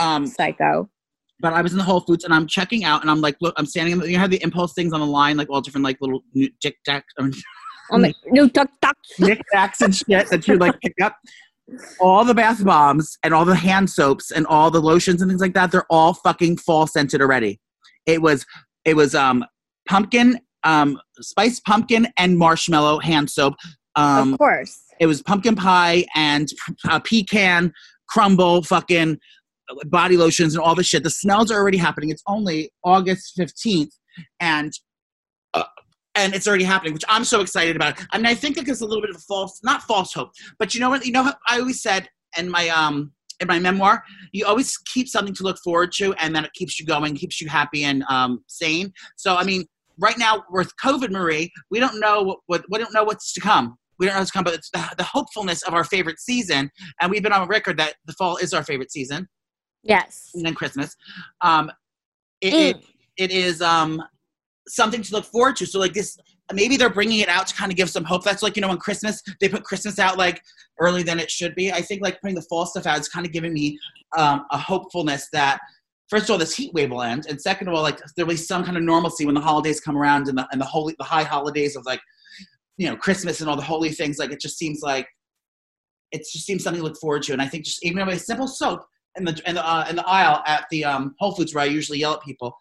Um, 0.00 0.26
Psycho. 0.26 0.90
But 1.40 1.52
I 1.52 1.62
was 1.62 1.72
in 1.72 1.78
the 1.78 1.84
Whole 1.84 2.00
Foods 2.00 2.24
and 2.24 2.34
I'm 2.34 2.46
checking 2.46 2.84
out 2.84 3.02
and 3.02 3.10
I'm 3.10 3.20
like, 3.20 3.36
look, 3.40 3.54
I'm 3.56 3.66
standing. 3.66 3.92
In 3.92 3.98
the, 4.00 4.10
you 4.10 4.18
have 4.18 4.30
the 4.30 4.42
impulse 4.42 4.72
things 4.74 4.92
on 4.92 5.00
the 5.00 5.06
line, 5.06 5.36
like 5.36 5.48
all 5.50 5.60
different 5.60 5.84
like 5.84 5.98
little 6.00 6.22
tic 6.60 6.76
tac, 6.84 7.04
Oh 7.90 7.98
my, 7.98 8.12
no, 8.26 8.46
tuck, 8.48 8.68
tuck. 8.82 8.96
knick 9.18 9.40
knacks 9.54 9.80
and 9.80 9.94
shit 9.94 10.28
that 10.30 10.46
you 10.46 10.56
like 10.58 10.78
pick 10.80 10.94
up. 11.02 11.16
All 12.00 12.24
the 12.24 12.34
bath 12.34 12.62
bombs 12.64 13.16
and 13.22 13.32
all 13.32 13.44
the 13.44 13.54
hand 13.54 13.88
soaps 13.88 14.30
and 14.30 14.46
all 14.46 14.70
the 14.70 14.80
lotions 14.80 15.22
and 15.22 15.30
things 15.30 15.40
like 15.40 15.54
that, 15.54 15.70
they're 15.70 15.86
all 15.90 16.14
fucking 16.14 16.58
fall 16.58 16.86
scented 16.86 17.20
already. 17.22 17.60
It 18.06 18.20
was 18.20 18.44
it 18.84 18.94
was 18.96 19.14
um 19.14 19.44
pumpkin, 19.88 20.38
um 20.64 20.98
spiced 21.20 21.64
pumpkin 21.64 22.08
and 22.18 22.36
marshmallow 22.38 22.98
hand 22.98 23.30
soap. 23.30 23.54
Um 23.96 24.34
of 24.34 24.38
course. 24.38 24.80
it 25.00 25.06
was 25.06 25.22
pumpkin 25.22 25.54
pie 25.56 26.04
and 26.14 26.48
uh, 26.88 27.00
pecan 27.00 27.72
crumble 28.08 28.62
fucking 28.62 29.18
body 29.86 30.16
lotions 30.16 30.54
and 30.54 30.62
all 30.62 30.74
the 30.74 30.82
shit. 30.82 31.02
The 31.02 31.10
smells 31.10 31.50
are 31.50 31.60
already 31.60 31.78
happening. 31.78 32.10
It's 32.10 32.22
only 32.26 32.70
august 32.84 33.36
15th 33.38 33.92
and 34.40 34.72
uh, 35.54 35.64
and 36.14 36.34
it's 36.34 36.48
already 36.48 36.64
happening 36.64 36.92
which 36.92 37.04
i'm 37.08 37.24
so 37.24 37.40
excited 37.40 37.76
about. 37.76 38.00
I 38.10 38.18
mean 38.18 38.26
i 38.26 38.34
think 38.34 38.56
like 38.56 38.68
it's 38.68 38.80
a 38.80 38.86
little 38.86 39.02
bit 39.02 39.10
of 39.10 39.16
a 39.16 39.20
false 39.20 39.60
not 39.62 39.82
false 39.82 40.12
hope 40.12 40.30
but 40.58 40.74
you 40.74 40.80
know 40.80 40.90
what? 40.90 41.04
You 41.04 41.12
know 41.12 41.32
i 41.46 41.58
always 41.58 41.82
said 41.82 42.08
in 42.36 42.48
my 42.50 42.68
um 42.68 43.12
in 43.40 43.46
my 43.46 43.58
memoir? 43.58 44.02
You 44.32 44.46
always 44.46 44.76
keep 44.78 45.08
something 45.08 45.34
to 45.34 45.44
look 45.44 45.58
forward 45.62 45.92
to 45.92 46.12
and 46.14 46.34
then 46.34 46.44
it 46.44 46.52
keeps 46.54 46.80
you 46.80 46.86
going 46.86 47.14
keeps 47.14 47.40
you 47.40 47.48
happy 47.48 47.84
and 47.84 48.04
um 48.08 48.42
sane. 48.46 48.92
So 49.16 49.36
i 49.36 49.44
mean 49.44 49.66
right 49.98 50.18
now 50.18 50.44
with 50.50 50.72
covid 50.82 51.10
marie 51.10 51.50
we 51.70 51.80
don't 51.80 51.98
know 52.00 52.22
what, 52.22 52.38
what 52.46 52.64
we 52.70 52.78
don't 52.78 52.94
know 52.94 53.04
what's 53.04 53.32
to 53.34 53.40
come. 53.40 53.76
We 53.98 54.06
don't 54.06 54.14
know 54.14 54.20
what's 54.20 54.30
to 54.30 54.38
come 54.38 54.44
but 54.44 54.54
it's 54.54 54.70
the, 54.70 54.88
the 54.96 55.04
hopefulness 55.04 55.62
of 55.62 55.74
our 55.74 55.84
favorite 55.84 56.20
season 56.20 56.70
and 57.00 57.10
we've 57.10 57.22
been 57.22 57.32
on 57.32 57.48
record 57.48 57.76
that 57.78 57.94
the 58.06 58.12
fall 58.12 58.36
is 58.36 58.54
our 58.54 58.62
favorite 58.62 58.92
season 58.92 59.28
Yes. 59.82 60.30
and 60.34 60.44
then 60.44 60.54
Christmas. 60.54 60.96
Um, 61.40 61.70
it, 62.40 62.52
Mm. 62.52 62.80
it, 62.80 62.84
it 63.16 63.30
is 63.32 63.60
um, 63.62 64.02
something 64.68 65.02
to 65.02 65.12
look 65.12 65.24
forward 65.24 65.56
to. 65.56 65.66
So 65.66 65.78
like 65.78 65.92
this, 65.92 66.16
maybe 66.52 66.76
they're 66.76 66.90
bringing 66.90 67.18
it 67.20 67.28
out 67.28 67.46
to 67.48 67.54
kind 67.54 67.70
of 67.72 67.76
give 67.76 67.90
some 67.90 68.04
hope. 68.04 68.24
That's 68.24 68.42
like 68.42 68.56
you 68.56 68.62
know 68.62 68.68
when 68.68 68.78
Christmas 68.78 69.22
they 69.40 69.48
put 69.48 69.64
Christmas 69.64 69.98
out 69.98 70.16
like 70.18 70.40
earlier 70.80 71.04
than 71.04 71.18
it 71.18 71.30
should 71.30 71.54
be. 71.54 71.72
I 71.72 71.80
think 71.82 72.02
like 72.02 72.20
putting 72.20 72.36
the 72.36 72.42
fall 72.42 72.64
stuff 72.66 72.86
out 72.86 72.98
is 72.98 73.08
kind 73.08 73.26
of 73.26 73.32
giving 73.32 73.52
me 73.52 73.78
um, 74.16 74.44
a 74.50 74.58
hopefulness 74.58 75.28
that. 75.32 75.58
First 76.08 76.24
of 76.24 76.30
all, 76.30 76.38
this 76.38 76.56
heat 76.56 76.72
wave 76.72 76.90
will 76.90 77.02
end, 77.02 77.26
and 77.28 77.38
second 77.38 77.68
of 77.68 77.74
all, 77.74 77.82
like 77.82 78.00
there'll 78.16 78.30
be 78.30 78.36
some 78.36 78.64
kind 78.64 78.78
of 78.78 78.82
normalcy 78.82 79.26
when 79.26 79.34
the 79.34 79.42
holidays 79.42 79.78
come 79.78 79.94
around 79.94 80.26
and 80.28 80.38
the 80.38 80.48
and 80.52 80.60
the 80.60 80.64
holy 80.64 80.94
the 80.98 81.04
high 81.04 81.22
holidays 81.22 81.76
of 81.76 81.84
like, 81.84 82.00
you 82.78 82.88
know, 82.88 82.96
Christmas 82.96 83.42
and 83.42 83.50
all 83.50 83.56
the 83.56 83.62
holy 83.62 83.90
things. 83.90 84.18
Like 84.18 84.32
it 84.32 84.40
just 84.40 84.56
seems 84.56 84.80
like 84.80 85.06
it 86.12 86.22
just 86.32 86.46
seems 86.46 86.64
something 86.64 86.80
to 86.80 86.88
look 86.88 86.96
forward 86.98 87.24
to. 87.24 87.34
And 87.34 87.42
I 87.42 87.46
think 87.46 87.66
just 87.66 87.84
even 87.84 88.08
a 88.08 88.18
simple 88.18 88.48
soap 88.48 88.86
in 89.18 89.24
the 89.24 89.40
in 89.46 89.54
the 89.54 89.66
uh, 89.66 89.86
in 89.88 89.96
the 89.96 90.06
aisle 90.06 90.42
at 90.46 90.66
the 90.70 90.84
um, 90.84 91.14
Whole 91.18 91.32
Foods 91.32 91.54
where 91.54 91.62
I 91.62 91.66
usually 91.66 91.98
yell 91.98 92.14
at 92.14 92.22
people, 92.22 92.56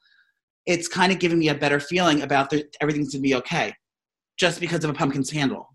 it's 0.66 0.88
kind 0.88 1.12
of 1.12 1.20
giving 1.20 1.40
me 1.40 1.50
a 1.50 1.56
better 1.56 1.80
feeling 1.80 2.22
about 2.22 2.50
the, 2.50 2.68
everything's 2.82 3.14
gonna 3.14 3.22
be 3.22 3.36
okay, 3.36 3.74
just 4.38 4.60
because 4.60 4.84
of 4.84 4.90
a 4.90 4.94
pumpkin's 4.94 5.30
handle. 5.30 5.70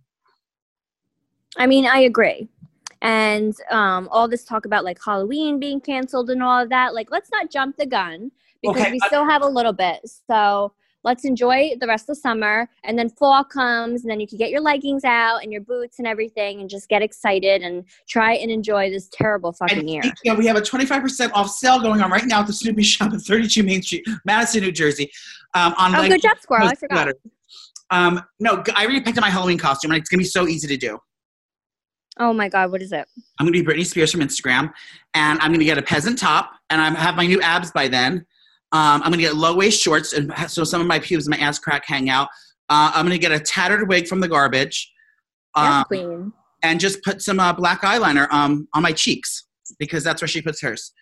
I 1.57 1.67
mean, 1.67 1.87
I 1.87 2.01
agree. 2.01 2.49
And 3.03 3.55
um, 3.71 4.09
all 4.13 4.29
this 4.29 4.45
talk 4.45 4.65
about 4.65 4.85
like 4.85 4.99
Halloween 5.05 5.59
being 5.59 5.81
canceled 5.81 6.31
and 6.31 6.43
all 6.43 6.63
of 6.63 6.69
that, 6.69 6.95
like, 6.95 7.11
let's 7.11 7.31
not 7.33 7.51
jump 7.51 7.77
the 7.77 7.87
gun 7.87 8.31
because 8.63 8.83
Okay, 8.83 8.93
we 8.93 9.01
still 9.01 9.25
have 9.25 9.43
a 9.43 9.47
little 9.47 9.73
bit. 9.73 10.01
So 10.31 10.73
let's 11.05 11.25
enjoy 11.25 11.71
the 11.81 11.87
rest 11.87 12.09
of 12.09 12.17
summer. 12.17 12.69
And 12.85 12.99
then 12.99 13.09
fall 13.09 13.45
comes, 13.45 14.03
and 14.03 14.11
then 14.11 14.21
you 14.21 14.27
can 14.27 14.39
get 14.39 14.51
your 14.51 14.61
leggings 14.61 15.05
out 15.05 15.43
and 15.43 15.53
your 15.53 15.61
boots 15.63 15.99
and 15.99 16.07
everything 16.07 16.61
and 16.61 16.69
just 16.71 16.89
get 16.89 17.03
excited 17.03 17.63
and 17.63 17.85
try 18.09 18.35
and 18.35 18.51
enjoy 18.51 18.91
this 18.91 19.09
terrible 19.13 19.53
fucking 19.53 19.79
And 19.79 19.89
year. 19.89 20.03
of, 20.27 20.39
we 20.39 20.47
have 20.47 20.57
a 20.57 20.61
25% 20.61 21.31
off 21.35 21.51
sale 21.51 21.81
going 21.81 22.01
on 22.01 22.11
right 22.11 22.25
now 22.27 22.41
at 22.41 22.47
the 22.47 22.53
Snooki 22.53 22.85
shop 22.85 23.13
at 23.13 23.21
32 23.21 23.63
Main 23.63 23.83
Street, 23.83 24.07
Madison, 24.25 24.63
New 24.63 24.73
Jersey. 24.73 25.11
Um, 25.55 25.75
on 25.77 25.95
Oh, 25.95 25.99
like, 25.99 26.11
good 26.11 26.23
job, 26.23 26.39
Squirrel. 26.41 26.69
I 26.69 26.75
forgot. 26.75 26.97
letters. 26.97 27.15
Um, 27.91 28.23
no, 28.41 28.63
I 28.75 28.85
already 28.85 29.01
picked 29.03 29.19
up 29.19 29.23
my 29.23 29.29
Halloween 29.31 29.59
costume, 29.59 29.91
and 29.91 30.01
it's 30.01 30.09
gonna 30.09 30.21
be 30.23 30.25
so 30.25 30.49
easy 30.49 30.67
to 30.67 30.77
do. 30.79 30.99
Oh 32.19 32.33
my 32.33 32.49
God, 32.49 32.71
what 32.71 32.81
is 32.83 32.93
it? 32.93 33.07
I'm 33.39 33.47
gonna 33.47 33.53
be 33.53 33.63
Britney 33.63 33.85
Spears 33.87 34.11
from 34.13 34.21
Instagram, 34.21 34.73
and 35.15 35.39
I'm 35.41 35.53
gonna 35.53 35.65
get 35.65 35.77
a 35.79 35.83
peasant 35.83 36.19
top, 36.19 36.53
and 36.71 36.81
I 36.81 36.89
have 36.99 37.17
my 37.17 37.27
new 37.27 37.41
abs 37.43 37.71
by 37.71 37.89
then. 37.89 38.25
Um, 38.73 39.03
I'm 39.03 39.11
gonna 39.11 39.19
get 39.19 39.37
low 39.37 39.55
waist 39.55 39.81
shorts, 39.83 40.13
and 40.15 40.33
so 40.49 40.65
some 40.65 40.81
of 40.81 40.87
my 40.87 40.99
pubes 40.99 41.27
and 41.27 41.37
my 41.39 41.45
ass 41.45 41.59
crack 41.59 41.85
hang 41.87 42.09
out. 42.09 42.29
Uh, 42.69 42.91
I'm 42.95 43.05
gonna 43.05 43.19
get 43.19 43.33
a 43.33 43.39
tattered 43.41 43.89
wig 43.89 44.07
from 44.09 44.21
the 44.21 44.29
garbage, 44.29 44.91
Yes, 45.57 45.67
um, 45.75 45.85
Queen. 45.85 46.33
and 46.63 46.81
just 46.81 47.03
put 47.03 47.21
some 47.21 47.39
uh, 47.39 47.53
black 47.53 47.83
eyeliner 47.83 48.31
um, 48.33 48.67
on 48.73 48.83
my 48.83 48.93
cheeks 48.93 49.47
because 49.79 50.03
that's 50.03 50.23
where 50.23 50.29
she 50.29 50.41
puts 50.41 50.61
hers. 50.63 50.93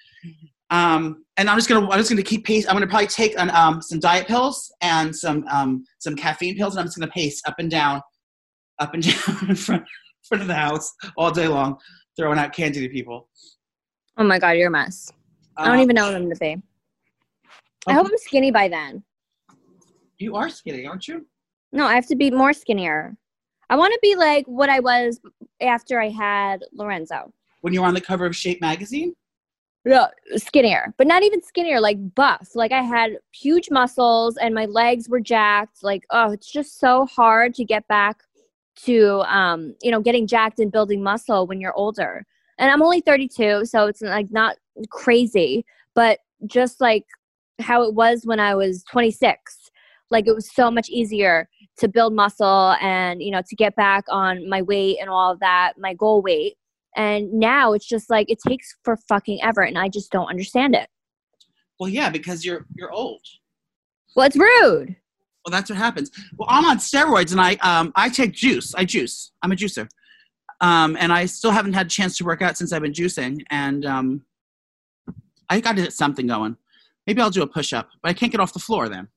Um, 0.70 1.24
and 1.36 1.48
I'm 1.48 1.56
just 1.56 1.68
gonna 1.68 1.88
I'm 1.88 1.98
just 1.98 2.10
gonna 2.10 2.22
keep 2.22 2.44
pace. 2.44 2.66
I'm 2.66 2.74
gonna 2.74 2.86
probably 2.88 3.06
take 3.06 3.38
an, 3.38 3.50
um, 3.50 3.80
some 3.82 4.00
diet 4.00 4.26
pills 4.26 4.72
and 4.80 5.14
some 5.14 5.44
um, 5.48 5.84
some 6.00 6.16
caffeine 6.16 6.56
pills, 6.56 6.74
and 6.74 6.80
I'm 6.80 6.86
just 6.86 6.98
gonna 6.98 7.10
pace 7.12 7.40
up 7.46 7.54
and 7.58 7.70
down, 7.70 8.00
up 8.80 8.94
and 8.94 9.02
down 9.26 9.48
in 9.48 9.54
front, 9.54 9.84
front 10.28 10.42
of 10.42 10.48
the 10.48 10.54
house 10.54 10.92
all 11.16 11.30
day 11.30 11.46
long, 11.48 11.76
throwing 12.16 12.38
out 12.38 12.52
candy 12.52 12.80
to 12.80 12.88
people. 12.88 13.28
Oh 14.16 14.24
my 14.24 14.38
God, 14.40 14.50
you're 14.50 14.68
a 14.68 14.70
mess. 14.70 15.12
I 15.56 15.66
don't 15.66 15.74
Um, 15.76 15.80
even 15.82 15.94
know 15.94 16.04
what 16.06 16.14
I'm 16.14 16.22
going 16.22 16.34
to 16.34 16.38
be. 17.86 17.92
I 17.92 17.94
hope 17.94 18.06
I'm 18.06 18.18
skinny 18.18 18.50
by 18.50 18.68
then. 18.68 19.02
You 20.18 20.36
are 20.36 20.48
skinny, 20.48 20.86
aren't 20.86 21.08
you? 21.08 21.26
No, 21.72 21.86
I 21.86 21.94
have 21.94 22.06
to 22.08 22.16
be 22.16 22.30
more 22.30 22.52
skinnier. 22.52 23.16
I 23.70 23.76
want 23.76 23.92
to 23.92 23.98
be 24.02 24.16
like 24.16 24.44
what 24.46 24.68
I 24.68 24.80
was 24.80 25.20
after 25.60 26.00
I 26.00 26.08
had 26.08 26.64
Lorenzo. 26.72 27.32
When 27.60 27.72
you 27.72 27.82
were 27.82 27.86
on 27.86 27.94
the 27.94 28.00
cover 28.00 28.26
of 28.26 28.34
Shape 28.34 28.60
magazine. 28.60 29.14
No, 29.84 30.08
skinnier, 30.36 30.92
but 30.98 31.06
not 31.06 31.22
even 31.22 31.42
skinnier, 31.42 31.80
like 31.80 31.96
buff. 32.14 32.50
Like 32.54 32.72
I 32.72 32.82
had 32.82 33.12
huge 33.32 33.70
muscles 33.70 34.36
and 34.36 34.54
my 34.54 34.66
legs 34.66 35.08
were 35.08 35.20
jacked. 35.20 35.82
Like, 35.82 36.04
oh, 36.10 36.32
it's 36.32 36.50
just 36.50 36.78
so 36.78 37.06
hard 37.06 37.54
to 37.54 37.64
get 37.64 37.86
back 37.88 38.18
to, 38.84 39.20
um, 39.20 39.74
you 39.82 39.90
know, 39.90 40.00
getting 40.00 40.26
jacked 40.26 40.58
and 40.58 40.70
building 40.70 41.02
muscle 41.02 41.46
when 41.46 41.60
you're 41.60 41.76
older. 41.76 42.26
And 42.58 42.70
I'm 42.70 42.82
only 42.82 43.00
32, 43.00 43.64
so 43.64 43.86
it's 43.86 44.02
like 44.02 44.30
not 44.30 44.56
crazy, 44.90 45.64
but 45.94 46.18
just 46.46 46.80
like 46.80 47.06
how 47.60 47.82
it 47.82 47.94
was 47.94 48.22
when 48.24 48.40
I 48.40 48.54
was 48.54 48.84
26. 48.90 49.38
Like 50.10 50.26
it 50.26 50.34
was 50.34 50.52
so 50.52 50.70
much 50.70 50.88
easier 50.88 51.48
to 51.78 51.88
build 51.88 52.14
muscle 52.14 52.74
and, 52.80 53.22
you 53.22 53.30
know, 53.30 53.42
to 53.46 53.56
get 53.56 53.76
back 53.76 54.04
on 54.08 54.48
my 54.48 54.62
weight 54.62 54.98
and 55.00 55.08
all 55.08 55.32
of 55.32 55.40
that, 55.40 55.74
my 55.78 55.94
goal 55.94 56.22
weight. 56.22 56.56
And 56.96 57.32
now 57.32 57.72
it's 57.72 57.86
just 57.86 58.10
like 58.10 58.30
it 58.30 58.38
takes 58.46 58.74
for 58.84 58.96
fucking 59.08 59.40
ever, 59.42 59.62
and 59.62 59.78
I 59.78 59.88
just 59.88 60.10
don't 60.10 60.26
understand 60.26 60.74
it. 60.74 60.88
Well, 61.78 61.88
yeah, 61.88 62.10
because 62.10 62.44
you're 62.44 62.66
you're 62.74 62.90
old. 62.90 63.22
Well, 64.16 64.26
it's 64.26 64.36
rude. 64.36 64.96
Well, 65.46 65.52
that's 65.52 65.70
what 65.70 65.78
happens. 65.78 66.10
Well, 66.36 66.48
I'm 66.50 66.64
on 66.64 66.78
steroids, 66.78 67.30
and 67.30 67.40
I 67.40 67.54
um 67.62 67.92
I 67.94 68.08
take 68.08 68.32
juice. 68.32 68.74
I 68.74 68.84
juice. 68.84 69.30
I'm 69.40 69.52
a 69.52 69.54
juicer. 69.54 69.88
Um, 70.60 70.96
and 71.00 71.12
I 71.12 71.26
still 71.26 71.52
haven't 71.52 71.72
had 71.72 71.86
a 71.86 71.88
chance 71.88 72.18
to 72.18 72.24
work 72.24 72.42
out 72.42 72.58
since 72.58 72.72
I've 72.72 72.82
been 72.82 72.92
juicing, 72.92 73.42
and 73.50 73.86
um, 73.86 74.22
I 75.48 75.60
got 75.60 75.76
to 75.76 75.82
get 75.82 75.92
something 75.92 76.26
going. 76.26 76.56
Maybe 77.06 77.20
I'll 77.20 77.30
do 77.30 77.42
a 77.42 77.46
push 77.46 77.72
up, 77.72 77.88
but 78.02 78.10
I 78.10 78.12
can't 78.12 78.30
get 78.30 78.40
off 78.40 78.52
the 78.52 78.58
floor 78.58 78.88
then. 78.88 79.08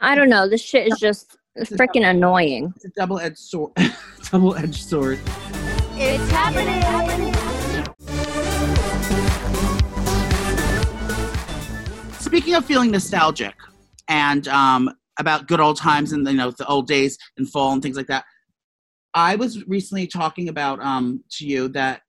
I 0.00 0.14
don't 0.14 0.28
know. 0.28 0.48
This 0.48 0.62
shit 0.62 0.86
is 0.86 0.98
just 0.98 1.36
freaking 1.58 2.08
annoying. 2.08 2.72
It's 2.76 2.84
a 2.84 2.90
double 2.90 3.18
edged 3.18 3.38
sword. 3.38 3.72
double 4.30 4.54
edged 4.56 4.82
sword. 4.88 5.18
It's 5.94 6.30
happening. 6.30 6.82
Speaking 12.20 12.54
of 12.54 12.64
feeling 12.64 12.90
nostalgic 12.90 13.54
and 14.08 14.48
um, 14.48 14.90
about 15.18 15.48
good 15.48 15.60
old 15.60 15.76
times 15.76 16.12
and 16.12 16.26
you 16.26 16.34
know 16.34 16.50
the 16.50 16.66
old 16.66 16.86
days 16.86 17.18
and 17.36 17.48
fall 17.50 17.72
and 17.72 17.82
things 17.82 17.96
like 17.96 18.06
that, 18.06 18.24
I 19.14 19.36
was 19.36 19.66
recently 19.66 20.06
talking 20.06 20.48
about 20.48 20.80
um 20.80 21.22
to 21.32 21.46
you 21.46 21.68
that 21.68 22.02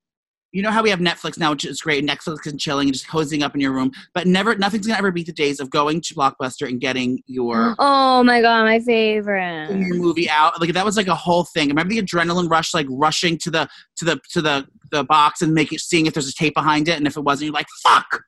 you 0.54 0.62
know 0.62 0.70
how 0.70 0.84
we 0.84 0.90
have 0.90 1.00
Netflix 1.00 1.36
now, 1.36 1.50
which 1.50 1.64
is 1.64 1.82
great. 1.82 2.06
Netflix 2.06 2.46
and 2.46 2.60
chilling 2.60 2.86
and 2.86 2.94
just 2.94 3.08
cozying 3.08 3.42
up 3.42 3.56
in 3.56 3.60
your 3.60 3.72
room, 3.72 3.90
but 4.14 4.28
never 4.28 4.54
nothing's 4.54 4.86
gonna 4.86 4.96
ever 4.96 5.10
beat 5.10 5.26
the 5.26 5.32
days 5.32 5.58
of 5.58 5.68
going 5.68 6.00
to 6.02 6.14
Blockbuster 6.14 6.68
and 6.68 6.80
getting 6.80 7.20
your 7.26 7.74
Oh 7.80 8.22
my 8.22 8.40
god, 8.40 8.62
my 8.64 8.78
favorite. 8.78 9.70
your 9.76 9.96
movie 9.96 10.30
out. 10.30 10.60
Like 10.60 10.72
that 10.72 10.84
was 10.84 10.96
like 10.96 11.08
a 11.08 11.14
whole 11.14 11.44
thing. 11.44 11.68
Remember 11.68 11.92
the 11.92 12.00
adrenaline 12.00 12.48
rush, 12.48 12.72
like 12.72 12.86
rushing 12.88 13.36
to 13.38 13.50
the 13.50 13.68
to 13.96 14.04
the 14.04 14.20
to 14.30 14.40
the 14.40 14.66
the 14.92 15.02
box 15.02 15.42
and 15.42 15.52
making 15.52 15.78
seeing 15.78 16.06
if 16.06 16.14
there's 16.14 16.28
a 16.28 16.34
tape 16.34 16.54
behind 16.54 16.86
it, 16.88 16.96
and 16.98 17.06
if 17.08 17.16
it 17.16 17.22
wasn't, 17.22 17.46
you're 17.46 17.52
like 17.54 17.66
fuck. 17.82 18.22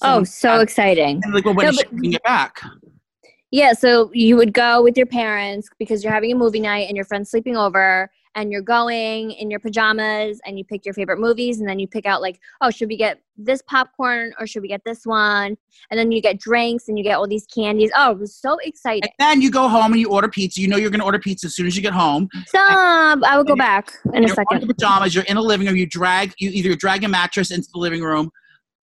Oh, 0.00 0.24
so 0.24 0.60
exciting. 0.60 1.20
And 1.22 1.34
like, 1.34 1.44
well, 1.44 1.54
when 1.54 1.66
No, 1.66 1.72
but- 1.72 1.88
it 2.02 2.22
back? 2.22 2.62
Yeah, 3.50 3.74
so 3.74 4.10
you 4.14 4.36
would 4.36 4.54
go 4.54 4.82
with 4.82 4.96
your 4.96 5.04
parents 5.04 5.68
because 5.78 6.02
you're 6.02 6.12
having 6.14 6.32
a 6.32 6.34
movie 6.34 6.60
night 6.60 6.88
and 6.88 6.96
your 6.96 7.04
friend's 7.04 7.30
sleeping 7.30 7.54
over 7.54 8.10
and 8.34 8.50
you're 8.50 8.62
going 8.62 9.32
in 9.32 9.50
your 9.50 9.60
pajamas 9.60 10.40
and 10.46 10.58
you 10.58 10.64
pick 10.64 10.84
your 10.84 10.94
favorite 10.94 11.18
movies 11.18 11.60
and 11.60 11.68
then 11.68 11.78
you 11.78 11.86
pick 11.86 12.06
out 12.06 12.22
like, 12.22 12.40
oh, 12.60 12.70
should 12.70 12.88
we 12.88 12.96
get 12.96 13.20
this 13.36 13.62
popcorn 13.62 14.32
or 14.38 14.46
should 14.46 14.62
we 14.62 14.68
get 14.68 14.82
this 14.84 15.04
one? 15.04 15.56
And 15.90 15.98
then 15.98 16.12
you 16.12 16.20
get 16.20 16.38
drinks 16.38 16.88
and 16.88 16.96
you 16.96 17.04
get 17.04 17.14
all 17.14 17.26
these 17.26 17.46
candies. 17.46 17.90
Oh, 17.96 18.12
it 18.12 18.18
was 18.18 18.34
so 18.34 18.58
exciting. 18.62 19.02
And 19.04 19.12
then 19.18 19.42
you 19.42 19.50
go 19.50 19.68
home 19.68 19.92
and 19.92 20.00
you 20.00 20.10
order 20.10 20.28
pizza. 20.28 20.60
You 20.60 20.68
know 20.68 20.76
you're 20.76 20.90
going 20.90 21.00
to 21.00 21.06
order 21.06 21.18
pizza 21.18 21.46
as 21.46 21.54
soon 21.54 21.66
as 21.66 21.76
you 21.76 21.82
get 21.82 21.92
home. 21.92 22.28
Stop. 22.46 23.20
I 23.24 23.36
will 23.36 23.44
go 23.44 23.56
back 23.56 23.92
in 24.14 24.24
a 24.24 24.28
second. 24.28 24.60
your 24.60 24.68
pajamas. 24.68 25.14
You're 25.14 25.24
in 25.24 25.36
the 25.36 25.42
living 25.42 25.66
room. 25.66 25.76
You 25.76 25.86
drag 25.86 26.34
you 26.38 26.50
either 26.50 26.74
drag 26.74 27.04
a 27.04 27.08
mattress 27.08 27.50
into 27.50 27.68
the 27.72 27.78
living 27.78 28.02
room 28.02 28.30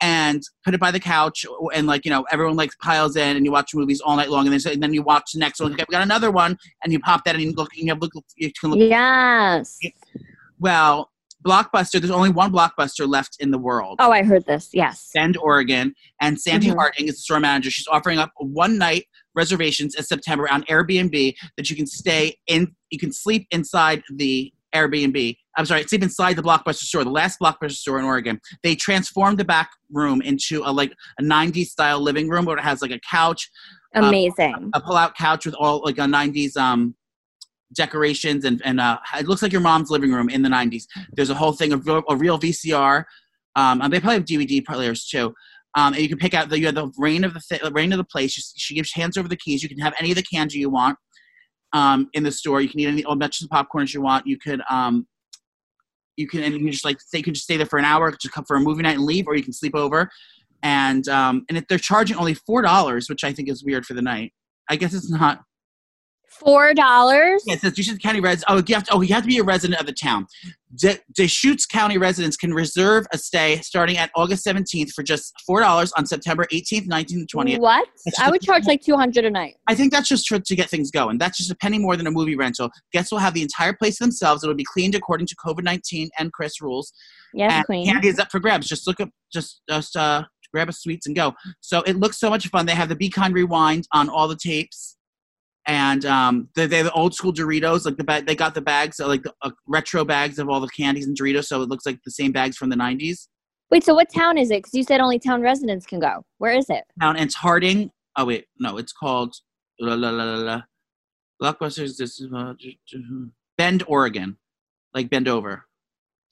and 0.02 0.42
put 0.64 0.74
it 0.74 0.80
by 0.80 0.92
the 0.92 1.00
couch, 1.00 1.46
and 1.74 1.88
like 1.88 2.06
you 2.06 2.12
know 2.12 2.26
everyone 2.32 2.56
like 2.56 2.72
piles 2.82 3.16
in, 3.16 3.36
and 3.36 3.46
you 3.46 3.52
watch 3.52 3.74
movies 3.74 4.02
all 4.02 4.16
night 4.16 4.30
long, 4.30 4.48
and 4.48 4.60
then 4.60 4.74
and 4.74 4.82
then 4.84 4.94
you 4.94 5.02
watch 5.02 5.32
the 5.34 5.40
next 5.40 5.60
one. 5.60 5.74
Okay, 5.74 5.86
we 5.88 5.92
got 5.92 6.04
another 6.04 6.32
one, 6.32 6.58
and 6.84 6.94
you 6.94 7.00
pop 7.00 7.24
that 7.26 7.36
and 7.36 7.44
you 7.44 7.52
look. 7.52 7.70
You 7.76 7.90
have 7.90 8.02
look. 8.02 8.12
You 8.36 8.52
can 8.60 8.72
look. 8.72 8.80
Yes. 8.80 9.80
Well, 10.60 11.12
Blockbuster. 11.46 12.00
There's 12.00 12.12
only 12.12 12.30
one 12.30 12.52
Blockbuster 12.52 13.08
left 13.08 13.38
in 13.40 13.52
the 13.52 13.58
world. 13.58 13.98
Oh, 14.00 14.12
I 14.12 14.24
heard 14.24 14.46
this. 14.46 14.70
Yes. 14.74 15.10
Bend, 15.14 15.38
Oregon, 15.38 15.94
and 16.22 16.40
Sandi 16.40 16.68
Mhm. 16.68 16.76
Harding 16.76 17.08
is 17.08 17.16
the 17.16 17.22
store 17.22 17.40
manager. 17.40 17.72
She's 17.72 17.88
offering 17.88 18.20
up 18.20 18.32
one 18.38 18.78
night 18.78 19.06
reservations 19.36 19.96
in 19.96 20.04
September 20.04 20.52
on 20.52 20.64
Airbnb 20.64 21.36
that 21.56 21.70
you 21.70 21.76
can 21.76 21.88
stay 21.88 22.38
in. 22.48 22.76
You 22.90 23.00
can 23.00 23.14
sleep 23.14 23.48
inside 23.52 24.04
the 24.14 24.52
Airbnb. 24.76 25.38
I'm 25.60 25.66
sorry, 25.66 25.84
sleep 25.84 26.04
inside 26.04 26.38
the 26.38 26.42
Blockbuster 26.42 26.84
store, 26.84 27.04
the 27.04 27.10
last 27.10 27.38
Blockbuster 27.38 27.72
store 27.74 28.00
in 28.00 28.06
Oregon. 28.06 28.40
They 28.64 28.76
transformed 28.76 29.38
the 29.38 29.44
back 29.44 29.70
room 29.92 30.22
into 30.22 30.64
a 30.64 30.72
like 30.72 30.94
a 31.20 31.24
90s 31.24 31.66
style 31.66 32.00
living 32.00 32.30
room 32.30 32.46
where 32.46 32.58
it 32.58 32.62
has 32.64 32.82
like 32.82 32.92
a 32.92 33.00
couch, 33.00 33.50
Amazing. 33.94 34.72
a 34.74 34.80
pull-out 34.80 35.18
couch 35.18 35.46
with 35.46 35.56
all 35.56 35.82
like 35.84 35.98
a 35.98 36.02
90s 36.02 36.56
um 36.56 36.96
decorations 37.74 38.46
and 38.46 38.62
and 38.64 38.80
uh 38.80 38.98
it 39.18 39.28
looks 39.28 39.42
like 39.42 39.52
your 39.52 39.62
mom's 39.62 39.92
living 39.92 40.12
room 40.12 40.30
in 40.30 40.42
the 40.42 40.50
90s 40.50 40.86
there's 41.14 41.30
a 41.30 41.36
whole 41.36 41.52
thing 41.52 41.72
of 41.72 41.86
real- 41.86 42.04
a 42.10 42.16
real 42.16 42.40
vcr 42.40 43.04
um 43.56 43.82
and 43.82 43.94
they 43.94 44.00
probably 44.00 44.16
have 44.16 44.26
dvd 44.26 44.66
players 44.66 45.06
too. 45.06 45.34
Um 45.76 45.94
and 45.94 46.02
you 46.02 46.10
can 46.10 46.18
pick 46.18 46.34
out 46.34 46.50
the 46.50 46.60
you 46.60 46.66
have 46.68 46.76
the 46.76 46.92
reign 46.98 47.24
of 47.24 47.34
the 47.34 47.42
th- 47.48 47.62
reign 47.74 47.92
of 47.92 47.98
the 47.98 48.04
place. 48.06 48.32
She, 48.32 48.42
she 48.56 48.76
gives 48.76 48.94
hands 48.94 49.18
over 49.18 49.28
the 49.28 49.36
keys. 49.38 49.62
You 49.62 49.70
can 49.70 49.80
have 49.80 49.94
any 50.00 50.12
of 50.12 50.16
the 50.16 50.24
candy 50.24 50.60
you 50.60 50.70
want 50.70 50.98
um 51.74 52.10
in 52.14 52.24
the 52.24 52.32
store. 52.32 52.62
You 52.62 52.70
can 52.70 52.80
eat 52.80 52.88
any 52.88 53.06
as 53.10 53.18
much 53.18 53.42
of 53.42 53.46
the 53.50 53.54
popcorn 53.56 53.84
as 53.84 53.94
you 53.94 54.02
want. 54.02 54.26
You 54.26 54.38
could 54.38 54.62
um 54.70 55.08
you 56.20 56.28
can 56.28 56.44
and 56.44 56.54
you 56.54 56.60
can 56.60 56.72
just 56.72 56.86
like 56.86 57.00
you 57.14 57.24
can 57.24 57.34
just 57.34 57.46
stay 57.46 57.58
there 57.58 57.66
for 57.66 57.80
an 57.80 57.86
hour 57.86 58.12
just 58.12 58.34
come 58.34 58.44
for 58.46 58.58
a 58.58 58.60
movie 58.60 58.84
night 58.84 58.96
and 58.96 59.06
leave 59.06 59.28
or 59.28 59.36
you 59.36 59.44
can 59.44 59.54
sleep 59.54 59.76
over. 59.76 60.10
And 60.62 61.08
um 61.08 61.46
and 61.48 61.58
if 61.58 61.66
they're 61.68 61.78
charging 61.78 62.18
only 62.18 62.34
four 62.34 62.62
dollars 62.62 63.08
which 63.10 63.24
i 63.24 63.32
think 63.32 63.48
is 63.48 63.64
weird 63.64 63.86
for 63.86 63.94
the 63.94 64.02
night 64.02 64.34
i 64.70 64.76
guess 64.76 64.94
it's 64.94 65.10
not 65.10 65.40
Four 66.40 66.74
dollars. 66.74 67.44
yeah, 67.46 67.56
it 67.56 67.62
says 67.62 67.74
Deschutes 67.74 68.00
County 68.00 68.20
residents. 68.20 68.46
Oh, 68.48 68.64
you 68.66 68.76
have 68.76 68.84
to. 68.86 68.94
Oh, 68.94 69.02
you 69.02 69.14
have 69.14 69.24
to 69.24 69.28
be 69.28 69.38
a 69.38 69.44
resident 69.44 69.80
of 69.80 69.86
the 69.86 69.94
town. 69.94 70.26
De- 70.76 71.00
Deschutes 71.14 71.66
County 71.66 71.98
residents 71.98 72.38
can 72.38 72.54
reserve 72.54 73.06
a 73.12 73.18
stay 73.18 73.60
starting 73.62 73.98
at 73.98 74.12
August 74.16 74.46
17th 74.46 74.92
for 74.92 75.04
just 75.04 75.34
four 75.46 75.60
dollars 75.62 75.92
on 75.98 76.06
September 76.06 76.46
18th, 76.54 76.88
19th, 76.88 77.12
and 77.12 77.28
20th. 77.28 77.60
What? 77.60 77.88
I 78.20 78.30
would 78.30 78.42
charge 78.42 78.66
like 78.68 78.82
two 78.82 78.96
hundred 78.96 79.26
a 79.26 79.32
night. 79.32 79.56
I 79.68 79.76
think 79.76 79.92
that's 79.92 80.08
just 80.08 80.26
to, 80.28 80.40
to 80.40 80.56
get 80.56 80.70
things 80.70 80.92
going. 80.92 81.18
That's 81.18 81.38
just 81.38 81.52
a 81.52 81.56
penny 81.56 81.80
more 81.80 81.98
than 81.98 82.08
a 82.08 82.12
movie 82.12 82.36
rental. 82.36 82.70
Guests 82.94 83.12
will 83.12 83.20
have 83.20 83.34
the 83.34 83.42
entire 83.42 83.74
place 83.74 84.00
themselves. 84.00 84.44
It 84.44 84.48
will 84.48 84.56
be 84.56 84.64
cleaned 84.64 84.96
according 84.96 85.28
to 85.28 85.36
COVID 85.36 85.64
19 85.64 86.10
and 86.20 86.32
Chris 86.32 86.62
rules. 86.62 86.94
Yes, 87.34 87.52
and 87.52 87.66
queen. 87.66 87.86
candy 87.86 88.08
is 88.08 88.20
up 88.20 88.32
for 88.32 88.40
grabs. 88.40 88.68
Just 88.68 88.88
look 88.88 89.00
up, 89.00 89.10
just 89.32 89.62
just 89.70 89.96
uh, 89.96 90.24
grab 90.54 90.70
a 90.70 90.74
sweets 90.74 91.08
and 91.08 91.16
go. 91.16 91.34
So 91.62 91.82
it 91.82 91.96
looks 91.98 92.20
so 92.20 92.30
much 92.30 92.48
fun. 92.48 92.66
They 92.66 92.76
have 92.76 92.90
the 92.90 92.96
Be 92.96 93.10
Kind 93.10 93.34
Rewind 93.34 93.88
on 93.92 94.10
all 94.10 94.28
the 94.28 94.36
tapes, 94.36 94.98
and 95.70 96.04
um, 96.06 96.50
they, 96.56 96.66
they 96.66 96.78
have 96.78 96.88
the 96.88 96.92
old 96.94 97.14
school 97.14 97.32
Doritos. 97.32 97.86
Like 97.86 97.98
the 97.98 98.04
bag, 98.04 98.26
they 98.26 98.36
got 98.36 98.56
the 98.56 98.62
bags, 98.62 99.00
uh, 99.00 99.08
like 99.08 99.22
the 99.22 99.34
uh, 99.44 99.52
retro 99.68 100.04
bags 100.04 100.40
of 100.40 100.50
all 100.50 100.60
the 100.60 100.68
candies 100.70 101.06
and 101.06 101.18
Doritos. 101.18 101.46
So 101.46 101.62
it 101.62 101.70
looks 101.70 101.86
like 101.86 102.00
the 102.04 102.12
same 102.12 102.32
bags 102.32 102.58
from 102.58 102.70
the 102.70 102.76
'90s. 102.76 103.28
Wait, 103.70 103.84
so 103.84 103.94
what 103.94 104.12
town 104.12 104.40
is 104.40 104.50
it? 104.50 104.64
Because 104.64 104.74
you 104.74 104.84
said 104.84 105.00
only 105.00 105.20
town 105.20 105.42
residents 105.42 105.86
can 105.86 106.00
go. 106.00 106.24
Where 106.40 106.54
is 106.54 106.70
it? 106.70 106.86
Now 106.98 107.12
and 107.12 107.20
it's 107.20 107.36
Harding. 107.36 107.92
Oh 108.18 108.26
wait, 108.26 108.46
no, 108.60 108.78
it's 108.78 108.92
called 108.92 109.36
la, 109.80 109.94
la, 109.94 110.10
la, 110.10 110.24
la, 110.24 110.38
la. 110.38 110.62
Blockbusters. 111.42 111.98
This 111.98 112.20
is 112.20 112.34
uh, 112.34 112.54
Bend, 113.58 113.84
Oregon, 113.88 114.38
like 114.96 115.10
bend 115.10 115.28
over. 115.28 115.66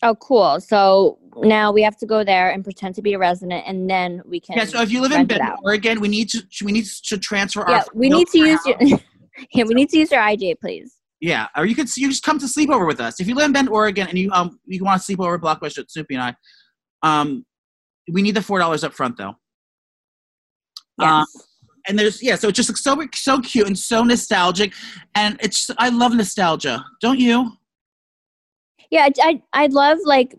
Oh, 0.02 0.16
cool. 0.16 0.60
So 0.60 1.20
now 1.38 1.72
we 1.72 1.84
have 1.84 1.98
to 1.98 2.06
go 2.06 2.24
there 2.24 2.50
and 2.50 2.64
pretend 2.64 2.96
to 2.96 3.02
be 3.04 3.14
a 3.14 3.20
resident, 3.20 3.66
and 3.68 3.88
then 3.88 4.24
we 4.26 4.40
can. 4.40 4.58
Yeah, 4.58 4.66
so 4.66 4.82
if 4.82 4.92
you 4.92 5.02
live 5.02 5.12
in 5.12 5.28
Bend. 5.28 5.44
Oregon, 5.64 6.00
we 6.00 6.08
need 6.08 6.30
to 6.30 6.44
we 6.66 6.72
need 6.72 6.86
to 6.86 7.18
transfer 7.20 7.64
yeah, 7.68 7.78
our. 7.78 7.86
we 7.94 8.10
need 8.10 8.28
to 8.30 8.40
use 8.40 8.66
your. 8.66 9.00
yeah, 9.54 9.64
we 9.64 9.74
need 9.74 9.90
to 9.90 10.00
use 10.00 10.12
your 10.12 10.22
IJ, 10.22 10.60
please. 10.60 10.96
Yeah, 11.20 11.48
or 11.56 11.66
you 11.66 11.76
could 11.76 11.96
you 11.98 12.10
just 12.10 12.24
come 12.24 12.38
to 12.40 12.48
sleep 12.48 12.70
over 12.70 12.86
with 12.86 13.00
us. 13.00 13.20
If 13.20 13.28
you 13.28 13.36
live 13.36 13.46
in 13.46 13.54
Bend, 13.54 13.70
Oregon, 13.70 14.08
and 14.08 14.18
you 14.18 14.32
um 14.32 14.60
you 14.66 14.84
want 14.84 15.02
to 15.02 15.06
sleep 15.06 15.20
over 15.20 15.36
at 15.36 15.42
Blockbuster 15.42 15.80
at 15.80 15.88
Snooki 15.88 16.12
and 16.12 16.22
I, 16.22 16.36
um, 17.02 17.46
we 18.12 18.22
need 18.22 18.36
the 18.36 18.42
four 18.42 18.60
dollars 18.60 18.84
up 18.84 18.94
front 18.94 19.18
though. 19.18 19.36
Yes. 21.00 21.28
and 21.88 21.98
there's 21.98 22.22
yeah, 22.22 22.36
so 22.36 22.50
it 22.50 22.56
just 22.56 22.70
looks 22.70 22.84
so 22.84 23.02
so 23.14 23.40
cute 23.42 23.68
and 23.68 23.78
so 23.78 24.04
nostalgic, 24.04 24.74
and 25.16 25.40
it's 25.42 25.70
I 25.78 25.90
love 25.90 26.14
nostalgia, 26.14 26.86
don't 27.02 27.20
you? 27.20 27.52
yeah, 28.90 29.08
I 29.08 29.12
I 29.54 29.64
I'd 29.64 29.74
love 29.74 29.98
like 30.04 30.36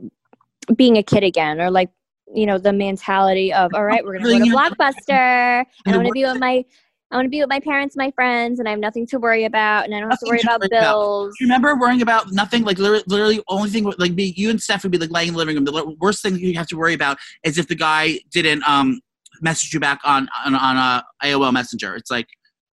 being 0.74 0.96
a 0.96 1.02
kid 1.02 1.24
again, 1.24 1.60
or 1.60 1.70
like 1.70 1.90
you 2.34 2.46
know 2.46 2.58
the 2.58 2.72
mentality 2.72 3.52
of 3.52 3.72
all 3.74 3.84
right, 3.84 4.04
we're 4.04 4.18
gonna 4.18 4.38
go 4.38 4.44
to 4.44 4.50
Blockbuster, 4.50 5.64
and 5.86 5.94
I 5.94 5.96
want 5.96 6.08
to 6.08 6.12
be 6.12 6.24
with 6.24 6.38
my. 6.38 6.64
I 7.10 7.16
want 7.16 7.24
to 7.24 7.30
be 7.30 7.40
with 7.40 7.48
my 7.48 7.60
parents, 7.60 7.96
my 7.96 8.10
friends, 8.10 8.58
and 8.58 8.68
I 8.68 8.70
have 8.70 8.80
nothing 8.80 9.06
to 9.08 9.18
worry 9.18 9.44
about, 9.44 9.86
and 9.86 9.94
I 9.94 10.00
don't 10.00 10.10
have 10.10 10.20
to 10.20 10.26
worry 10.26 10.40
to 10.40 10.46
about 10.46 10.60
worry 10.60 10.68
bills. 10.68 11.34
Do 11.38 11.44
you 11.44 11.48
remember 11.48 11.74
worrying 11.74 12.02
about 12.02 12.32
nothing? 12.32 12.64
Like 12.64 12.78
literally, 12.78 13.02
literally 13.06 13.42
only 13.48 13.70
thing 13.70 13.90
like 13.98 14.14
be 14.14 14.34
you 14.36 14.50
and 14.50 14.60
Steph 14.60 14.82
would 14.82 14.92
be 14.92 14.98
like 14.98 15.10
laying 15.10 15.28
in 15.28 15.34
the 15.34 15.38
living 15.38 15.56
room. 15.56 15.64
The 15.64 15.96
worst 16.00 16.22
thing 16.22 16.36
you 16.36 16.54
have 16.54 16.66
to 16.68 16.76
worry 16.76 16.92
about 16.94 17.18
is 17.44 17.56
if 17.56 17.66
the 17.66 17.74
guy 17.74 18.18
didn't 18.30 18.62
um 18.68 19.00
message 19.40 19.72
you 19.72 19.80
back 19.80 20.00
on 20.04 20.28
on 20.44 20.54
on 20.54 20.76
uh, 20.76 21.02
AOL 21.24 21.52
Messenger. 21.52 21.96
It's 21.96 22.10
like 22.10 22.26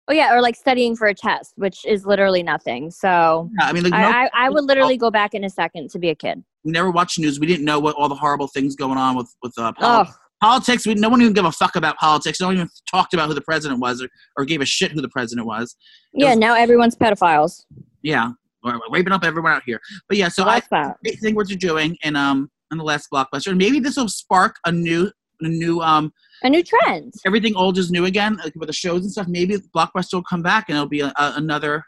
Oh 0.07 0.13
yeah, 0.13 0.35
or 0.35 0.41
like 0.41 0.55
studying 0.55 0.95
for 0.95 1.07
a 1.07 1.15
test, 1.15 1.53
which 1.55 1.83
is 1.85 2.05
literally 2.05 2.43
nothing. 2.43 2.91
So 2.91 3.49
yeah, 3.57 3.67
I 3.67 3.73
mean 3.73 3.83
like 3.83 3.93
no, 3.93 3.97
I, 3.99 4.29
I, 4.33 4.49
would 4.51 4.65
literally 4.65 4.97
go 4.97 5.09
back 5.09 5.33
in 5.33 5.43
a 5.43 5.49
second 5.49 5.89
to 5.91 5.99
be 5.99 6.09
a 6.09 6.15
kid. 6.15 6.43
we 6.63 6.71
never 6.71 6.91
watched 6.91 7.17
news. 7.17 7.39
We 7.39 7.47
didn't 7.47 7.65
know 7.65 7.79
what 7.79 7.95
all 7.95 8.07
the 8.07 8.15
horrible 8.15 8.47
things 8.47 8.75
going 8.75 8.97
on 8.97 9.15
with 9.15 9.33
with 9.41 9.57
uh, 9.57 9.71
Oh, 9.79 10.03
poli- 10.03 10.15
politics. 10.45 10.86
We, 10.86 10.93
no 10.95 11.10
one 11.10 11.21
even 11.21 11.34
gave 11.34 11.45
a 11.45 11.51
fuck 11.51 11.75
about 11.75 11.97
politics. 11.97 12.39
No 12.39 12.47
one 12.47 12.55
even 12.55 12.69
talked 12.89 13.13
about 13.13 13.27
who 13.27 13.34
the 13.34 13.41
president 13.41 13.79
was 13.79 14.01
or, 14.01 14.08
or 14.38 14.45
gave 14.45 14.62
a 14.62 14.65
shit 14.65 14.91
who 14.91 15.01
the 15.01 15.10
president 15.10 15.47
was. 15.47 15.75
yeah. 16.13 16.29
was- 16.29 16.38
Now 16.39 16.55
everyone's 16.55 16.95
pedophiles. 16.95 17.63
Yeah, 18.01 18.31
we're, 18.63 18.73
we're 18.73 18.91
raping 18.91 19.13
up 19.13 19.23
everyone 19.23 19.51
out 19.53 19.63
here. 19.65 19.79
But 20.08 20.17
yeah, 20.17 20.27
so 20.29 20.43
I 20.43 20.62
great 21.03 21.19
thing 21.19 21.36
what 21.36 21.49
you're 21.49 21.58
doing 21.58 21.97
in 22.03 22.15
um 22.15 22.49
in 22.71 22.77
the 22.77 22.84
last 22.84 23.08
blockbuster. 23.13 23.47
And 23.47 23.58
maybe 23.58 23.79
this 23.79 23.95
will 23.97 24.08
spark 24.10 24.55
a 24.65 24.71
new 24.71 25.12
a 25.41 25.47
new 25.47 25.81
um 25.81 26.12
A 26.43 26.49
new 26.49 26.63
trend. 26.63 27.13
everything 27.25 27.55
old 27.55 27.77
is 27.77 27.91
new 27.91 28.05
again 28.05 28.38
like 28.43 28.53
with 28.55 28.67
the 28.67 28.73
shows 28.73 29.01
and 29.01 29.12
stuff. 29.12 29.27
Maybe 29.27 29.58
blockbuster 29.75 30.13
will 30.13 30.23
come 30.23 30.41
back 30.41 30.65
and 30.69 30.75
it'll 30.77 30.88
be 30.88 31.01
a, 31.01 31.08
a, 31.17 31.34
another 31.36 31.84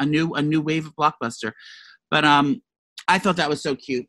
a 0.00 0.04
new 0.06 0.34
a 0.34 0.42
new 0.42 0.60
wave 0.60 0.86
of 0.86 0.94
blockbuster. 0.94 1.52
But 2.10 2.24
um, 2.24 2.60
I 3.08 3.18
thought 3.18 3.36
that 3.36 3.48
was 3.48 3.62
so 3.62 3.74
cute. 3.74 4.06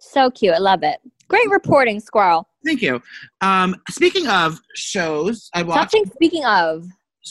So 0.00 0.30
cute. 0.30 0.54
I 0.54 0.58
love 0.58 0.82
it. 0.82 0.98
Great 1.28 1.48
reporting, 1.50 2.00
Squirrel. 2.00 2.48
Thank 2.64 2.82
you. 2.82 3.00
Um, 3.40 3.76
speaking 3.90 4.26
of 4.28 4.60
shows, 4.74 5.48
I 5.54 5.62
watched. 5.62 5.92
Something 5.92 6.10
speaking 6.14 6.44
of, 6.44 6.86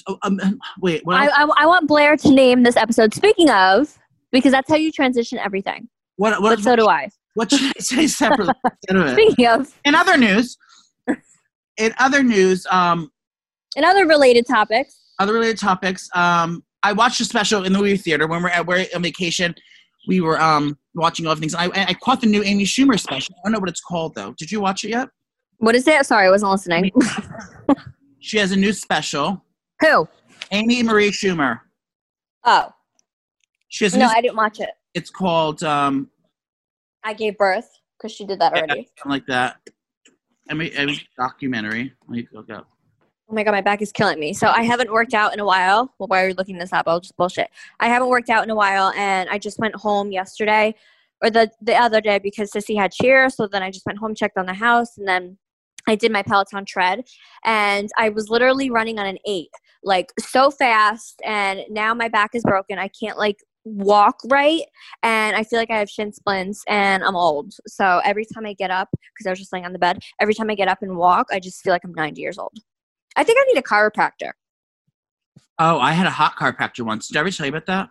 oh, 0.07 0.17
um, 0.23 0.39
wait, 0.81 1.05
what? 1.05 1.17
I. 1.17 1.27
I, 1.43 1.47
I 1.57 1.65
want 1.65 1.87
Blair 1.87 2.15
to 2.17 2.31
name 2.31 2.63
this 2.63 2.77
episode 2.77 3.13
Speaking 3.13 3.49
of, 3.49 3.97
because 4.31 4.51
that's 4.51 4.69
how 4.69 4.75
you 4.75 4.91
transition 4.91 5.37
everything. 5.39 5.89
what? 6.15 6.41
What? 6.41 6.55
But 6.57 6.63
so 6.63 6.75
do 6.75 6.87
I. 6.87 7.09
what 7.33 7.51
should 7.51 7.61
I 7.77 7.79
say 7.79 8.07
separately? 8.07 8.53
instead 8.89 8.95
of 8.95 9.07
it? 9.07 9.13
Speaking 9.13 9.47
of, 9.47 9.75
In 9.85 9.95
other 9.95 10.17
news, 10.17 10.57
in 11.77 11.93
other 11.99 12.23
news, 12.23 12.65
um, 12.71 13.11
and 13.75 13.85
other 13.85 14.05
related 14.07 14.45
topics. 14.47 14.99
other 15.19 15.33
related 15.33 15.57
topics. 15.59 16.09
Um, 16.15 16.63
I 16.83 16.93
watched 16.93 17.19
a 17.19 17.25
special 17.25 17.65
in 17.65 17.73
the 17.73 17.79
movie 17.79 17.97
theater 17.97 18.25
when 18.27 18.41
we're 18.41 18.49
at 18.49 18.65
we're 18.65 18.85
on 18.95 19.03
vacation. 19.03 19.53
We 20.07 20.21
were 20.21 20.41
um 20.41 20.77
watching 20.95 21.25
all 21.25 21.33
of 21.33 21.39
things. 21.39 21.55
I 21.55 21.65
I 21.73 21.93
caught 21.93 22.21
the 22.21 22.27
new 22.27 22.43
Amy 22.43 22.63
Schumer 22.65 22.99
special. 22.99 23.35
I 23.37 23.41
don't 23.45 23.53
know 23.53 23.59
what 23.59 23.69
it's 23.69 23.81
called 23.81 24.15
though. 24.15 24.33
Did 24.37 24.51
you 24.51 24.61
watch 24.61 24.83
it 24.83 24.89
yet? 24.89 25.09
What 25.57 25.75
is 25.75 25.87
it? 25.87 26.05
Sorry, 26.05 26.27
I 26.27 26.29
wasn't 26.29 26.51
listening. 26.51 26.91
She 28.19 28.37
has 28.37 28.51
a 28.51 28.55
new 28.55 28.73
special. 28.73 29.43
Who? 29.81 30.07
Amy 30.51 30.83
Marie 30.83 31.11
Schumer. 31.11 31.61
Oh, 32.45 32.69
She 33.67 33.85
has 33.85 33.95
no, 33.95 34.07
I 34.07 34.21
didn't 34.21 34.37
watch 34.37 34.59
it. 34.59 34.69
It's 34.93 35.09
called 35.09 35.63
um, 35.63 36.09
I 37.03 37.13
gave 37.13 37.37
birth 37.37 37.69
because 37.97 38.11
she 38.13 38.25
did 38.25 38.39
that 38.39 38.53
yeah, 38.55 38.61
already. 38.61 38.89
something 38.97 39.11
like 39.11 39.25
that. 39.27 39.57
I 40.49 40.53
mean, 40.53 40.71
I 40.77 40.85
mean, 40.85 40.99
documentary. 41.17 41.93
Let 42.07 42.09
me 42.09 42.27
look 42.33 42.49
up. 42.49 42.67
Oh 43.29 43.35
my 43.35 43.43
god, 43.43 43.51
my 43.51 43.61
back 43.61 43.83
is 43.83 43.91
killing 43.91 44.19
me. 44.19 44.33
So 44.33 44.47
I 44.47 44.63
haven't 44.63 44.91
worked 44.91 45.13
out 45.13 45.33
in 45.33 45.39
a 45.39 45.45
while. 45.45 45.93
Well, 45.99 46.07
why 46.07 46.23
are 46.23 46.29
you 46.29 46.33
looking 46.33 46.57
this 46.57 46.73
up? 46.73 46.87
I'll 46.87 46.99
just 46.99 47.15
bullshit. 47.15 47.49
I 47.79 47.87
haven't 47.87 48.09
worked 48.09 48.31
out 48.31 48.43
in 48.43 48.49
a 48.49 48.55
while, 48.55 48.91
and 48.97 49.29
I 49.29 49.37
just 49.37 49.59
went 49.59 49.75
home 49.75 50.11
yesterday 50.11 50.73
or 51.21 51.29
the 51.29 51.51
the 51.61 51.75
other 51.75 52.01
day 52.01 52.17
because 52.17 52.51
Sissy 52.51 52.75
had 52.75 52.91
cheer. 52.91 53.29
So 53.29 53.47
then 53.47 53.61
I 53.61 53.69
just 53.69 53.85
went 53.85 53.99
home, 53.99 54.15
checked 54.15 54.37
on 54.37 54.47
the 54.47 54.53
house, 54.53 54.97
and 54.97 55.07
then 55.07 55.37
I 55.87 55.95
did 55.95 56.11
my 56.11 56.23
Peloton 56.23 56.65
tread, 56.65 57.03
and 57.45 57.89
I 57.99 58.09
was 58.09 58.29
literally 58.29 58.71
running 58.71 58.97
on 58.97 59.05
an 59.05 59.19
eight, 59.27 59.51
like 59.83 60.11
so 60.19 60.49
fast. 60.49 61.21
And 61.23 61.61
now 61.69 61.93
my 61.93 62.09
back 62.09 62.31
is 62.33 62.41
broken. 62.41 62.79
I 62.79 62.89
can't 62.99 63.17
like 63.17 63.37
walk 63.65 64.17
right 64.29 64.63
and 65.03 65.35
i 65.35 65.43
feel 65.43 65.59
like 65.59 65.69
i 65.69 65.77
have 65.77 65.89
shin 65.89 66.13
splints 66.13 66.63
and 66.69 67.03
i'm 67.03 67.15
old 67.15 67.53
so 67.67 68.01
every 68.05 68.25
time 68.25 68.45
i 68.45 68.53
get 68.53 68.71
up 68.71 68.87
because 69.13 69.27
i 69.27 69.29
was 69.29 69.37
just 69.37 69.51
laying 69.51 69.65
on 69.65 69.73
the 69.73 69.77
bed 69.77 69.99
every 70.21 70.33
time 70.33 70.49
i 70.49 70.55
get 70.55 70.69
up 70.69 70.81
and 70.81 70.95
walk 70.95 71.27
i 71.29 71.39
just 71.39 71.61
feel 71.61 71.73
like 71.73 71.83
i'm 71.83 71.93
90 71.93 72.19
years 72.21 72.37
old 72.37 72.57
i 73.15 73.23
think 73.23 73.37
i 73.39 73.43
need 73.53 73.59
a 73.59 73.63
chiropractor 73.63 74.31
Oh, 75.61 75.77
I 75.77 75.91
had 75.91 76.07
a 76.07 76.09
hot 76.09 76.37
chiropractor 76.37 76.85
once. 76.85 77.09
Did 77.09 77.17
I 77.17 77.19
ever 77.19 77.31
tell 77.31 77.45
you 77.45 77.51
about 77.51 77.65
that? 77.65 77.89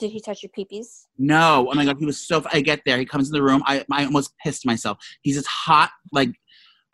did 0.00 0.10
he 0.10 0.20
touch 0.20 0.42
your 0.42 0.50
peepees 0.50 1.06
No. 1.18 1.68
Oh 1.70 1.74
my 1.74 1.84
god, 1.84 1.96
he 1.98 2.06
was 2.06 2.26
so. 2.26 2.42
I 2.52 2.60
get 2.60 2.80
there, 2.86 2.98
he 2.98 3.04
comes 3.04 3.28
in 3.28 3.32
the 3.32 3.42
room. 3.42 3.62
I 3.66 3.84
I 3.92 4.04
almost 4.04 4.34
pissed 4.42 4.66
myself. 4.66 4.98
He's 5.22 5.36
this 5.36 5.46
hot 5.46 5.90
like 6.12 6.30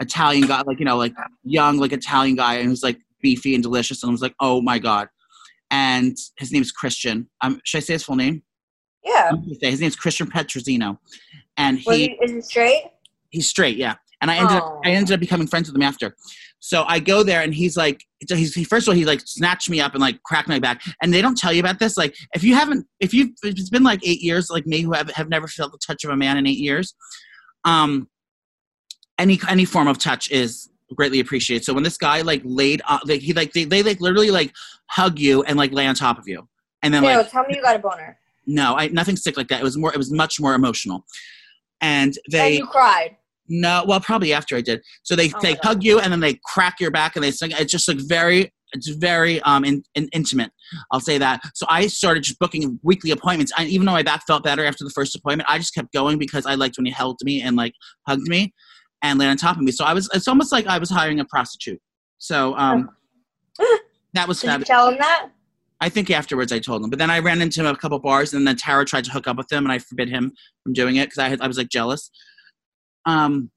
Italian 0.01 0.47
guy, 0.49 0.63
like 0.63 0.79
you 0.79 0.85
know, 0.85 0.97
like 0.97 1.15
young 1.45 1.79
like 1.79 1.93
Italian 1.93 2.37
guy, 2.37 2.55
and 2.55 2.65
he 2.65 2.69
was 2.69 2.83
like 2.83 2.99
beefy 3.23 3.55
and 3.55 3.63
delicious. 3.63 4.03
And 4.03 4.11
I 4.11 4.13
was 4.13 4.23
like, 4.23 4.35
oh 4.41 4.61
my 4.61 4.79
god. 4.79 5.09
And 5.71 6.17
his 6.39 6.53
name's 6.53 6.71
Christian. 6.71 7.29
Um, 7.41 7.61
should 7.65 7.79
I 7.79 7.81
say 7.81 7.95
his 7.95 8.05
full 8.05 8.17
name? 8.17 8.43
yeah 9.05 9.33
His 9.61 9.81
name's 9.81 9.97
Christian 9.97 10.29
Petrosino, 10.29 10.99
and 11.57 11.79
he 11.79 12.09
he, 12.09 12.19
is 12.23 12.31
he 12.33 12.41
straight 12.41 12.83
he's 13.31 13.49
straight, 13.49 13.77
yeah. 13.77 13.95
And 14.21 14.31
I 14.31 14.37
ended 14.37 14.57
up 14.57 14.65
Oh. 14.65 14.81
I 14.85 14.91
ended 14.91 15.15
up 15.15 15.21
becoming 15.21 15.47
friends 15.47 15.69
with 15.69 15.77
him 15.77 15.83
after. 15.83 16.17
So 16.59 16.85
I 16.87 17.01
go 17.01 17.23
there 17.23 17.43
and 17.43 17.55
he's 17.55 17.77
like, 17.77 18.03
he's 18.29 18.55
he, 18.55 18.65
first 18.65 18.87
of 18.87 18.93
all 18.93 18.97
he 18.97 19.05
like 19.05 19.21
snatched 19.25 19.69
me 19.69 19.81
up 19.81 19.93
and 19.93 20.01
like 20.01 20.23
cracked 20.23 20.49
my 20.49 20.59
back. 20.59 20.83
And 21.03 21.13
they 21.13 21.23
don't 21.23 21.37
tell 21.37 21.53
you 21.53 21.61
about 21.61 21.79
this. 21.79 21.97
Like 21.97 22.17
if 22.35 22.43
you 22.43 22.55
haven't, 22.55 22.87
if 23.01 23.13
you 23.13 23.25
have 23.25 23.33
if 23.45 23.59
it's 23.59 23.71
been 23.71 23.85
like 23.85 24.01
eight 24.07 24.21
years, 24.21 24.51
like 24.51 24.67
me 24.67 24.81
who 24.81 24.93
have, 24.93 25.11
have 25.11 25.29
never 25.29 25.49
felt 25.49 25.73
the 25.73 25.79
touch 25.79 26.05
of 26.05 26.11
a 26.11 26.17
man 26.17 26.37
in 26.39 26.47
eight 26.47 26.59
years, 26.59 26.95
um, 27.65 28.09
any 29.19 29.39
any 29.49 29.65
form 29.65 29.87
of 29.87 29.99
touch 29.99 30.31
is 30.31 30.71
greatly 30.95 31.21
appreciated. 31.21 31.65
So 31.65 31.75
when 31.75 31.83
this 31.83 31.99
guy 31.99 32.23
like 32.23 32.43
laid, 32.45 32.83
uh, 32.87 32.99
like 33.05 33.21
he 33.21 33.33
like 33.33 33.53
they, 33.53 33.65
they 33.65 33.83
like 33.83 34.01
literally 34.01 34.31
like 34.31 34.53
hug 34.89 35.19
you 35.19 35.43
and 35.45 35.59
like 35.59 35.73
lay 35.73 35.87
on 35.87 35.95
top 35.95 36.19
of 36.19 36.27
you, 36.27 36.49
and 36.83 36.93
then 36.93 37.03
like 37.03 37.31
tell 37.31 37.45
me 37.45 37.57
you 37.57 37.63
got 37.63 37.77
a 37.77 37.79
boner 37.79 38.19
no, 38.47 38.77
I 38.77 38.89
nothing 38.89 39.17
sick 39.17 39.37
like 39.37 39.49
that. 39.49 39.61
It 39.61 39.65
was 39.65 39.77
more, 39.77 39.93
it 39.93 39.99
was 39.99 40.13
much 40.13 40.41
more 40.41 40.55
emotional, 40.55 41.05
and 41.81 42.17
they. 42.31 42.59
You 42.59 42.67
cried 42.67 43.17
No, 43.49 43.85
well, 43.87 44.01
probably 44.01 44.33
after 44.33 44.57
I 44.57 44.61
did. 44.61 44.83
So 45.03 45.15
they 45.17 45.31
Oh 45.35 45.39
they 45.41 45.55
hug 45.63 45.83
you 45.83 45.99
and 45.99 46.13
then 46.13 46.21
they 46.21 46.39
crack 46.45 46.81
your 46.81 46.91
back 46.91 47.17
and 47.17 47.25
they 47.25 47.31
sing. 47.31 47.51
It's 47.53 47.71
just 47.71 47.89
like 47.89 47.99
very, 47.99 48.53
it's 48.73 48.89
very 48.89 49.41
um 49.43 49.65
in, 49.65 49.83
in, 49.95 50.09
intimate. 50.13 50.51
I'll 50.91 51.01
say 51.01 51.19
that. 51.19 51.41
So 51.55 51.67
I 51.69 51.87
started 51.87 52.23
just 52.25 52.39
booking 52.39 52.79
weekly 52.83 53.11
appointments. 53.11 53.53
I, 53.57 53.65
even 53.67 53.87
though 53.87 53.93
my 53.93 54.03
back 54.03 54.27
felt 54.27 54.43
better 54.45 54.65
after 54.65 54.85
the 54.85 54.91
first 54.91 55.15
appointment, 55.15 55.49
I 55.51 55.59
just 55.59 55.75
kept 55.75 55.93
going 55.93 56.19
because 56.19 56.47
I 56.47 56.55
liked 56.55 56.77
when 56.79 56.87
he 56.87 56.93
held 56.93 57.19
me 57.23 57.41
and 57.43 57.57
like 57.57 57.75
hugged 58.07 58.29
me 58.29 58.53
and 59.03 59.19
laid 59.19 59.29
on 59.29 59.37
top 59.37 59.57
of 59.57 59.63
me. 59.63 59.73
So 59.73 59.85
I 59.85 59.93
was. 59.93 60.09
It's 60.13 60.29
almost 60.29 60.53
like 60.53 60.67
I 60.67 60.79
was 60.79 60.91
hiring 60.91 61.21
a 61.21 61.25
prostitute. 61.25 61.81
So 62.19 62.57
um, 62.57 62.89
that 64.15 64.27
was 64.27 64.41
did 64.41 64.47
you 64.47 64.51
fabulous. 64.53 64.69
tell 64.69 64.89
him 64.89 64.99
that 64.99 65.31
I 65.81 65.89
think 65.89 66.11
afterwards 66.11 66.53
I 66.53 66.59
told 66.59 66.83
him, 66.83 66.91
but 66.91 66.99
then 66.99 67.11
I 67.11 67.19
ran 67.19 67.43
into 67.43 67.61
him 67.61 67.67
at 67.67 67.75
a 67.75 67.79
couple 67.79 67.99
bars, 67.99 68.33
and 68.33 68.47
then 68.47 68.57
Tara 68.57 68.85
tried 68.85 69.05
to 69.05 69.11
hook 69.11 69.29
up 69.29 69.37
with 69.37 69.53
him, 69.53 69.65
and 69.65 69.73
I 69.73 69.79
forbid 69.79 70.09
him 70.09 70.33
from 70.63 70.73
doing 70.73 70.97
it 70.97 71.07
because 71.07 71.19
I 71.19 71.29
had, 71.29 71.41
I 71.41 71.47
was 71.47 71.59
like 71.59 71.69
jealous. 71.69 72.11
Um. 73.07 73.51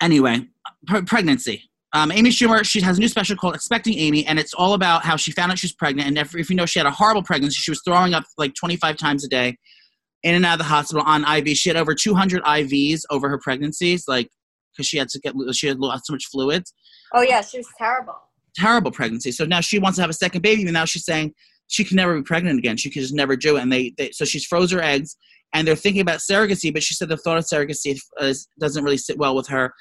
Anyway, 0.00 0.46
pre- 0.86 1.02
pregnancy. 1.02 1.62
Um, 1.94 2.12
Amy 2.12 2.28
Schumer, 2.28 2.62
she 2.64 2.82
has 2.82 2.98
a 2.98 3.00
new 3.00 3.08
special 3.08 3.36
called 3.36 3.54
"Expecting 3.54 3.98
Amy," 3.98 4.26
and 4.26 4.38
it's 4.38 4.52
all 4.54 4.74
about 4.74 5.04
how 5.04 5.16
she 5.16 5.32
found 5.32 5.52
out 5.52 5.58
she 5.58 5.66
was 5.66 5.72
pregnant. 5.72 6.08
And 6.08 6.18
if, 6.18 6.34
if 6.34 6.50
you 6.50 6.56
know, 6.56 6.66
she 6.66 6.78
had 6.78 6.86
a 6.86 6.90
horrible 6.90 7.22
pregnancy. 7.22 7.56
She 7.56 7.70
was 7.70 7.80
throwing 7.84 8.14
up 8.14 8.24
like 8.36 8.54
25 8.54 8.96
times 8.96 9.24
a 9.24 9.28
day, 9.28 9.56
in 10.22 10.34
and 10.34 10.44
out 10.44 10.54
of 10.54 10.58
the 10.58 10.64
hospital 10.64 11.02
on 11.06 11.24
IV. 11.24 11.56
She 11.56 11.70
had 11.70 11.76
over 11.76 11.94
200 11.94 12.42
IVs 12.42 13.02
over 13.10 13.28
her 13.28 13.38
pregnancies, 13.38 14.04
like 14.06 14.28
because 14.72 14.86
she 14.86 14.98
had 14.98 15.08
to 15.08 15.20
get 15.20 15.34
she 15.52 15.66
had 15.66 15.78
lost 15.78 16.06
so 16.06 16.12
much 16.12 16.26
fluids 16.30 16.72
oh 17.12 17.22
yeah 17.22 17.40
she 17.40 17.56
was 17.56 17.66
terrible 17.76 18.14
terrible 18.58 18.90
pregnancy. 18.90 19.32
So 19.32 19.44
now 19.44 19.60
she 19.60 19.78
wants 19.78 19.96
to 19.96 20.02
have 20.02 20.10
a 20.10 20.14
second 20.14 20.42
baby, 20.42 20.64
but 20.64 20.72
now 20.72 20.84
she's 20.84 21.04
saying 21.04 21.34
she 21.68 21.84
can 21.84 21.96
never 21.96 22.16
be 22.16 22.22
pregnant 22.22 22.58
again. 22.58 22.76
She 22.76 22.90
can 22.90 23.02
just 23.02 23.14
never 23.14 23.36
do 23.36 23.56
it. 23.56 23.62
And 23.62 23.72
they, 23.72 23.94
they 23.96 24.10
so 24.10 24.24
she's 24.24 24.44
froze 24.44 24.72
her 24.72 24.82
eggs, 24.82 25.16
and 25.54 25.66
they're 25.66 25.76
thinking 25.76 26.02
about 26.02 26.20
surrogacy. 26.20 26.72
But 26.72 26.82
she 26.82 26.94
said 26.94 27.08
the 27.08 27.16
thought 27.16 27.38
of 27.38 27.44
surrogacy 27.44 27.98
uh, 28.20 28.32
doesn't 28.60 28.84
really 28.84 28.98
sit 28.98 29.18
well 29.18 29.34
with 29.34 29.48
her. 29.48 29.72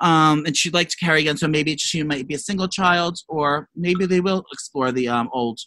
Um, 0.00 0.44
and 0.44 0.56
she'd 0.56 0.74
like 0.74 0.88
to 0.90 0.96
carry 0.96 1.20
again, 1.22 1.38
so 1.38 1.48
maybe 1.48 1.74
she 1.76 2.02
might 2.02 2.28
be 2.28 2.34
a 2.34 2.38
single 2.38 2.68
child, 2.68 3.18
or 3.28 3.68
maybe 3.74 4.04
they 4.04 4.20
will 4.20 4.44
explore 4.52 4.92
the 4.92 5.08
um, 5.08 5.30
old 5.32 5.58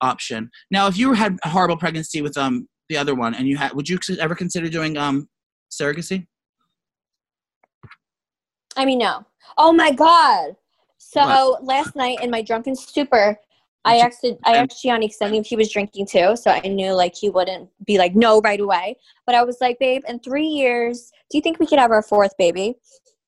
option. 0.00 0.50
Now, 0.70 0.88
if 0.88 0.98
you 0.98 1.12
had 1.12 1.38
a 1.44 1.48
horrible 1.48 1.76
pregnancy 1.76 2.20
with 2.22 2.36
um 2.36 2.68
the 2.88 2.96
other 2.96 3.14
one, 3.14 3.34
and 3.34 3.46
you 3.46 3.56
had, 3.56 3.72
would 3.74 3.88
you 3.88 3.98
ever 4.18 4.34
consider 4.34 4.68
doing 4.68 4.96
um 4.96 5.28
surrogacy? 5.70 6.26
I 8.76 8.84
mean, 8.84 8.98
no. 8.98 9.24
Oh 9.56 9.72
my 9.72 9.92
god. 9.92 10.56
So 10.98 11.58
last 11.62 11.96
night 11.96 12.18
in 12.22 12.30
my 12.30 12.42
drunken 12.42 12.76
stupor, 12.76 13.36
I 13.84 13.96
asked 13.98 14.26
I 14.44 14.56
asked 14.56 14.82
Gianni 14.82 15.06
because 15.06 15.22
I 15.22 15.30
knew 15.30 15.42
he 15.44 15.56
was 15.56 15.70
drinking 15.70 16.06
too, 16.06 16.36
so 16.36 16.50
I 16.50 16.60
knew 16.60 16.92
like 16.92 17.14
he 17.14 17.30
wouldn't 17.30 17.68
be 17.86 17.98
like 17.98 18.14
no 18.14 18.40
right 18.40 18.60
away. 18.60 18.96
But 19.26 19.34
I 19.34 19.42
was 19.42 19.58
like, 19.60 19.78
babe, 19.78 20.02
in 20.06 20.20
three 20.20 20.46
years, 20.46 21.10
do 21.30 21.38
you 21.38 21.42
think 21.42 21.58
we 21.58 21.66
could 21.66 21.78
have 21.78 21.90
our 21.90 22.02
fourth 22.02 22.36
baby? 22.38 22.74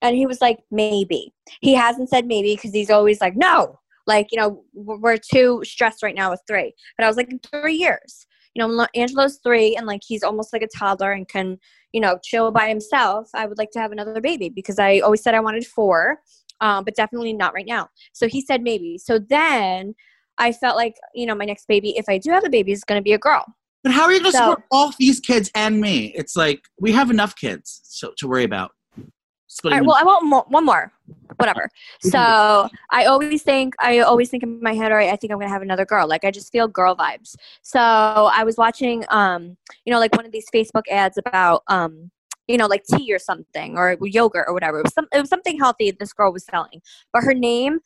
And 0.02 0.16
he 0.16 0.26
was 0.26 0.40
like, 0.40 0.58
maybe. 0.70 1.32
He 1.60 1.74
hasn't 1.74 2.10
said 2.10 2.26
maybe 2.26 2.54
because 2.54 2.72
he's 2.72 2.90
always 2.90 3.20
like, 3.20 3.36
no. 3.36 3.78
Like 4.06 4.28
you 4.30 4.38
know, 4.38 4.64
we're 4.74 4.98
we're 4.98 5.16
too 5.16 5.62
stressed 5.64 6.02
right 6.02 6.14
now 6.14 6.30
with 6.30 6.42
three. 6.46 6.74
But 6.98 7.04
I 7.04 7.08
was 7.08 7.16
like, 7.16 7.30
in 7.30 7.38
three 7.38 7.74
years. 7.74 8.26
You 8.54 8.68
know, 8.68 8.86
Angelo's 8.94 9.38
three, 9.42 9.76
and 9.76 9.86
like 9.86 10.02
he's 10.06 10.22
almost 10.22 10.52
like 10.52 10.60
a 10.60 10.68
toddler 10.68 11.12
and 11.12 11.26
can 11.26 11.58
you 11.92 12.00
know, 12.00 12.18
chill 12.22 12.50
by 12.50 12.68
himself, 12.68 13.28
I 13.34 13.46
would 13.46 13.58
like 13.58 13.70
to 13.72 13.78
have 13.78 13.92
another 13.92 14.20
baby 14.20 14.48
because 14.48 14.78
I 14.78 15.00
always 15.00 15.22
said 15.22 15.34
I 15.34 15.40
wanted 15.40 15.66
four, 15.66 16.20
um, 16.60 16.84
but 16.84 16.96
definitely 16.96 17.32
not 17.32 17.54
right 17.54 17.66
now. 17.66 17.88
So 18.12 18.28
he 18.28 18.40
said 18.40 18.62
maybe. 18.62 18.98
So 18.98 19.18
then 19.18 19.94
I 20.42 20.52
felt 20.52 20.76
like, 20.76 20.96
you 21.14 21.24
know, 21.26 21.34
my 21.34 21.44
next 21.44 21.68
baby, 21.68 21.90
if 21.96 22.06
I 22.08 22.18
do 22.18 22.30
have 22.30 22.44
a 22.44 22.50
baby, 22.50 22.72
is 22.72 22.84
going 22.84 22.98
to 22.98 23.02
be 23.02 23.12
a 23.12 23.18
girl. 23.18 23.44
But 23.84 23.92
how 23.92 24.02
are 24.02 24.12
you 24.12 24.20
going 24.20 24.32
to 24.32 24.38
So- 24.38 24.50
support 24.50 24.64
all 24.70 24.92
these 24.98 25.20
kids 25.20 25.50
and 25.54 25.80
me? 25.80 26.12
It's 26.16 26.36
like 26.36 26.60
we 26.80 26.92
have 26.92 27.10
enough 27.10 27.36
kids 27.36 27.80
so, 27.84 28.12
to 28.18 28.28
worry 28.28 28.44
about. 28.44 28.72
All 29.64 29.70
right, 29.70 29.84
well, 29.84 29.98
I 30.00 30.02
want 30.02 30.24
mo- 30.24 30.46
one 30.48 30.64
more, 30.64 30.90
whatever. 31.36 31.68
So 32.00 32.18
I 32.90 33.04
always 33.04 33.42
think, 33.42 33.74
I 33.80 33.98
always 33.98 34.30
think 34.30 34.42
in 34.42 34.62
my 34.62 34.72
head, 34.72 34.90
all 34.90 34.96
right, 34.96 35.12
I 35.12 35.16
think 35.16 35.30
I'm 35.30 35.38
going 35.38 35.46
to 35.46 35.52
have 35.52 35.60
another 35.60 35.84
girl. 35.84 36.08
Like 36.08 36.24
I 36.24 36.30
just 36.30 36.50
feel 36.50 36.66
girl 36.68 36.96
vibes. 36.96 37.34
So 37.60 37.78
I 37.78 38.44
was 38.44 38.56
watching, 38.56 39.04
um, 39.10 39.58
you 39.84 39.92
know, 39.92 39.98
like 39.98 40.16
one 40.16 40.24
of 40.24 40.32
these 40.32 40.46
Facebook 40.54 40.84
ads 40.90 41.18
about, 41.18 41.64
um, 41.68 42.10
you 42.48 42.56
know, 42.56 42.66
like 42.66 42.82
tea 42.84 43.12
or 43.12 43.18
something 43.18 43.76
or 43.76 43.98
yogurt 44.00 44.46
or 44.48 44.54
whatever. 44.54 44.78
It 44.78 44.84
was, 44.84 44.94
some, 44.94 45.06
it 45.12 45.20
was 45.20 45.28
something 45.28 45.58
healthy 45.58 45.90
this 45.90 46.14
girl 46.14 46.32
was 46.32 46.46
selling, 46.46 46.80
but 47.12 47.22
her 47.22 47.34
name, 47.34 47.80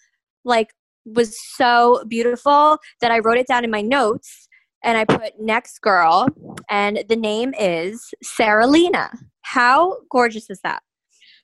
like, 0.45 0.71
was 1.07 1.39
so 1.55 2.05
beautiful 2.09 2.79
that 3.01 3.11
I 3.11 3.21
wrote 3.21 3.39
it 3.39 3.47
down 3.47 3.65
in 3.65 3.71
my 3.71 3.83
notes 3.83 4.49
and 4.83 4.97
I 4.99 5.05
put 5.05 5.41
next 5.41 5.81
girl, 5.81 6.29
and 6.71 7.03
the 7.09 7.17
name 7.17 7.55
is 7.59 8.15
Cerelina. 8.25 9.09
How 9.43 9.97
gorgeous 10.11 10.49
is 10.49 10.61
that? 10.63 10.83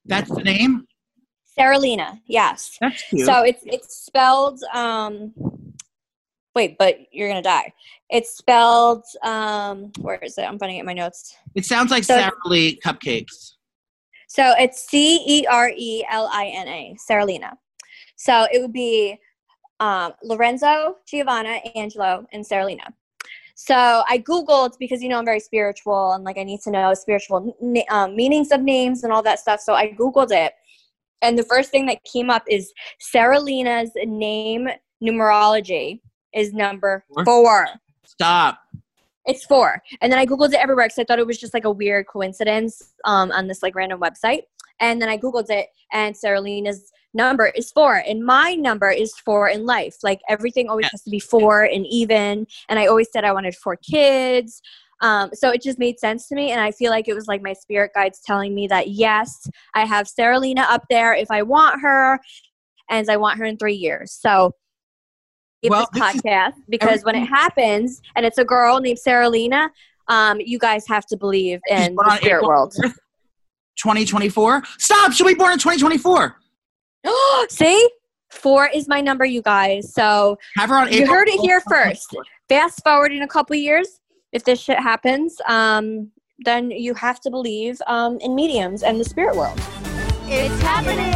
That's 0.05 0.31
the 0.31 0.42
name. 0.42 0.87
Cerelina, 1.59 2.20
yes. 2.27 2.77
That's 2.81 3.03
cute. 3.03 3.27
So 3.27 3.42
it's 3.42 3.62
it's 3.64 3.96
spelled 3.96 4.61
um 4.72 5.35
wait, 6.55 6.77
but 6.79 6.98
you're 7.11 7.29
gonna 7.29 7.42
die. 7.42 7.72
It's 8.11 8.37
spelled 8.37 9.05
um 9.22 9.90
where 10.01 10.18
is 10.18 10.38
it? 10.38 10.42
I'm 10.42 10.59
finding 10.59 10.79
it 10.79 10.81
in 10.81 10.87
my 10.87 10.94
notes. 10.94 11.37
it 11.55 11.64
sounds 11.64 11.90
like 11.90 12.05
so- 12.05 12.31
cupcakes. 12.85 13.55
So 14.29 14.55
it's 14.59 14.88
C 14.88 15.22
E 15.27 15.46
R 15.46 15.70
E 15.77 16.07
L 16.11 16.31
I 16.33 16.46
N 16.46 16.68
A, 16.68 16.96
Cerelina. 17.11 17.53
So 18.16 18.46
it 18.51 18.62
would 18.62 18.72
be 18.72 19.18
um, 19.82 20.12
Lorenzo, 20.22 20.96
Giovanna, 21.08 21.58
Angelo, 21.74 22.24
and 22.32 22.44
Cerelina. 22.44 22.86
So 23.56 24.04
I 24.08 24.18
Googled 24.18 24.78
because, 24.78 25.02
you 25.02 25.08
know, 25.08 25.18
I'm 25.18 25.24
very 25.24 25.40
spiritual 25.40 26.12
and 26.12 26.22
like 26.22 26.38
I 26.38 26.44
need 26.44 26.60
to 26.60 26.70
know 26.70 26.94
spiritual 26.94 27.56
n- 27.60 27.82
um, 27.90 28.14
meanings 28.14 28.52
of 28.52 28.62
names 28.62 29.02
and 29.02 29.12
all 29.12 29.24
that 29.24 29.40
stuff. 29.40 29.60
So 29.60 29.74
I 29.74 29.92
Googled 29.92 30.30
it. 30.30 30.52
And 31.20 31.36
the 31.36 31.42
first 31.42 31.70
thing 31.70 31.86
that 31.86 32.02
came 32.04 32.30
up 32.30 32.44
is 32.48 32.72
Cerelina's 33.12 33.90
name 33.96 34.68
numerology 35.02 36.00
is 36.32 36.52
number 36.52 37.04
Four? 37.12 37.24
four. 37.24 37.68
Stop. 38.04 38.60
It's 39.26 39.44
four. 39.44 39.82
And 40.00 40.12
then 40.12 40.18
I 40.18 40.26
Googled 40.26 40.52
it 40.52 40.60
everywhere 40.60 40.86
because 40.86 40.98
I 40.98 41.04
thought 41.04 41.18
it 41.18 41.26
was 41.26 41.38
just 41.38 41.54
like 41.54 41.64
a 41.64 41.70
weird 41.70 42.06
coincidence 42.06 42.94
um, 43.04 43.32
on 43.32 43.48
this 43.48 43.64
like 43.64 43.74
random 43.74 44.00
website. 44.00 44.42
And 44.78 45.02
then 45.02 45.08
I 45.08 45.18
Googled 45.18 45.50
it 45.50 45.68
and 45.92 46.14
Cerelina's 46.14 46.92
number 47.14 47.46
is 47.55 47.70
four 47.70 48.03
and 48.07 48.25
my 48.25 48.55
number 48.55 48.90
is 48.90 49.14
four 49.18 49.48
in 49.48 49.66
life 49.66 49.96
like 50.03 50.20
everything 50.29 50.68
always 50.68 50.87
has 50.90 51.03
to 51.03 51.11
be 51.11 51.20
four 51.20 51.64
and 51.64 51.87
even 51.87 52.46
and 52.68 52.79
i 52.79 52.87
always 52.87 53.09
said 53.12 53.25
i 53.25 53.33
wanted 53.33 53.55
four 53.55 53.77
kids 53.77 54.62
um, 55.01 55.31
so 55.35 55.51
it 55.51 55.61
just 55.61 55.81
made 55.81 55.98
sense 55.98 56.29
to 56.29 56.35
me 56.35 56.53
and 56.53 56.61
i 56.61 56.70
feel 56.70 56.90
like 56.90 57.09
it 57.09 57.14
was 57.14 57.27
like 57.27 57.42
my 57.42 57.53
spirit 57.53 57.90
guides 57.94 58.20
telling 58.25 58.55
me 58.55 58.66
that 58.66 58.88
yes 58.88 59.48
i 59.75 59.85
have 59.85 60.07
Cerelina 60.07 60.62
up 60.62 60.85
there 60.88 61.14
if 61.14 61.31
i 61.31 61.42
want 61.42 61.81
her 61.81 62.18
and 62.88 63.09
i 63.11 63.16
want 63.16 63.38
her 63.38 63.44
in 63.44 63.57
three 63.57 63.75
years 63.75 64.12
so 64.12 64.53
Well, 65.64 65.88
this 65.92 66.03
this 66.03 66.14
is 66.14 66.22
podcast 66.22 66.55
because 66.68 67.05
when 67.05 67.16
it 67.16 67.27
happens 67.27 68.01
and 68.16 68.25
it's 68.25 68.38
a 68.38 68.44
girl 68.44 68.81
named 68.81 68.98
Cerelina 69.07 69.68
um, 70.09 70.40
you 70.40 70.59
guys 70.59 70.87
have 70.88 71.07
to 71.07 71.16
believe 71.16 71.61
in 71.68 71.94
the 71.94 72.16
spirit 72.16 72.38
April 72.38 72.48
world 72.48 72.75
2024. 73.77 74.62
Stop! 74.79 75.12
She'll 75.12 75.27
be 75.27 75.35
born 75.35 75.53
in 75.53 75.59
2024. 75.59 76.41
See? 77.48 77.88
Four 78.30 78.68
is 78.74 78.88
my 78.88 79.00
number, 79.00 79.24
you 79.24 79.42
guys. 79.42 79.92
So 79.92 80.38
Have 80.56 80.70
her 80.70 80.76
on 80.76 80.92
You 80.92 81.06
heard 81.06 81.28
it 81.28 81.40
here 81.40 81.60
first. 81.68 82.16
fast 82.48 82.82
forward 82.82 83.12
in 83.12 83.22
a 83.22 83.28
couple 83.28 83.54
years, 83.56 84.00
if 84.32 84.44
this 84.44 84.58
shit 84.60 84.78
happens, 84.78 85.36
um, 85.46 86.10
then 86.38 86.70
you 86.70 86.94
have 86.94 87.20
to 87.20 87.30
believe 87.30 87.78
um, 87.86 88.18
in 88.20 88.34
mediums 88.34 88.82
and 88.82 88.98
the 88.98 89.04
spirit 89.04 89.36
world. 89.36 89.60
It's 90.24 90.62
happening. 90.62 91.12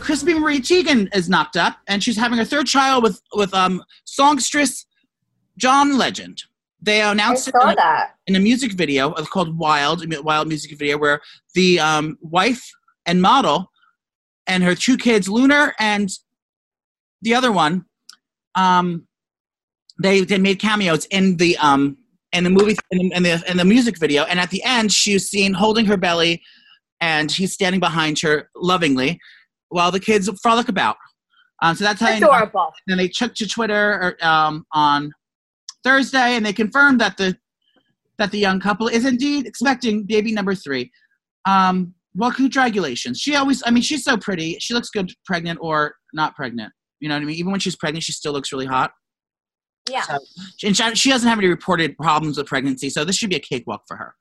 Crispy 0.00 0.34
Marie 0.34 0.60
Teigen 0.60 1.14
is 1.14 1.28
knocked 1.28 1.56
up, 1.56 1.76
and 1.86 2.02
she's 2.02 2.16
having 2.16 2.38
her 2.38 2.44
third 2.44 2.66
child 2.66 3.04
with 3.04 3.20
with 3.34 3.54
um 3.54 3.84
songstress 4.04 4.84
John 5.56 5.96
Legend. 5.96 6.42
They 6.82 7.00
announced 7.00 7.46
it 7.46 7.54
in 7.62 7.78
a, 7.78 8.08
in 8.26 8.36
a 8.36 8.40
music 8.40 8.72
video 8.72 9.12
called 9.12 9.56
Wild, 9.56 10.04
Wild 10.24 10.48
music 10.48 10.76
video, 10.76 10.98
where 10.98 11.20
the 11.54 11.78
um, 11.78 12.18
wife 12.20 12.68
and 13.06 13.22
model 13.22 13.70
and 14.48 14.64
her 14.64 14.74
two 14.74 14.96
kids, 14.96 15.28
Lunar 15.28 15.74
and 15.78 16.10
the 17.22 17.34
other 17.34 17.52
one, 17.52 17.84
um, 18.56 19.06
they 20.02 20.22
they 20.22 20.38
made 20.38 20.58
cameos 20.58 21.04
in 21.06 21.36
the 21.36 21.56
um 21.58 21.96
in 22.32 22.42
the 22.42 22.50
movie 22.50 22.76
in 22.90 22.98
the, 22.98 23.16
in 23.16 23.22
the 23.22 23.44
in 23.48 23.56
the 23.56 23.64
music 23.64 23.98
video, 23.98 24.24
and 24.24 24.40
at 24.40 24.50
the 24.50 24.62
end, 24.64 24.90
she 24.90 25.14
was 25.14 25.28
seen 25.28 25.54
holding 25.54 25.86
her 25.86 25.96
belly, 25.96 26.42
and 27.00 27.30
he's 27.30 27.52
standing 27.52 27.80
behind 27.80 28.18
her 28.20 28.50
lovingly, 28.56 29.20
while 29.68 29.92
the 29.92 30.00
kids 30.00 30.28
frolic 30.42 30.68
about. 30.68 30.96
Um, 31.62 31.76
so 31.76 31.84
that's 31.84 32.00
how. 32.00 32.16
Adorable. 32.16 32.72
Then 32.88 32.98
they 32.98 33.08
took 33.08 33.34
to 33.36 33.46
Twitter 33.46 34.16
um, 34.20 34.66
on 34.72 35.12
Thursday, 35.84 36.36
and 36.36 36.44
they 36.44 36.52
confirmed 36.52 37.00
that 37.00 37.16
the 37.16 37.36
that 38.18 38.30
the 38.30 38.38
young 38.38 38.60
couple 38.60 38.88
is 38.88 39.04
indeed 39.04 39.46
expecting 39.46 40.04
baby 40.04 40.32
number 40.32 40.54
three. 40.54 40.90
Um, 41.46 41.94
well, 42.14 42.30
congratulations. 42.30 43.18
She 43.18 43.34
always, 43.36 43.62
I 43.66 43.70
mean, 43.70 43.82
she's 43.82 44.04
so 44.04 44.16
pretty. 44.18 44.58
She 44.60 44.74
looks 44.74 44.90
good, 44.90 45.10
pregnant 45.24 45.58
or 45.62 45.94
not 46.12 46.36
pregnant. 46.36 46.72
You 47.00 47.08
know 47.08 47.14
what 47.16 47.22
I 47.22 47.24
mean? 47.24 47.36
Even 47.36 47.50
when 47.52 47.60
she's 47.60 47.74
pregnant, 47.74 48.04
she 48.04 48.12
still 48.12 48.32
looks 48.32 48.52
really 48.52 48.66
hot. 48.66 48.92
Yeah. 49.90 50.02
So, 50.02 50.18
and 50.64 50.76
she, 50.76 50.94
she 50.94 51.10
doesn't 51.10 51.28
have 51.28 51.38
any 51.38 51.48
reported 51.48 51.96
problems 51.96 52.36
with 52.36 52.46
pregnancy, 52.46 52.90
so 52.90 53.04
this 53.04 53.16
should 53.16 53.30
be 53.30 53.36
a 53.36 53.40
cakewalk 53.40 53.82
for 53.88 53.96
her. 53.96 54.14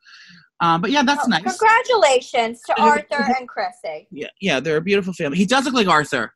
Um, 0.61 0.79
but 0.81 0.89
yeah, 0.89 1.03
that's 1.03 1.25
Oh, 1.25 1.27
nice. 1.27 1.43
Congratulations 1.43 2.61
to 2.67 2.73
And 2.81 2.87
it 2.87 3.07
was- 3.11 3.19
Arthur 3.19 3.35
and 3.39 3.47
Chrissy. 3.47 4.07
Yeah, 4.09 4.27
yeah, 4.39 4.59
they're 4.61 4.77
a 4.77 4.81
beautiful 4.81 5.13
family. 5.13 5.37
He 5.37 5.45
does 5.45 5.65
look 5.65 5.73
like 5.73 5.87
Arthur. 5.87 6.33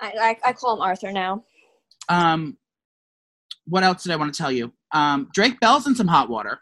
I, 0.00 0.36
I, 0.44 0.50
I 0.50 0.52
call 0.52 0.76
him 0.76 0.82
Arthur 0.82 1.10
now. 1.12 1.44
Um, 2.08 2.56
what 3.66 3.82
else 3.82 4.02
did 4.02 4.12
I 4.12 4.16
want 4.16 4.32
to 4.34 4.38
tell 4.40 4.52
you? 4.52 4.72
Um, 4.92 5.28
Drake 5.32 5.60
Bell's 5.60 5.86
in 5.86 5.94
some 5.94 6.08
hot 6.08 6.28
water. 6.28 6.60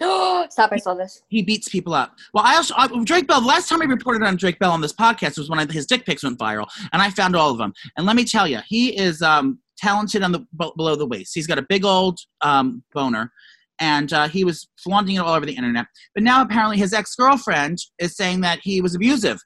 Stop, 0.50 0.72
I 0.72 0.78
saw 0.78 0.94
this. 0.94 1.22
he 1.28 1.42
beats 1.42 1.68
people 1.68 1.92
up. 1.92 2.16
Well, 2.32 2.44
I 2.44 2.56
also 2.56 2.74
I, 2.76 2.88
Drake 3.04 3.26
Bell. 3.26 3.40
The 3.40 3.46
last 3.46 3.68
time 3.68 3.82
I 3.82 3.84
reported 3.84 4.22
on 4.22 4.36
Drake 4.36 4.58
Bell 4.58 4.72
on 4.72 4.80
this 4.80 4.94
podcast 4.94 5.36
was 5.36 5.50
when 5.50 5.58
I, 5.58 5.70
his 5.70 5.86
dick 5.86 6.06
pics 6.06 6.22
went 6.22 6.38
viral, 6.38 6.66
and 6.92 7.02
I 7.02 7.10
found 7.10 7.36
all 7.36 7.50
of 7.50 7.58
them. 7.58 7.72
And 7.96 8.06
let 8.06 8.16
me 8.16 8.24
tell 8.24 8.48
you, 8.48 8.60
he 8.66 8.96
is 8.96 9.20
um, 9.20 9.58
talented 9.76 10.22
on 10.22 10.32
the 10.32 10.40
b- 10.58 10.72
below 10.76 10.96
the 10.96 11.06
waist. 11.06 11.32
He's 11.34 11.46
got 11.46 11.58
a 11.58 11.66
big 11.68 11.84
old 11.84 12.18
um, 12.40 12.82
boner, 12.94 13.30
and 13.78 14.10
uh, 14.12 14.28
he 14.28 14.42
was 14.42 14.68
flaunting 14.82 15.16
it 15.16 15.18
all 15.18 15.34
over 15.34 15.44
the 15.44 15.54
internet. 15.54 15.86
But 16.14 16.24
now 16.24 16.40
apparently 16.40 16.78
his 16.78 16.94
ex 16.94 17.14
girlfriend 17.14 17.78
is 17.98 18.16
saying 18.16 18.40
that 18.40 18.60
he 18.62 18.80
was 18.80 18.94
abusive. 18.94 19.38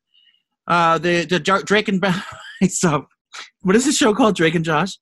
Uh, 0.68 0.98
the 0.98 1.24
the 1.24 1.40
Drake 1.40 1.88
and 1.88 2.00
Bell. 2.00 2.22
so, 2.68 3.06
what 3.62 3.74
is 3.74 3.84
this 3.84 3.96
show 3.96 4.14
called? 4.14 4.36
Drake 4.36 4.54
and 4.54 4.64
Josh. 4.64 4.96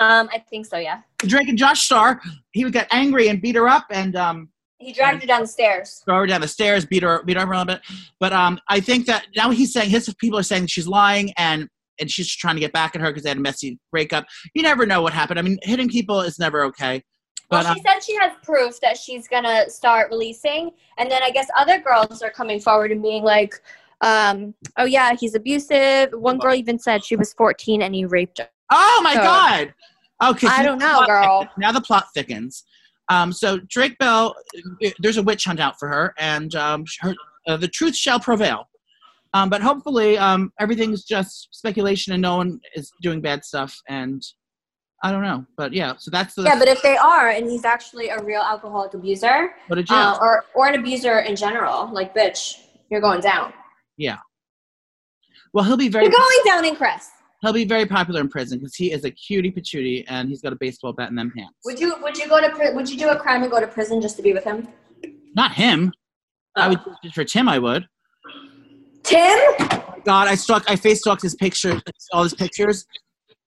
Um, 0.00 0.30
I 0.32 0.38
think 0.38 0.66
so, 0.66 0.78
yeah. 0.78 1.02
Drake 1.18 1.48
and 1.48 1.58
Josh 1.58 1.82
star. 1.82 2.20
He 2.52 2.64
would 2.64 2.72
get 2.72 2.88
angry 2.90 3.28
and 3.28 3.40
beat 3.40 3.54
her 3.54 3.68
up, 3.68 3.86
and 3.90 4.16
um, 4.16 4.48
He 4.78 4.92
dragged 4.92 5.20
her 5.20 5.26
down 5.26 5.42
the 5.42 5.46
stairs. 5.46 6.02
throw 6.06 6.20
her 6.20 6.26
down 6.26 6.40
the 6.40 6.48
stairs, 6.48 6.86
beat 6.86 7.02
her, 7.02 7.22
beat 7.24 7.36
her 7.36 7.42
up 7.42 7.48
a 7.48 7.50
little 7.50 7.64
bit. 7.66 7.80
But 8.18 8.32
um, 8.32 8.58
I 8.68 8.80
think 8.80 9.06
that 9.06 9.26
now 9.36 9.50
he's 9.50 9.72
saying 9.74 9.90
his 9.90 10.12
people 10.14 10.38
are 10.38 10.42
saying 10.42 10.66
she's 10.66 10.88
lying 10.88 11.32
and 11.36 11.68
and 12.00 12.10
she's 12.10 12.34
trying 12.34 12.54
to 12.54 12.60
get 12.60 12.72
back 12.72 12.94
at 12.96 13.02
her 13.02 13.08
because 13.08 13.24
they 13.24 13.28
had 13.28 13.36
a 13.36 13.42
messy 13.42 13.78
breakup. 13.92 14.24
You 14.54 14.62
never 14.62 14.86
know 14.86 15.02
what 15.02 15.12
happened. 15.12 15.38
I 15.38 15.42
mean, 15.42 15.58
hitting 15.62 15.90
people 15.90 16.22
is 16.22 16.38
never 16.38 16.64
okay. 16.64 17.02
Well, 17.50 17.62
But 17.62 17.74
she 17.74 17.80
um, 17.80 17.86
said 17.86 18.02
she 18.02 18.16
has 18.16 18.32
proof 18.42 18.80
that 18.80 18.96
she's 18.96 19.28
gonna 19.28 19.68
start 19.68 20.10
releasing, 20.10 20.70
and 20.96 21.10
then 21.10 21.22
I 21.22 21.30
guess 21.30 21.48
other 21.58 21.78
girls 21.78 22.22
are 22.22 22.30
coming 22.30 22.58
forward 22.58 22.90
and 22.90 23.02
being 23.02 23.22
like, 23.22 23.60
um, 24.00 24.54
"Oh 24.78 24.86
yeah, 24.86 25.14
he's 25.14 25.34
abusive." 25.34 26.12
One 26.12 26.38
girl 26.38 26.54
even 26.54 26.78
said 26.78 27.04
she 27.04 27.16
was 27.16 27.34
14 27.34 27.82
and 27.82 27.94
he 27.94 28.06
raped 28.06 28.38
her. 28.38 28.48
Oh 28.70 29.00
my 29.02 29.14
so- 29.14 29.20
god. 29.22 29.74
Okay, 30.22 30.48
I 30.48 30.62
don't 30.62 30.78
now 30.78 31.00
know, 31.00 31.00
the 31.00 31.06
plot 31.06 31.08
girl. 31.08 31.40
thickens. 31.40 31.54
Now 31.58 31.72
the 31.72 31.80
plot 31.80 32.06
thickens. 32.12 32.64
Um, 33.08 33.32
so 33.32 33.58
Drake 33.68 33.96
Bell, 33.98 34.36
uh, 34.84 34.90
there's 34.98 35.16
a 35.16 35.22
witch 35.22 35.44
hunt 35.44 35.60
out 35.60 35.78
for 35.78 35.88
her, 35.88 36.14
and 36.18 36.54
um, 36.54 36.84
her, 37.00 37.14
uh, 37.48 37.56
the 37.56 37.68
truth 37.68 37.96
shall 37.96 38.20
prevail. 38.20 38.68
Um, 39.32 39.48
but 39.48 39.62
hopefully, 39.62 40.18
um, 40.18 40.52
everything's 40.60 41.04
just 41.04 41.48
speculation, 41.52 42.12
and 42.12 42.20
no 42.20 42.36
one 42.36 42.60
is 42.74 42.92
doing 43.00 43.20
bad 43.20 43.44
stuff. 43.44 43.80
And 43.88 44.22
I 45.02 45.10
don't 45.10 45.22
know, 45.22 45.46
but 45.56 45.72
yeah. 45.72 45.94
So 45.98 46.10
that's 46.10 46.34
the 46.34 46.42
Yeah, 46.42 46.58
but 46.58 46.68
if 46.68 46.82
they 46.82 46.96
are, 46.96 47.30
and 47.30 47.48
he's 47.48 47.64
actually 47.64 48.10
a 48.10 48.22
real 48.22 48.42
alcoholic 48.42 48.92
abuser, 48.92 49.52
go 49.68 49.74
to 49.74 49.82
jail. 49.82 49.96
uh, 49.96 50.18
or 50.20 50.44
or 50.54 50.68
an 50.68 50.78
abuser 50.78 51.20
in 51.20 51.34
general, 51.34 51.88
like 51.92 52.14
bitch, 52.14 52.60
you're 52.90 53.00
going 53.00 53.20
down. 53.20 53.52
Yeah. 53.96 54.18
Well, 55.54 55.64
he'll 55.64 55.76
be 55.76 55.88
very 55.88 56.04
You're 56.04 56.12
going 56.12 56.38
down 56.44 56.64
in 56.64 56.76
Chris. 56.76 57.08
He'll 57.42 57.52
be 57.52 57.64
very 57.64 57.86
popular 57.86 58.20
in 58.20 58.28
prison 58.28 58.58
because 58.58 58.74
he 58.74 58.92
is 58.92 59.04
a 59.04 59.10
cutie 59.10 59.50
patootie 59.50 60.04
and 60.08 60.28
he's 60.28 60.40
got 60.42 60.52
a 60.52 60.56
baseball 60.56 60.92
bat 60.92 61.10
in 61.10 61.16
them 61.16 61.32
hands. 61.36 61.54
Would 61.64 61.78
you 61.80 61.94
would 62.02 62.16
you 62.16 62.28
go 62.28 62.40
to 62.40 62.72
would 62.74 62.88
you 62.88 62.98
do 62.98 63.08
a 63.08 63.16
crime 63.16 63.42
and 63.42 63.50
go 63.50 63.60
to 63.60 63.66
prison 63.66 64.00
just 64.00 64.16
to 64.16 64.22
be 64.22 64.32
with 64.32 64.44
him? 64.44 64.68
Not 65.34 65.52
him. 65.52 65.92
I 66.56 66.66
Oh. 66.66 66.68
would 66.70 66.80
just 67.02 67.14
for 67.14 67.24
Tim. 67.24 67.48
I 67.48 67.58
would. 67.58 67.86
Tim? 69.02 69.38
Oh 69.60 69.94
god, 70.04 70.28
I 70.28 70.34
stalk. 70.34 70.64
I 70.68 70.76
face 70.76 71.00
stalked 71.00 71.22
his 71.22 71.34
pictures, 71.34 71.80
all 72.12 72.22
his 72.22 72.34
pictures, 72.34 72.86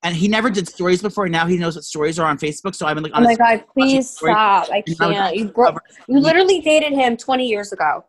and 0.03 0.15
he 0.15 0.27
never 0.27 0.49
did 0.49 0.67
stories 0.67 1.01
before. 1.01 1.27
Now 1.29 1.45
he 1.45 1.57
knows 1.57 1.75
what 1.75 1.83
stories 1.83 2.17
are 2.19 2.27
on 2.27 2.37
Facebook. 2.37 2.75
So 2.75 2.85
I've 2.87 2.95
been 2.95 3.03
like, 3.03 3.13
Oh 3.15 3.21
my 3.21 3.35
god, 3.35 3.63
please 3.73 4.09
stop. 4.09 4.69
I 4.71 4.77
I 4.77 4.81
can't. 4.81 5.35
You 5.35 5.45
broke 5.49 5.77
you 6.07 6.19
literally 6.19 6.59
dated 6.61 6.93
him 6.93 7.17
20 7.17 7.47
years 7.47 7.71
ago. 7.71 8.03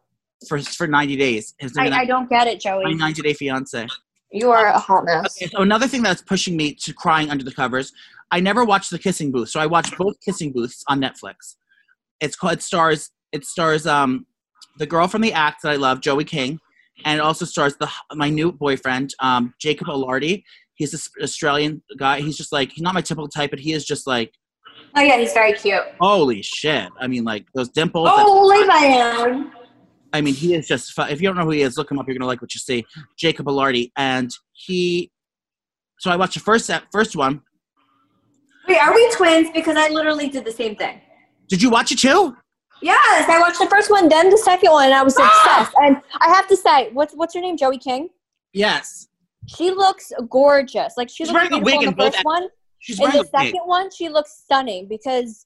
for 0.48 0.58
for 0.60 0.86
ninety 0.86 1.16
days. 1.16 1.54
I, 1.78 1.88
I 1.90 2.04
don't 2.06 2.28
get 2.28 2.46
it, 2.46 2.54
my 2.64 2.70
Joey. 2.82 2.94
ninety 2.94 3.22
day 3.22 3.34
fiance. 3.34 3.86
You 4.34 4.50
are 4.50 4.66
a 4.66 4.78
hot 4.78 5.04
mess. 5.04 5.36
Okay, 5.40 5.48
so 5.48 5.62
another 5.62 5.86
thing 5.86 6.02
that's 6.02 6.20
pushing 6.20 6.56
me 6.56 6.74
to 6.82 6.92
crying 6.92 7.30
under 7.30 7.44
the 7.44 7.52
covers. 7.52 7.92
I 8.32 8.40
never 8.40 8.64
watched 8.64 8.90
the 8.90 8.98
kissing 8.98 9.30
booth, 9.30 9.48
so 9.48 9.60
I 9.60 9.66
watched 9.66 9.96
both 9.96 10.16
kissing 10.24 10.50
booths 10.52 10.82
on 10.88 11.00
Netflix. 11.00 11.54
It's 12.20 12.34
called. 12.34 12.54
It 12.54 12.62
stars. 12.62 13.10
It 13.30 13.44
stars 13.44 13.86
um 13.86 14.26
the 14.78 14.86
girl 14.86 15.06
from 15.06 15.22
the 15.22 15.32
act 15.32 15.62
that 15.62 15.70
I 15.70 15.76
love, 15.76 16.00
Joey 16.00 16.24
King, 16.24 16.58
and 17.04 17.20
it 17.20 17.22
also 17.22 17.44
stars 17.44 17.76
the 17.76 17.88
my 18.14 18.28
new 18.28 18.50
boyfriend, 18.50 19.14
um 19.20 19.54
Jacob 19.60 19.86
Elordi. 19.86 20.42
He's 20.74 20.90
this 20.90 21.08
Australian 21.22 21.84
guy. 21.96 22.20
He's 22.20 22.36
just 22.36 22.50
like 22.50 22.72
he's 22.72 22.82
not 22.82 22.94
my 22.94 23.02
typical 23.02 23.28
type, 23.28 23.50
but 23.50 23.60
he 23.60 23.72
is 23.72 23.84
just 23.84 24.04
like 24.04 24.32
Oh 24.96 25.00
yeah, 25.00 25.16
he's 25.16 25.32
very 25.32 25.52
cute. 25.52 25.82
holy 26.00 26.42
shit. 26.42 26.88
I 27.00 27.06
mean, 27.06 27.22
like 27.22 27.46
those 27.54 27.68
dimples. 27.68 28.08
Oh, 28.12 28.46
leave 28.46 28.68
I 28.68 28.84
am. 28.84 29.52
I 30.14 30.20
mean, 30.22 30.32
he 30.34 30.54
is 30.54 30.66
just. 30.66 30.92
If 30.98 31.20
you 31.20 31.28
don't 31.28 31.36
know 31.36 31.44
who 31.44 31.50
he 31.50 31.62
is, 31.62 31.76
look 31.76 31.90
him 31.90 31.98
up. 31.98 32.06
You're 32.06 32.16
gonna 32.16 32.26
like 32.26 32.40
what 32.40 32.54
you 32.54 32.60
see. 32.60 32.86
Jacob 33.18 33.46
Elordi, 33.46 33.90
and 33.96 34.30
he. 34.52 35.10
So 35.98 36.10
I 36.10 36.16
watched 36.16 36.34
the 36.34 36.40
first 36.40 36.66
set, 36.66 36.84
first 36.92 37.16
one. 37.16 37.42
Wait, 38.68 38.78
are 38.78 38.94
we 38.94 39.10
twins? 39.12 39.50
Because 39.52 39.76
I 39.76 39.88
literally 39.88 40.28
did 40.28 40.44
the 40.44 40.52
same 40.52 40.76
thing. 40.76 41.00
Did 41.48 41.60
you 41.60 41.68
watch 41.70 41.92
it 41.92 41.98
too? 41.98 42.36
Yes, 42.80 43.28
I 43.28 43.38
watched 43.40 43.58
the 43.58 43.66
first 43.66 43.90
one, 43.90 44.08
then 44.08 44.30
the 44.30 44.38
second 44.38 44.70
one, 44.70 44.86
and 44.86 44.94
I 44.94 45.02
was 45.02 45.16
Ah! 45.18 45.60
obsessed. 45.60 45.76
And 45.82 45.96
I 46.20 46.28
have 46.34 46.46
to 46.48 46.56
say, 46.56 46.90
what's 46.92 47.14
what's 47.14 47.34
her 47.34 47.40
name? 47.40 47.56
Joey 47.56 47.78
King. 47.78 48.08
Yes. 48.52 49.08
She 49.48 49.70
looks 49.70 50.12
gorgeous. 50.30 50.94
Like 50.96 51.08
she 51.08 51.16
She's 51.24 51.28
looks 51.28 51.50
wearing 51.50 51.62
a 51.62 51.64
beautiful 51.64 51.78
wig 51.80 51.88
in 51.88 51.90
the 51.90 51.96
both 51.96 52.14
first 52.14 52.24
one. 52.24 52.48
She's 52.78 53.00
In 53.00 53.10
the 53.10 53.16
a 53.16 53.20
wig. 53.22 53.30
second 53.30 53.60
one, 53.64 53.90
she 53.90 54.08
looks 54.08 54.32
stunning 54.44 54.86
because 54.88 55.44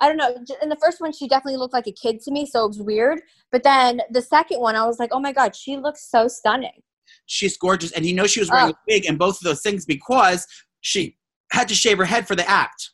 I 0.00 0.08
don't 0.08 0.16
know. 0.16 0.34
In 0.62 0.68
the 0.70 0.76
first 0.76 1.00
one, 1.00 1.12
she 1.12 1.28
definitely 1.28 1.58
looked 1.58 1.74
like 1.74 1.86
a 1.86 1.92
kid 1.92 2.20
to 2.22 2.30
me, 2.30 2.46
so 2.46 2.64
it 2.64 2.68
was 2.68 2.80
weird. 2.80 3.20
But 3.52 3.62
then 3.62 4.00
the 4.10 4.22
second 4.22 4.60
one, 4.60 4.74
I 4.76 4.86
was 4.86 4.98
like, 4.98 5.10
oh 5.12 5.20
my 5.20 5.32
god, 5.32 5.54
she 5.54 5.76
looks 5.76 6.08
so 6.10 6.26
stunning. 6.26 6.82
She's 7.26 7.56
gorgeous, 7.56 7.92
and 7.92 8.06
you 8.06 8.14
know 8.14 8.26
she 8.26 8.40
was 8.40 8.50
wearing 8.50 8.68
Oh. 8.68 8.70
a 8.70 8.74
wig 8.88 9.04
and 9.06 9.18
both 9.18 9.36
of 9.36 9.42
those 9.42 9.60
things 9.62 9.84
because 9.84 10.46
she 10.80 11.16
had 11.52 11.68
to 11.68 11.74
shave 11.74 11.98
her 11.98 12.04
head 12.04 12.26
for 12.26 12.34
the 12.34 12.48
act. 12.48 12.90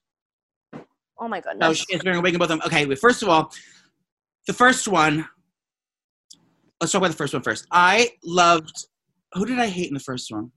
Oh 1.18 1.28
my 1.28 1.38
No, 1.38 1.52
goodness. 1.52 1.78
she 1.88 1.94
is 1.94 2.02
wearing 2.04 2.18
a 2.18 2.22
wig 2.22 2.34
in 2.34 2.38
both 2.38 2.50
of 2.50 2.58
them. 2.58 2.66
Okay, 2.66 2.84
but 2.86 2.98
first 2.98 3.22
of 3.22 3.28
all, 3.28 3.52
the 4.46 4.52
first 4.52 4.88
one, 4.88 5.26
let's 6.80 6.92
talk 6.92 7.00
about 7.00 7.10
the 7.10 7.16
first 7.16 7.32
one 7.34 7.42
first. 7.42 7.66
I 7.70 8.10
loved. 8.24 8.72
Who 9.34 9.44
did 9.46 9.58
I 9.58 9.66
hate 9.68 9.88
in 9.88 9.94
the 9.94 10.00
first 10.00 10.30
one? 10.30 10.50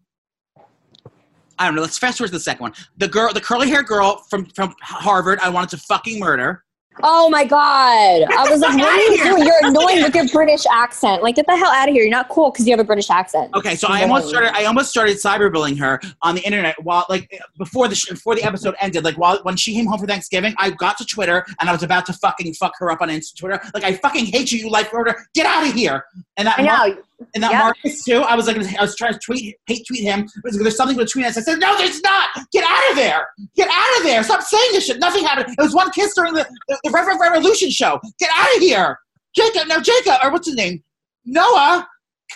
I 1.60 1.66
don't 1.66 1.76
know. 1.76 1.82
Let's 1.82 1.98
fast 1.98 2.18
forward 2.18 2.30
to 2.30 2.34
the 2.34 2.40
second 2.40 2.62
one. 2.62 2.74
The 2.98 3.08
girl, 3.08 3.34
the 3.34 3.42
curly 3.42 3.70
hair 3.70 3.84
girl 3.84 4.24
from 4.30 4.46
from 4.46 4.74
Harvard. 4.82 5.40
I 5.40 5.50
wanted 5.50 5.70
to 5.72 5.78
fucking 5.78 6.20
murder. 6.20 6.64
Oh 7.02 7.30
my 7.30 7.46
god! 7.46 8.24
I 8.38 8.50
was 8.50 8.60
like, 8.60 8.78
"What 8.78 8.90
are 8.90 9.14
you 9.14 9.24
doing? 9.24 9.46
You're 9.46 9.66
annoying 9.70 10.04
with 10.04 10.14
your 10.14 10.28
British 10.30 10.66
accent. 10.70 11.24
Like, 11.24 11.36
get 11.36 11.46
the 11.48 11.56
hell 11.56 11.72
out 11.72 11.88
of 11.88 11.94
here! 11.94 12.04
You're 12.04 12.12
not 12.12 12.28
cool 12.28 12.52
because 12.52 12.68
you 12.68 12.74
have 12.74 12.80
a 12.80 12.84
British 12.84 13.10
accent." 13.10 13.54
Okay, 13.56 13.76
so 13.76 13.88
I 13.88 14.02
almost 14.02 14.28
started. 14.28 14.54
I 14.54 14.66
almost 14.66 14.90
started 14.90 15.16
cyberbullying 15.16 15.80
her 15.80 16.02
on 16.24 16.36
the 16.36 16.42
internet 16.42 16.76
while, 16.84 17.06
like, 17.08 17.32
before 17.58 17.88
the 17.88 17.96
sh- 17.96 18.10
before 18.10 18.36
the 18.36 18.44
episode 18.44 18.76
ended. 18.82 19.06
Like, 19.06 19.18
while 19.18 19.40
when 19.44 19.56
she 19.56 19.74
came 19.74 19.86
home 19.86 20.00
for 20.00 20.08
Thanksgiving, 20.08 20.54
I 20.58 20.72
got 20.72 20.98
to 20.98 21.06
Twitter 21.06 21.46
and 21.62 21.70
I 21.70 21.72
was 21.72 21.84
about 21.84 22.06
to 22.08 22.14
fucking 22.14 22.54
fuck 22.56 22.74
her 22.80 22.92
up 22.92 23.02
on 23.02 23.08
Insta 23.08 23.38
Twitter. 23.38 23.62
Like, 23.74 23.86
I 23.86 23.94
fucking 23.94 24.26
hate 24.26 24.52
you, 24.52 24.60
you 24.60 24.70
life 24.70 24.92
murder. 24.92 25.16
Get 25.34 25.46
out 25.46 25.66
of 25.66 25.74
here! 25.74 26.04
And 26.36 26.48
that 26.48 26.60
I 26.60 26.64
know. 26.64 27.02
And 27.36 27.44
that 27.44 27.52
Yeah. 27.52 27.60
Marcus 27.60 28.04
too. 28.04 28.18
I 28.22 28.36
was 28.36 28.48
like, 28.48 28.58
I 28.58 28.82
was 28.82 28.96
trying 28.96 29.14
to 29.14 29.20
tweet, 29.20 29.56
hate 29.68 29.86
tweet 29.88 30.04
him. 30.04 30.28
But 30.44 30.54
there's 30.54 30.76
something 30.78 30.98
between 30.98 31.26
us. 31.26 31.38
I 31.38 31.42
said, 31.42 31.60
no, 31.60 31.78
there's 31.78 32.02
not. 32.02 32.30
Get 32.52 32.64
out 32.68 32.90
of 32.92 32.96
there. 32.96 33.28
Get 33.56 33.68
out 33.72 33.98
of 33.98 34.04
there. 34.04 34.24
Stop 34.24 34.42
saying 34.42 34.70
this 34.72 34.86
shit. 34.88 35.00
Nothing 35.00 35.24
happened. 35.24 35.56
It 35.58 35.62
was 35.62 35.76
one 35.76 35.92
kiss 35.92 36.14
during 36.16 36.34
the 36.34 36.46
the, 36.68 36.80
the 36.86 36.92
Rev- 36.92 37.20
Revolution 37.20 37.70
show. 37.70 38.00
Get 38.20 38.30
out 38.36 38.56
of 38.56 38.62
here, 38.62 38.98
Jacob. 39.36 39.68
No, 39.68 39.80
Jacob, 39.82 40.16
or 40.24 40.32
what's 40.32 40.48
his 40.48 40.56
name? 40.56 40.84
Noah. 41.26 41.88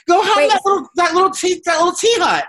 Go 0.08 0.20
Wait. 0.36 0.50
that 0.50 0.62
little 0.66 0.88
that 0.96 1.14
little 1.14 1.30
tea 1.30 1.62
that 1.66 1.78
little 1.78 1.94
tea 1.94 2.14
hut. 2.18 2.46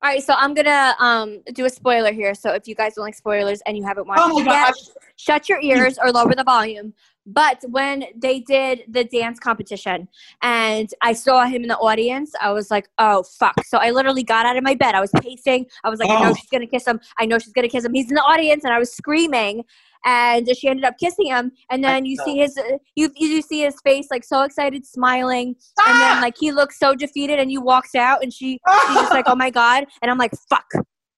All 0.00 0.10
right, 0.10 0.22
so 0.22 0.32
I'm 0.36 0.54
gonna 0.54 0.94
um 1.00 1.42
do 1.54 1.64
a 1.64 1.70
spoiler 1.70 2.12
here. 2.12 2.32
So 2.34 2.52
if 2.52 2.68
you 2.68 2.76
guys 2.76 2.94
don't 2.94 3.04
like 3.04 3.16
spoilers 3.16 3.60
and 3.66 3.76
you 3.76 3.84
haven't 3.84 4.06
watched 4.06 4.22
Oh 4.24 4.28
my 4.34 4.42
it 4.42 4.44
god. 4.44 4.66
yet, 4.68 4.74
shut 5.16 5.48
your 5.48 5.60
ears 5.60 5.98
or 6.00 6.12
lower 6.12 6.32
the 6.36 6.44
volume. 6.44 6.94
But 7.30 7.62
when 7.68 8.04
they 8.16 8.40
did 8.40 8.84
the 8.88 9.04
dance 9.04 9.38
competition 9.38 10.08
and 10.40 10.88
I 11.02 11.12
saw 11.12 11.44
him 11.44 11.60
in 11.62 11.68
the 11.68 11.76
audience, 11.76 12.32
I 12.40 12.52
was 12.52 12.70
like, 12.70 12.88
oh, 12.98 13.22
fuck. 13.22 13.54
So 13.66 13.76
I 13.76 13.90
literally 13.90 14.22
got 14.22 14.46
out 14.46 14.56
of 14.56 14.64
my 14.64 14.74
bed. 14.74 14.94
I 14.94 15.00
was 15.00 15.10
pacing. 15.20 15.66
I 15.84 15.90
was 15.90 16.00
like, 16.00 16.08
I 16.08 16.22
know 16.22 16.30
Oh. 16.30 16.34
she's 16.34 16.48
going 16.48 16.62
to 16.62 16.66
kiss 16.66 16.86
him. 16.86 16.98
I 17.18 17.26
know 17.26 17.38
she's 17.38 17.52
going 17.52 17.68
to 17.68 17.68
kiss 17.68 17.84
him. 17.84 17.92
He's 17.92 18.08
in 18.08 18.14
the 18.14 18.22
audience. 18.22 18.64
And 18.64 18.72
I 18.72 18.78
was 18.78 18.90
screaming. 18.94 19.62
And 20.06 20.48
she 20.56 20.68
ended 20.68 20.86
up 20.86 20.94
kissing 20.98 21.26
him. 21.26 21.52
And 21.70 21.84
then 21.84 22.06
you 22.06 22.16
see 22.24 22.36
his, 22.38 22.58
you, 22.94 23.10
you 23.16 23.42
see 23.42 23.60
his 23.60 23.74
face 23.84 24.06
like 24.10 24.24
so 24.24 24.42
excited, 24.42 24.86
smiling. 24.86 25.48
And 25.86 26.00
then 26.00 26.16
Ah! 26.16 26.20
like 26.22 26.36
he 26.38 26.50
looks 26.50 26.78
so 26.78 26.94
defeated 26.94 27.38
and 27.38 27.50
he 27.50 27.58
walks 27.58 27.94
out 27.94 28.22
and 28.22 28.32
she, 28.32 28.58
she's 28.86 28.94
just 28.96 29.12
like, 29.12 29.24
oh 29.28 29.36
my 29.36 29.50
God. 29.50 29.84
And 30.00 30.10
I'm 30.10 30.16
like, 30.16 30.32
fuck. 30.48 30.64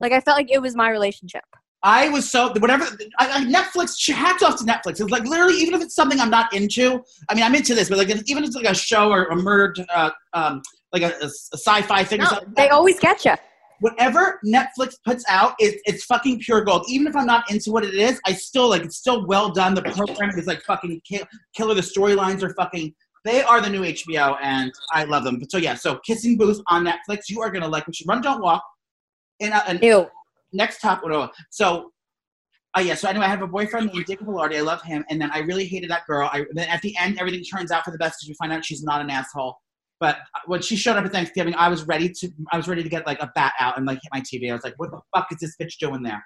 Like 0.00 0.10
I 0.12 0.20
felt 0.20 0.36
like 0.36 0.50
it 0.50 0.60
was 0.60 0.74
my 0.74 0.90
relationship. 0.90 1.44
I 1.82 2.08
was 2.10 2.30
so 2.30 2.52
whatever. 2.58 2.84
I, 3.18 3.30
I, 3.30 3.44
Netflix. 3.44 3.94
She 3.98 4.12
hats 4.12 4.42
off 4.42 4.56
to 4.58 4.64
Netflix. 4.64 5.00
It's 5.00 5.10
like 5.10 5.24
literally, 5.24 5.54
even 5.56 5.74
if 5.74 5.80
it's 5.80 5.94
something 5.94 6.20
I'm 6.20 6.30
not 6.30 6.52
into. 6.54 7.02
I 7.28 7.34
mean, 7.34 7.42
I'm 7.44 7.54
into 7.54 7.74
this, 7.74 7.88
but 7.88 7.96
like 7.98 8.08
even 8.08 8.42
if 8.42 8.48
it's 8.48 8.56
like 8.56 8.66
a 8.66 8.74
show 8.74 9.10
or 9.10 9.24
a 9.26 9.36
murder, 9.36 9.74
uh, 9.94 10.10
um, 10.34 10.60
like 10.92 11.02
a, 11.02 11.12
a, 11.22 11.26
a 11.26 11.56
sci-fi 11.58 12.04
thing 12.04 12.20
or 12.20 12.24
No, 12.24 12.28
something. 12.30 12.52
they 12.56 12.68
always 12.68 12.98
get 13.00 13.24
you. 13.24 13.34
whatever 13.78 14.38
Netflix 14.44 14.96
puts 15.06 15.24
out 15.28 15.54
is 15.58 15.76
it's 15.86 16.04
fucking 16.04 16.40
pure 16.40 16.62
gold. 16.64 16.84
Even 16.88 17.06
if 17.06 17.16
I'm 17.16 17.26
not 17.26 17.50
into 17.50 17.70
what 17.70 17.84
it 17.84 17.94
is, 17.94 18.20
I 18.26 18.34
still 18.34 18.68
like 18.68 18.82
it's 18.82 18.96
still 18.98 19.26
well 19.26 19.50
done. 19.50 19.74
The 19.74 19.82
programming 19.82 20.38
is 20.38 20.46
like 20.46 20.60
fucking 20.62 21.00
kill, 21.08 21.24
killer. 21.56 21.74
The 21.74 21.80
storylines 21.80 22.42
are 22.42 22.52
fucking. 22.54 22.94
They 23.24 23.42
are 23.42 23.60
the 23.60 23.68
new 23.70 23.82
HBO, 23.82 24.36
and 24.42 24.70
I 24.92 25.04
love 25.04 25.24
them. 25.24 25.38
But 25.38 25.50
so 25.50 25.56
yeah, 25.58 25.74
so 25.74 25.98
Kissing 26.06 26.36
Booth 26.36 26.60
on 26.68 26.84
Netflix. 26.86 27.28
You 27.30 27.40
are 27.40 27.50
gonna 27.50 27.68
like. 27.68 27.86
We 27.86 27.94
should 27.94 28.06
run, 28.08 28.20
don't 28.20 28.42
walk. 28.42 28.62
And, 29.40 29.54
uh, 29.54 29.62
and 29.66 29.82
Ew. 29.82 30.06
Next 30.52 30.80
top. 30.80 31.02
oh, 31.04 31.28
So. 31.50 31.90
Oh 32.76 32.80
yeah, 32.80 32.94
so 32.94 33.08
anyway, 33.08 33.24
I 33.24 33.28
have 33.28 33.42
a 33.42 33.48
boyfriend 33.48 33.92
named 33.92 34.06
Dick 34.06 34.20
Velarde. 34.20 34.56
I 34.56 34.60
love 34.60 34.80
him, 34.82 35.04
and 35.10 35.20
then 35.20 35.28
I 35.32 35.40
really 35.40 35.66
hated 35.66 35.90
that 35.90 36.06
girl. 36.06 36.30
I 36.32 36.44
then 36.52 36.68
at 36.68 36.80
the 36.82 36.96
end, 36.96 37.18
everything 37.18 37.42
turns 37.42 37.72
out 37.72 37.84
for 37.84 37.90
the 37.90 37.98
best 37.98 38.20
because 38.20 38.28
we 38.28 38.34
find 38.34 38.52
out 38.52 38.64
she's 38.64 38.84
not 38.84 39.00
an 39.00 39.10
asshole. 39.10 39.56
But 39.98 40.18
when 40.46 40.62
she 40.62 40.76
showed 40.76 40.96
up 40.96 41.04
at 41.04 41.10
Thanksgiving, 41.10 41.54
I 41.56 41.68
was 41.68 41.82
ready 41.82 42.08
to 42.08 42.30
I 42.52 42.56
was 42.56 42.68
ready 42.68 42.84
to 42.84 42.88
get 42.88 43.06
like 43.06 43.20
a 43.20 43.30
bat 43.34 43.54
out 43.58 43.76
and 43.76 43.86
like 43.86 43.98
hit 44.00 44.10
my 44.12 44.20
TV. 44.20 44.50
I 44.50 44.54
was 44.54 44.62
like, 44.62 44.74
"What 44.76 44.92
the 44.92 45.00
fuck 45.14 45.26
is 45.32 45.38
this 45.40 45.56
bitch 45.60 45.78
doing 45.78 46.04
there?" 46.04 46.24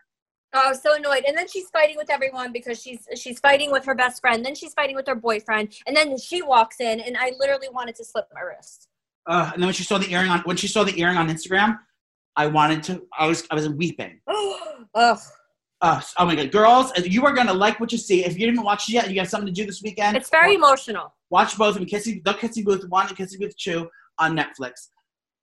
Oh, 0.54 0.62
I 0.66 0.68
was 0.68 0.80
so 0.80 0.94
annoyed. 0.94 1.24
And 1.26 1.36
then 1.36 1.48
she's 1.48 1.68
fighting 1.70 1.96
with 1.96 2.08
everyone 2.08 2.52
because 2.52 2.80
she's 2.80 3.08
she's 3.16 3.40
fighting 3.40 3.72
with 3.72 3.84
her 3.86 3.94
best 3.94 4.20
friend. 4.20 4.44
Then 4.44 4.54
she's 4.54 4.72
fighting 4.72 4.94
with 4.94 5.08
her 5.08 5.16
boyfriend. 5.16 5.74
And 5.86 5.96
then 5.96 6.16
she 6.16 6.42
walks 6.42 6.78
in, 6.78 7.00
and 7.00 7.16
I 7.16 7.32
literally 7.38 7.68
wanted 7.72 7.96
to 7.96 8.04
slip 8.04 8.26
my 8.32 8.42
wrist. 8.42 8.88
Uh, 9.26 9.50
and 9.52 9.60
then 9.60 9.66
when 9.66 9.74
she 9.74 9.82
saw 9.82 9.98
the 9.98 10.12
earring 10.12 10.30
on 10.30 10.40
when 10.40 10.56
she 10.56 10.68
saw 10.68 10.84
the 10.84 10.98
earring 11.00 11.16
on 11.16 11.28
Instagram, 11.28 11.78
I 12.36 12.46
wanted 12.46 12.82
to. 12.84 13.02
I 13.18 13.26
was 13.26 13.46
I 13.50 13.54
was 13.54 13.68
weeping. 13.68 14.20
Ugh. 14.94 15.18
Uh, 15.80 16.00
oh 16.18 16.24
my 16.24 16.34
god, 16.34 16.50
girls, 16.50 16.92
you 17.04 17.24
are 17.26 17.32
gonna 17.32 17.52
like 17.52 17.78
what 17.78 17.92
you 17.92 17.98
see. 17.98 18.24
If 18.24 18.38
you 18.38 18.46
didn't 18.46 18.62
watch 18.62 18.88
it 18.88 18.94
yet, 18.94 19.10
you 19.10 19.18
have 19.20 19.28
something 19.28 19.46
to 19.46 19.52
do 19.52 19.66
this 19.66 19.82
weekend. 19.82 20.16
It's 20.16 20.30
very 20.30 20.56
watch, 20.56 20.88
emotional. 20.88 21.12
watch 21.30 21.58
both 21.58 21.70
of 21.70 21.74
them. 21.74 21.84
Kissing 21.86 22.22
the 22.24 22.32
Kissing 22.32 22.64
Booth 22.64 22.88
one 22.88 23.08
and 23.08 23.16
Kissing 23.16 23.40
Booth 23.40 23.56
two 23.56 23.88
on 24.18 24.34
Netflix. 24.36 24.88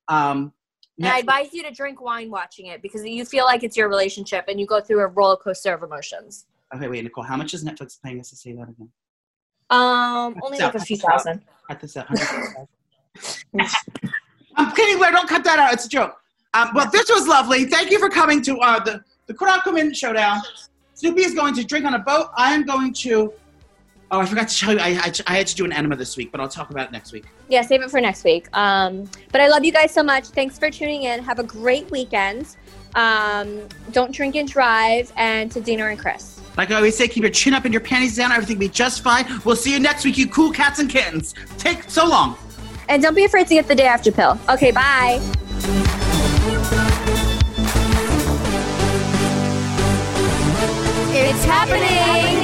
Um, 0.08 0.52
And 0.98 1.08
I 1.08 1.18
advise 1.18 1.52
you 1.52 1.62
to 1.62 1.70
drink 1.70 2.00
wine 2.00 2.30
watching 2.30 2.66
it 2.66 2.82
because 2.82 3.04
you 3.04 3.24
feel 3.24 3.44
like 3.44 3.62
it's 3.62 3.76
your 3.76 3.88
relationship 3.88 4.46
and 4.48 4.58
you 4.58 4.66
go 4.66 4.80
through 4.80 5.00
a 5.00 5.06
roller 5.06 5.36
coaster 5.36 5.72
of 5.74 5.82
emotions. 5.84 6.46
okay, 6.74 6.88
wait, 6.88 7.04
Nicole, 7.04 7.24
how 7.24 7.36
much 7.36 7.54
is 7.54 7.62
Netflix 7.64 8.00
paying 8.02 8.18
us 8.18 8.30
to 8.30 8.36
say 8.36 8.52
that 8.52 8.68
again? 8.68 8.88
Um, 9.70 10.34
only 10.42 10.58
So- 10.58 10.64
like 10.66 10.74
a 10.74 10.80
few 10.80 10.96
thousand. 10.96 11.42
Cut 11.68 11.80
this. 11.80 11.96
I'm 14.56 14.72
kidding, 14.74 14.98
Blair. 14.98 15.12
Don't 15.12 15.28
cut 15.28 15.44
that 15.44 15.58
out. 15.58 15.72
It's 15.72 15.86
a 15.86 15.88
joke. 15.88 16.16
Um, 16.54 16.70
well, 16.74 16.90
this 16.90 17.08
was 17.08 17.26
lovely. 17.26 17.64
Thank 17.64 17.90
you 17.90 17.98
for 17.98 18.10
coming 18.10 18.42
to 18.42 18.58
uh, 18.58 18.82
the 18.82 19.02
the 19.26 19.34
Kurakumin 19.34 19.96
Showdown. 19.96 20.40
Snooki 20.94 21.20
is 21.20 21.34
going 21.34 21.54
to 21.54 21.64
drink 21.64 21.86
on 21.86 21.94
a 21.94 21.98
boat. 21.98 22.28
I 22.36 22.52
am 22.52 22.64
going 22.64 22.92
to. 22.94 23.32
Oh, 24.10 24.20
I 24.20 24.26
forgot 24.26 24.48
to 24.48 24.58
tell 24.58 24.74
you. 24.74 24.78
I, 24.78 24.88
I, 24.88 25.12
I 25.26 25.36
had 25.38 25.46
to 25.46 25.54
do 25.54 25.64
an 25.64 25.72
enema 25.72 25.96
this 25.96 26.18
week, 26.18 26.30
but 26.30 26.40
I'll 26.42 26.48
talk 26.48 26.68
about 26.68 26.86
it 26.86 26.92
next 26.92 27.12
week. 27.12 27.24
Yeah, 27.48 27.62
save 27.62 27.80
it 27.80 27.90
for 27.90 27.98
next 27.98 28.24
week. 28.24 28.54
Um, 28.54 29.08
but 29.30 29.40
I 29.40 29.48
love 29.48 29.64
you 29.64 29.72
guys 29.72 29.92
so 29.92 30.02
much. 30.02 30.26
Thanks 30.26 30.58
for 30.58 30.70
tuning 30.70 31.04
in. 31.04 31.22
Have 31.24 31.38
a 31.38 31.44
great 31.44 31.90
weekend. 31.90 32.56
Um, 32.94 33.62
don't 33.92 34.12
drink 34.12 34.36
and 34.36 34.46
drive. 34.46 35.10
And 35.16 35.50
to 35.52 35.62
Dina 35.62 35.86
and 35.86 35.98
Chris. 35.98 36.42
Like 36.58 36.70
I 36.70 36.74
always 36.74 36.94
say, 36.94 37.08
keep 37.08 37.22
your 37.22 37.32
chin 37.32 37.54
up 37.54 37.64
and 37.64 37.72
your 37.72 37.80
panties 37.80 38.16
down. 38.16 38.30
Everything 38.32 38.56
will 38.56 38.66
be 38.66 38.68
just 38.68 39.02
fine. 39.02 39.24
We'll 39.46 39.56
see 39.56 39.72
you 39.72 39.80
next 39.80 40.04
week, 40.04 40.18
you 40.18 40.28
cool 40.28 40.52
cats 40.52 40.78
and 40.78 40.90
kittens. 40.90 41.34
Take 41.56 41.84
so 41.88 42.06
long. 42.06 42.36
And 42.90 43.02
don't 43.02 43.14
be 43.14 43.24
afraid 43.24 43.46
to 43.46 43.54
get 43.54 43.66
the 43.66 43.74
day 43.74 43.86
after 43.86 44.12
pill. 44.12 44.38
Okay, 44.50 44.72
bye. 44.72 46.11
It's 51.14 51.44
happening. 51.44 52.41